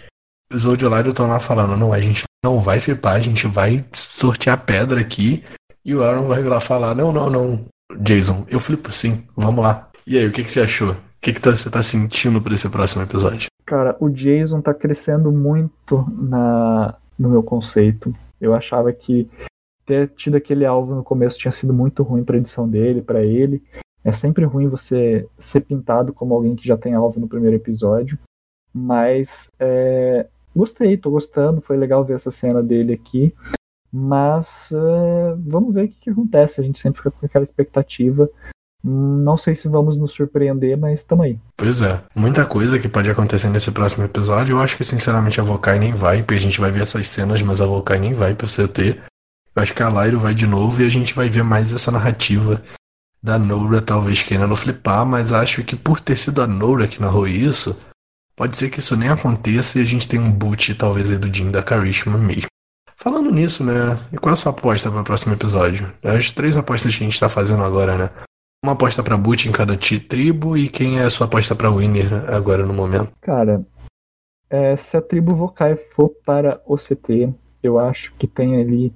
os 0.52 0.64
Odiolaro 0.64 1.10
estão 1.10 1.28
lá 1.28 1.38
falando: 1.38 1.76
não, 1.76 1.92
a 1.92 2.00
gente 2.00 2.24
não 2.44 2.60
vai 2.60 2.80
flipar, 2.80 3.14
a 3.14 3.20
gente 3.20 3.46
vai 3.46 3.84
sortear 3.92 4.64
pedra 4.64 5.00
aqui. 5.00 5.44
E 5.84 5.94
o 5.94 6.02
Aaron 6.02 6.26
vai 6.26 6.42
lá 6.42 6.60
falar: 6.60 6.94
não, 6.94 7.12
não, 7.12 7.30
não, 7.30 7.64
Jason, 8.00 8.44
eu 8.48 8.60
flipo 8.60 8.90
sim, 8.90 9.26
vamos 9.36 9.64
lá. 9.64 9.88
E 10.06 10.18
aí, 10.18 10.26
o 10.26 10.32
que, 10.32 10.42
que 10.42 10.50
você 10.50 10.60
achou? 10.60 10.92
O 10.92 10.96
que, 11.20 11.32
que 11.32 11.40
tá, 11.40 11.50
você 11.50 11.70
tá 11.70 11.82
sentindo 11.82 12.42
por 12.42 12.52
esse 12.52 12.68
próximo 12.68 13.02
episódio? 13.02 13.46
Cara, 13.64 13.96
o 14.00 14.08
Jason 14.08 14.60
tá 14.60 14.74
crescendo 14.74 15.30
muito 15.30 16.04
na, 16.10 16.96
no 17.16 17.28
meu 17.28 17.42
conceito. 17.42 18.12
Eu 18.40 18.54
achava 18.54 18.92
que 18.92 19.30
ter 19.86 20.08
tido 20.08 20.36
aquele 20.36 20.66
alvo 20.66 20.94
no 20.94 21.04
começo 21.04 21.38
tinha 21.38 21.52
sido 21.52 21.72
muito 21.72 22.02
ruim 22.02 22.24
pra 22.24 22.36
edição 22.36 22.68
dele, 22.68 23.00
para 23.00 23.22
ele. 23.22 23.62
É 24.04 24.12
sempre 24.12 24.44
ruim 24.44 24.68
você 24.68 25.28
ser 25.38 25.60
pintado 25.60 26.12
como 26.12 26.34
alguém 26.34 26.56
que 26.56 26.66
já 26.66 26.76
tem 26.76 26.94
alvo 26.94 27.20
no 27.20 27.28
primeiro 27.28 27.56
episódio. 27.56 28.18
Mas 28.74 29.48
é, 29.60 30.26
gostei, 30.54 30.96
tô 30.96 31.10
gostando. 31.10 31.60
Foi 31.60 31.76
legal 31.76 32.04
ver 32.04 32.14
essa 32.14 32.30
cena 32.30 32.62
dele 32.62 32.92
aqui. 32.92 33.34
Mas 33.92 34.70
é, 34.72 35.34
vamos 35.38 35.74
ver 35.74 35.84
o 35.84 35.88
que, 35.88 35.96
que, 36.00 36.10
acontece. 36.10 36.60
A 36.60 36.64
gente 36.64 36.80
sempre 36.80 36.98
fica 36.98 37.10
com 37.10 37.26
aquela 37.26 37.44
expectativa. 37.44 38.28
Não 38.84 39.38
sei 39.38 39.54
se 39.54 39.68
vamos 39.68 39.96
nos 39.96 40.12
surpreender, 40.12 40.76
mas 40.76 41.00
estamos 41.00 41.26
aí. 41.26 41.38
Pois 41.56 41.82
é, 41.82 42.02
muita 42.16 42.44
coisa 42.44 42.80
que 42.80 42.88
pode 42.88 43.10
acontecer 43.10 43.48
nesse 43.48 43.70
próximo 43.70 44.04
episódio. 44.04 44.54
Eu 44.54 44.60
acho 44.60 44.76
que, 44.76 44.82
sinceramente, 44.82 45.40
a 45.40 45.44
Vokai 45.44 45.78
nem 45.78 45.92
vai, 45.92 46.22
porque 46.22 46.34
a 46.34 46.40
gente 46.40 46.60
vai 46.60 46.70
ver 46.70 46.82
essas 46.82 47.06
cenas, 47.06 47.42
mas 47.42 47.60
a 47.60 47.66
Vokai 47.66 47.98
nem 47.98 48.12
vai 48.12 48.34
pro 48.34 48.48
CT. 48.48 49.00
Eu 49.54 49.62
acho 49.62 49.74
que 49.74 49.82
a 49.82 49.88
Lyro 49.88 50.18
vai 50.18 50.34
de 50.34 50.46
novo 50.46 50.82
e 50.82 50.86
a 50.86 50.88
gente 50.88 51.14
vai 51.14 51.28
ver 51.28 51.44
mais 51.44 51.72
essa 51.72 51.92
narrativa 51.92 52.62
da 53.22 53.38
Nora, 53.38 53.80
talvez 53.80 54.22
querendo 54.22 54.56
flipar, 54.56 55.06
mas 55.06 55.32
acho 55.32 55.62
que 55.62 55.76
por 55.76 56.00
ter 56.00 56.16
sido 56.16 56.42
a 56.42 56.46
Nora 56.46 56.88
que 56.88 57.00
narrou 57.00 57.28
isso, 57.28 57.76
pode 58.42 58.56
ser 58.56 58.70
que 58.70 58.80
isso 58.80 58.96
nem 58.96 59.08
aconteça 59.08 59.78
e 59.78 59.82
a 59.82 59.84
gente 59.84 60.08
tenha 60.08 60.20
um 60.20 60.32
boot, 60.32 60.74
talvez, 60.74 61.08
aí 61.08 61.16
do 61.16 61.32
Jim 61.32 61.52
da 61.52 61.62
Karishma 61.62 62.18
mesmo. 62.18 62.48
Falando 62.96 63.30
nisso, 63.30 63.62
né? 63.62 63.96
E 64.12 64.18
qual 64.18 64.30
é 64.30 64.32
a 64.32 64.36
sua 64.36 64.50
aposta 64.50 64.90
para 64.90 65.00
o 65.00 65.04
próximo 65.04 65.32
episódio? 65.32 65.92
As 66.02 66.32
três 66.32 66.56
apostas 66.56 66.92
que 66.96 67.04
a 67.04 67.06
gente 67.06 67.20
tá 67.20 67.28
fazendo 67.28 67.62
agora, 67.62 67.96
né? 67.96 68.10
Uma 68.64 68.72
aposta 68.72 69.00
para 69.00 69.16
boot 69.16 69.48
em 69.48 69.52
cada 69.52 69.76
tribo 69.76 70.56
e 70.56 70.68
quem 70.68 70.98
é 70.98 71.04
a 71.04 71.10
sua 71.10 71.28
aposta 71.28 71.54
para 71.54 71.70
winner 71.70 72.28
agora 72.34 72.66
no 72.66 72.74
momento? 72.74 73.12
Cara, 73.20 73.64
é, 74.50 74.76
se 74.76 74.96
a 74.96 75.00
tribo 75.00 75.36
Vokai 75.36 75.76
for 75.76 76.08
para 76.26 76.60
o 76.66 76.76
CT, 76.76 77.32
eu 77.62 77.78
acho 77.78 78.12
que 78.14 78.26
tem 78.26 78.60
ali 78.60 78.92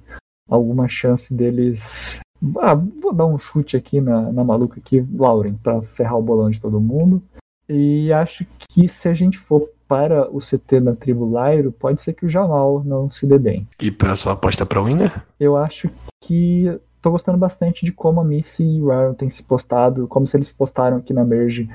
alguma 0.49 0.89
chance 0.89 1.33
deles. 1.33 2.19
Ah, 2.59 2.75
vou 2.75 3.13
dar 3.13 3.25
um 3.25 3.37
chute 3.37 3.77
aqui 3.77 4.01
na, 4.01 4.29
na 4.29 4.43
maluca 4.43 4.77
aqui, 4.77 5.07
Lauren, 5.17 5.53
para 5.53 5.81
ferrar 5.81 6.17
o 6.17 6.21
bolão 6.21 6.49
de 6.49 6.59
todo 6.59 6.81
mundo. 6.81 7.23
E 7.69 8.11
acho 8.13 8.45
que 8.69 8.87
se 8.87 9.09
a 9.09 9.13
gente 9.13 9.37
for 9.37 9.69
para 9.87 10.29
o 10.29 10.39
CT 10.39 10.81
da 10.81 10.95
tribo 10.95 11.29
Lairo, 11.29 11.71
pode 11.71 12.01
ser 12.01 12.13
que 12.13 12.25
o 12.25 12.29
Jamal 12.29 12.83
não 12.85 13.09
se 13.09 13.25
dê 13.25 13.37
bem. 13.37 13.67
E 13.81 13.89
para 13.89 14.15
sua 14.15 14.33
aposta 14.33 14.65
para 14.65 14.81
Winner? 14.81 15.23
Eu 15.39 15.55
acho 15.55 15.89
que 16.21 16.79
tô 17.01 17.11
gostando 17.11 17.37
bastante 17.37 17.85
de 17.85 17.91
como 17.91 18.19
a 18.19 18.23
Missy 18.23 18.63
e 18.63 18.81
o 18.81 18.91
Aaron 18.91 19.13
têm 19.13 19.29
se 19.29 19.43
postado, 19.43 20.07
como 20.07 20.27
se 20.27 20.35
eles 20.35 20.49
postaram 20.49 20.97
aqui 20.97 21.13
na 21.13 21.23
Merge, 21.23 21.69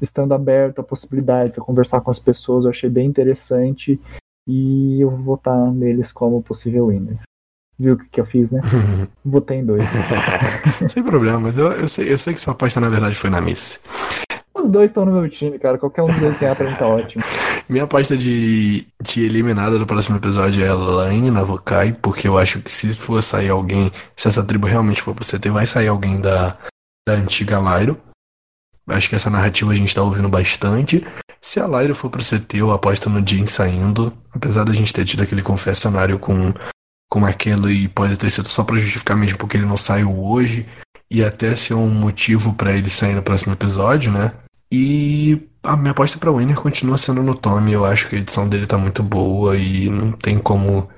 estando 0.00 0.32
aberto 0.32 0.80
a 0.80 0.84
possibilidades, 0.84 1.58
a 1.58 1.62
conversar 1.62 2.00
com 2.00 2.10
as 2.10 2.18
pessoas, 2.18 2.64
eu 2.64 2.70
achei 2.70 2.88
bem 2.88 3.06
interessante 3.06 4.00
e 4.46 5.00
eu 5.00 5.10
vou 5.10 5.18
votar 5.18 5.72
neles 5.72 6.12
como 6.12 6.42
possível 6.42 6.86
winner. 6.86 7.18
Viu 7.78 7.94
o 7.94 7.98
que, 7.98 8.08
que 8.08 8.20
eu 8.20 8.26
fiz, 8.26 8.52
né? 8.52 8.60
Votei 9.24 9.58
em 9.58 9.66
dois. 9.66 9.82
Sem 10.88 11.02
problema, 11.02 11.40
mas 11.40 11.58
eu, 11.58 11.72
eu, 11.72 11.88
sei, 11.88 12.12
eu 12.12 12.18
sei 12.18 12.32
que 12.32 12.40
sua 12.40 12.52
aposta 12.52 12.80
na 12.80 12.88
verdade 12.88 13.14
foi 13.14 13.28
na 13.28 13.40
Miss. 13.40 13.80
Os 14.66 14.72
dois 14.72 14.90
estão 14.90 15.04
no 15.04 15.12
meu 15.12 15.30
time, 15.30 15.60
cara. 15.60 15.78
Qualquer 15.78 16.02
um 16.02 16.06
dos 16.06 16.18
dois 16.18 16.38
ganhar 16.38 16.56
pra 16.56 16.68
mim 16.68 16.74
tá 16.74 16.88
ótimo. 16.88 17.22
Minha 17.70 17.84
aposta 17.84 18.16
de, 18.16 18.84
de 19.00 19.24
eliminada 19.24 19.78
do 19.78 19.86
próximo 19.86 20.16
episódio 20.16 20.64
é 20.64 20.68
a 20.68 20.74
Laine 20.74 21.30
na 21.30 21.44
Vokai, 21.44 21.92
porque 21.92 22.26
eu 22.26 22.36
acho 22.36 22.60
que 22.60 22.70
se 22.70 22.92
for 22.92 23.22
sair 23.22 23.48
alguém, 23.48 23.92
se 24.16 24.26
essa 24.26 24.42
tribo 24.42 24.66
realmente 24.66 25.00
for 25.00 25.14
pro 25.14 25.24
CT, 25.24 25.50
vai 25.50 25.68
sair 25.68 25.86
alguém 25.86 26.20
da, 26.20 26.56
da 27.08 27.14
antiga 27.14 27.60
Lyro. 27.60 27.96
Acho 28.88 29.08
que 29.08 29.14
essa 29.14 29.30
narrativa 29.30 29.72
a 29.72 29.76
gente 29.76 29.94
tá 29.94 30.02
ouvindo 30.02 30.28
bastante. 30.28 31.06
Se 31.40 31.60
a 31.60 31.66
Lyro 31.66 31.94
for 31.94 32.10
pro 32.10 32.24
CT, 32.24 32.58
eu 32.58 32.72
aposto 32.72 33.08
no 33.08 33.24
Jin 33.24 33.46
saindo. 33.46 34.12
Apesar 34.32 34.64
da 34.64 34.74
gente 34.74 34.92
ter 34.92 35.04
tido 35.04 35.22
aquele 35.22 35.42
confessionário 35.42 36.18
com 36.18 36.52
aquele 37.24 37.84
e 37.84 37.88
pode 37.88 38.16
ter 38.16 38.30
sido 38.30 38.48
só 38.48 38.64
para 38.64 38.78
justificar 38.78 39.16
mesmo 39.16 39.38
porque 39.38 39.56
ele 39.56 39.64
não 39.64 39.76
saiu 39.76 40.22
hoje 40.24 40.66
e 41.08 41.22
até 41.22 41.54
ser 41.54 41.74
um 41.74 41.88
motivo 41.88 42.52
para 42.52 42.72
ele 42.72 42.90
sair 42.90 43.14
no 43.14 43.22
próximo 43.22 43.52
episódio, 43.52 44.10
né? 44.10 44.32
E 44.70 45.48
a 45.62 45.76
minha 45.76 45.92
aposta 45.92 46.18
para 46.18 46.32
Winner 46.32 46.60
continua 46.60 46.98
sendo 46.98 47.22
no 47.22 47.34
Tommy. 47.34 47.72
Eu 47.72 47.84
acho 47.84 48.08
que 48.08 48.16
a 48.16 48.18
edição 48.18 48.48
dele 48.48 48.66
tá 48.66 48.76
muito 48.76 49.02
boa 49.02 49.56
e 49.56 49.88
não 49.88 50.12
tem 50.12 50.38
como 50.38 50.88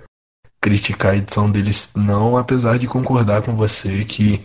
criticar 0.60 1.12
a 1.12 1.16
edição 1.16 1.50
deles 1.50 1.92
não, 1.94 2.36
apesar 2.36 2.78
de 2.78 2.86
concordar 2.86 3.42
com 3.42 3.54
você 3.54 4.04
que 4.04 4.40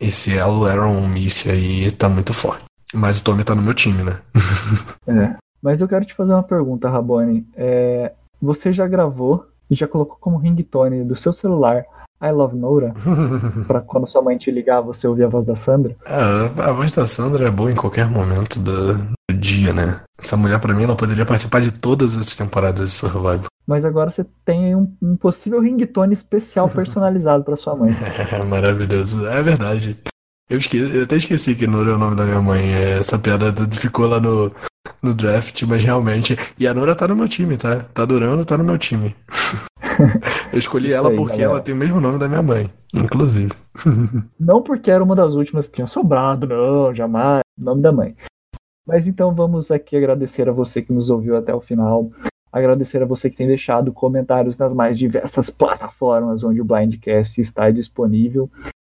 esse 0.00 0.36
elo 0.36 0.66
era 0.66 0.86
um 0.86 1.06
miss 1.08 1.46
aí 1.46 1.90
tá 1.90 2.08
muito 2.08 2.32
forte. 2.32 2.64
Mas 2.94 3.20
o 3.20 3.24
Tommy 3.24 3.44
tá 3.44 3.54
no 3.54 3.62
meu 3.62 3.74
time, 3.74 4.02
né? 4.02 4.20
é. 5.06 5.36
Mas 5.60 5.80
eu 5.80 5.88
quero 5.88 6.04
te 6.04 6.14
fazer 6.14 6.32
uma 6.32 6.42
pergunta, 6.42 6.88
Rabone. 6.88 7.46
É, 7.54 8.12
você 8.40 8.72
já 8.72 8.86
gravou 8.86 9.46
e 9.68 9.74
já 9.74 9.86
colocou 9.86 10.16
como 10.18 10.38
ringtone 10.38 11.04
do 11.04 11.16
seu 11.16 11.32
celular 11.32 11.84
I 12.20 12.30
Love 12.32 12.56
Nora, 12.56 12.92
pra 13.66 13.80
quando 13.80 14.08
sua 14.08 14.20
mãe 14.20 14.36
te 14.36 14.50
ligar 14.50 14.80
você 14.80 15.06
ouvir 15.06 15.24
a 15.24 15.28
voz 15.28 15.46
da 15.46 15.54
Sandra? 15.54 15.96
É, 16.04 16.62
a 16.62 16.72
voz 16.72 16.90
da 16.90 17.06
Sandra 17.06 17.46
é 17.46 17.50
boa 17.50 17.70
em 17.70 17.76
qualquer 17.76 18.10
momento 18.10 18.58
do, 18.58 18.94
do 18.94 19.36
dia, 19.36 19.72
né? 19.72 20.00
Essa 20.20 20.36
mulher, 20.36 20.58
pra 20.60 20.74
mim, 20.74 20.82
ela 20.82 20.96
poderia 20.96 21.24
participar 21.24 21.60
de 21.60 21.70
todas 21.70 22.16
as 22.16 22.34
temporadas 22.34 22.90
de 22.90 22.96
Survival. 22.96 23.44
Mas 23.66 23.84
agora 23.84 24.10
você 24.10 24.26
tem 24.44 24.74
um, 24.74 24.92
um 25.00 25.16
possível 25.16 25.60
ringtone 25.60 26.12
especial 26.12 26.68
personalizado 26.70 27.44
pra 27.44 27.56
sua 27.56 27.76
mãe. 27.76 27.90
É 28.32 28.44
maravilhoso, 28.44 29.26
é 29.26 29.42
verdade. 29.42 29.96
Eu, 30.50 30.58
esqueci, 30.58 30.96
eu 30.96 31.02
até 31.04 31.16
esqueci 31.16 31.54
que 31.54 31.66
Nora 31.66 31.90
é 31.90 31.94
o 31.94 31.98
nome 31.98 32.16
da 32.16 32.24
minha 32.24 32.40
mãe. 32.40 32.72
Essa 32.72 33.18
piada 33.18 33.52
ficou 33.72 34.06
lá 34.08 34.18
no, 34.18 34.50
no 35.02 35.14
draft, 35.14 35.62
mas 35.64 35.82
realmente. 35.82 36.36
E 36.58 36.66
a 36.66 36.74
Nora 36.74 36.94
tá 36.94 37.06
no 37.06 37.14
meu 37.14 37.28
time, 37.28 37.56
tá? 37.56 37.84
Tá 37.92 38.04
durando, 38.04 38.44
tá 38.44 38.56
no 38.56 38.64
meu 38.64 38.78
time. 38.78 39.14
Eu 40.52 40.58
escolhi 40.58 40.92
ela 40.92 41.10
aí, 41.10 41.16
porque 41.16 41.38
galera. 41.38 41.52
ela 41.52 41.60
tem 41.60 41.74
o 41.74 41.78
mesmo 41.78 42.00
nome 42.00 42.18
da 42.18 42.28
minha 42.28 42.42
mãe, 42.42 42.70
inclusive. 42.94 43.52
Não 44.38 44.62
porque 44.62 44.90
era 44.90 45.02
uma 45.02 45.14
das 45.14 45.34
últimas 45.34 45.68
que 45.68 45.76
tinha 45.76 45.86
sobrado, 45.86 46.46
não, 46.46 46.94
jamais. 46.94 47.42
Nome 47.56 47.82
da 47.82 47.92
mãe. 47.92 48.16
Mas 48.86 49.06
então 49.06 49.34
vamos 49.34 49.70
aqui 49.70 49.96
agradecer 49.96 50.48
a 50.48 50.52
você 50.52 50.80
que 50.80 50.92
nos 50.92 51.10
ouviu 51.10 51.36
até 51.36 51.54
o 51.54 51.60
final. 51.60 52.10
Agradecer 52.50 53.02
a 53.02 53.06
você 53.06 53.28
que 53.28 53.36
tem 53.36 53.46
deixado 53.46 53.92
comentários 53.92 54.56
nas 54.56 54.72
mais 54.72 54.98
diversas 54.98 55.50
plataformas 55.50 56.42
onde 56.42 56.60
o 56.60 56.64
Blindcast 56.64 57.40
está 57.40 57.70
disponível. 57.70 58.50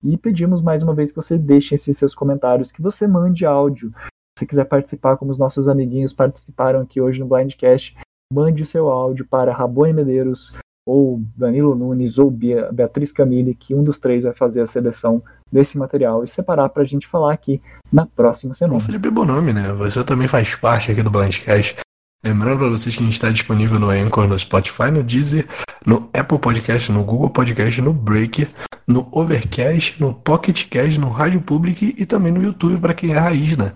E 0.04 0.16
pedimos 0.16 0.62
mais 0.62 0.82
uma 0.82 0.94
vez 0.94 1.10
que 1.10 1.16
você 1.16 1.38
deixe 1.38 1.74
esses 1.74 1.96
seus 1.96 2.14
comentários, 2.14 2.70
que 2.70 2.82
você 2.82 3.06
mande 3.06 3.46
áudio. 3.46 3.90
Se 4.38 4.40
você 4.40 4.46
quiser 4.46 4.64
participar, 4.64 5.16
como 5.16 5.30
os 5.30 5.38
nossos 5.38 5.68
amiguinhos 5.68 6.12
participaram 6.12 6.80
aqui 6.80 7.00
hoje 7.00 7.18
no 7.18 7.26
Blindcast, 7.26 7.96
mande 8.32 8.62
o 8.62 8.66
seu 8.66 8.88
áudio 8.88 9.26
para 9.26 9.52
Rabone 9.52 9.92
Medeiros, 9.92 10.52
ou 10.88 11.20
Danilo 11.36 11.74
Nunes, 11.74 12.18
ou 12.18 12.30
Beatriz 12.30 13.12
Camille, 13.12 13.54
que 13.54 13.74
um 13.74 13.84
dos 13.84 13.98
três 13.98 14.24
vai 14.24 14.32
fazer 14.32 14.62
a 14.62 14.66
seleção 14.66 15.22
desse 15.52 15.76
material 15.76 16.24
e 16.24 16.28
separar 16.28 16.70
para 16.70 16.82
a 16.82 16.86
gente 16.86 17.06
falar 17.06 17.34
aqui 17.34 17.60
na 17.92 18.06
próxima 18.06 18.52
O 18.52 18.56
semana. 18.56 18.80
Felipe 18.80 19.10
Bonomi, 19.10 19.52
né? 19.52 19.70
Você 19.74 20.02
também 20.02 20.26
faz 20.26 20.54
parte 20.54 20.90
aqui 20.90 21.02
do 21.02 21.10
Blindcast. 21.10 21.76
Lembrando 22.24 22.60
pra 22.60 22.68
vocês 22.70 22.96
que 22.96 23.02
a 23.02 23.04
gente 23.04 23.12
está 23.12 23.28
disponível 23.28 23.78
no 23.78 23.90
Anchor, 23.90 24.26
no 24.26 24.38
Spotify, 24.38 24.90
no 24.90 25.02
Deezer, 25.02 25.46
no 25.84 26.08
Apple 26.12 26.38
Podcast, 26.38 26.90
no 26.90 27.04
Google 27.04 27.28
Podcast, 27.28 27.82
no 27.82 27.92
Breaker, 27.92 28.48
no 28.86 29.06
Overcast, 29.12 30.00
no 30.00 30.14
Pocket 30.14 30.68
Cast, 30.70 30.98
no 30.98 31.10
Rádio 31.10 31.42
Public 31.42 31.94
e 31.98 32.06
também 32.06 32.32
no 32.32 32.42
YouTube 32.42 32.80
para 32.80 32.94
quem 32.94 33.12
é 33.12 33.18
raiz, 33.18 33.58
né? 33.58 33.72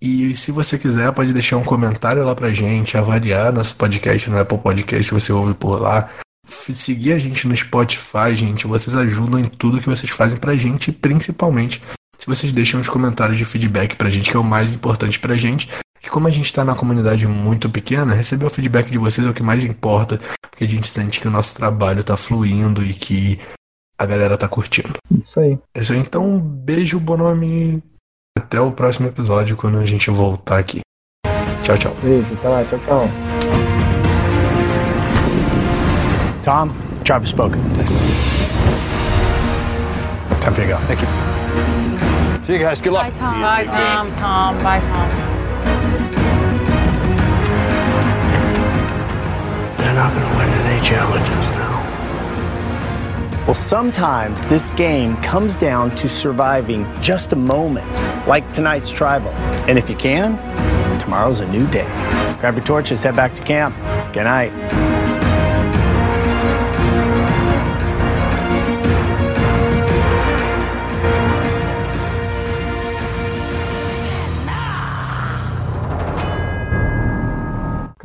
E 0.00 0.34
se 0.34 0.50
você 0.50 0.76
quiser, 0.76 1.12
pode 1.12 1.32
deixar 1.32 1.56
um 1.56 1.62
comentário 1.62 2.24
lá 2.24 2.34
pra 2.34 2.52
gente, 2.52 2.98
avaliar 2.98 3.52
nosso 3.52 3.76
podcast 3.76 4.28
no 4.28 4.40
Apple 4.40 4.58
Podcast, 4.58 5.04
se 5.04 5.14
você 5.14 5.32
ouve 5.32 5.54
por 5.54 5.80
lá. 5.80 6.10
Seguir 6.46 7.12
a 7.12 7.18
gente 7.18 7.46
no 7.46 7.54
Spotify, 7.54 8.34
gente. 8.34 8.66
Vocês 8.66 8.96
ajudam 8.96 9.38
em 9.38 9.44
tudo 9.44 9.80
que 9.80 9.88
vocês 9.88 10.10
fazem 10.10 10.38
pra 10.38 10.56
gente, 10.56 10.90
principalmente 10.90 11.82
se 12.22 12.26
vocês 12.26 12.52
deixam 12.52 12.80
os 12.80 12.88
comentários 12.88 13.36
de 13.36 13.44
feedback 13.44 13.96
pra 13.96 14.08
gente, 14.08 14.30
que 14.30 14.36
é 14.36 14.40
o 14.40 14.44
mais 14.44 14.72
importante 14.72 15.18
pra 15.18 15.36
gente. 15.36 15.68
Que 16.00 16.08
como 16.08 16.28
a 16.28 16.30
gente 16.30 16.52
tá 16.52 16.64
na 16.64 16.74
comunidade 16.74 17.26
muito 17.26 17.68
pequena, 17.68 18.14
receber 18.14 18.46
o 18.46 18.50
feedback 18.50 18.90
de 18.90 18.98
vocês 18.98 19.26
é 19.26 19.30
o 19.30 19.34
que 19.34 19.42
mais 19.42 19.64
importa, 19.64 20.20
porque 20.40 20.62
a 20.62 20.68
gente 20.68 20.86
sente 20.86 21.20
que 21.20 21.26
o 21.26 21.30
nosso 21.30 21.56
trabalho 21.56 22.04
tá 22.04 22.16
fluindo 22.16 22.84
e 22.84 22.94
que 22.94 23.40
a 23.98 24.06
galera 24.06 24.38
tá 24.38 24.46
curtindo. 24.46 24.94
Isso 25.10 25.40
aí. 25.40 25.58
É 25.74 25.80
isso 25.80 25.92
aí, 25.92 25.98
então, 25.98 26.36
um 26.36 26.38
beijo, 26.38 27.00
Bonomi. 27.00 27.82
Até 28.38 28.60
o 28.60 28.70
próximo 28.70 29.08
episódio, 29.08 29.56
quando 29.56 29.78
a 29.78 29.86
gente 29.86 30.08
voltar 30.08 30.58
aqui. 30.58 30.80
Tchau, 31.64 31.76
tchau. 31.76 31.96
Beijo, 32.02 32.32
até 32.34 32.48
lá, 32.48 32.64
tchau, 32.64 32.78
tchau. 32.86 33.91
Tom, 36.42 36.74
job 37.04 37.22
is 37.22 37.28
spoken. 37.28 37.62
Time 40.40 40.54
for 40.54 40.60
you 40.60 40.66
to 40.66 40.72
go. 40.72 40.78
Thank 40.88 41.00
you. 41.00 41.06
See 42.44 42.54
you 42.54 42.58
guys. 42.58 42.80
Good 42.80 42.92
luck. 42.92 43.12
Bye, 43.12 43.18
Tom. 43.18 43.40
Bye, 43.40 43.64
Tom. 43.64 44.10
Tom. 44.12 44.58
Bye, 44.62 44.80
Tom. 44.80 45.08
They're 49.78 49.94
not 49.94 50.12
going 50.12 50.28
to 50.28 50.36
win 50.36 50.48
any 50.48 50.84
challenges 50.84 51.48
now. 51.54 51.72
Well, 53.46 53.54
sometimes 53.54 54.44
this 54.46 54.66
game 54.68 55.16
comes 55.18 55.54
down 55.54 55.94
to 55.96 56.08
surviving 56.08 56.86
just 57.02 57.32
a 57.32 57.36
moment, 57.36 57.86
like 58.26 58.50
tonight's 58.52 58.90
tribal. 58.90 59.30
And 59.68 59.78
if 59.78 59.88
you 59.88 59.96
can, 59.96 60.36
tomorrow's 60.98 61.38
a 61.38 61.46
new 61.46 61.68
day. 61.68 61.86
Grab 62.40 62.56
your 62.56 62.64
torches, 62.64 63.02
head 63.04 63.14
back 63.14 63.32
to 63.34 63.42
camp. 63.42 63.76
Good 64.12 64.24
night. 64.24 65.01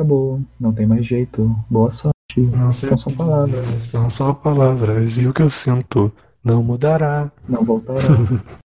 Acabou. 0.07 0.41
Não 0.57 0.71
tem 0.71 0.85
mais 0.85 1.05
jeito. 1.05 1.53
Boa 1.69 1.91
sorte. 1.91 2.15
Não 2.37 2.71
São 2.71 2.97
só 2.97 3.11
palavras. 3.11 3.65
São 3.65 4.09
só 4.09 4.33
palavras. 4.33 5.17
E 5.17 5.27
o 5.27 5.33
que 5.33 5.41
eu 5.41 5.49
sinto 5.49 6.11
não 6.41 6.63
mudará. 6.63 7.29
Não 7.47 7.63
voltará. 7.63 7.99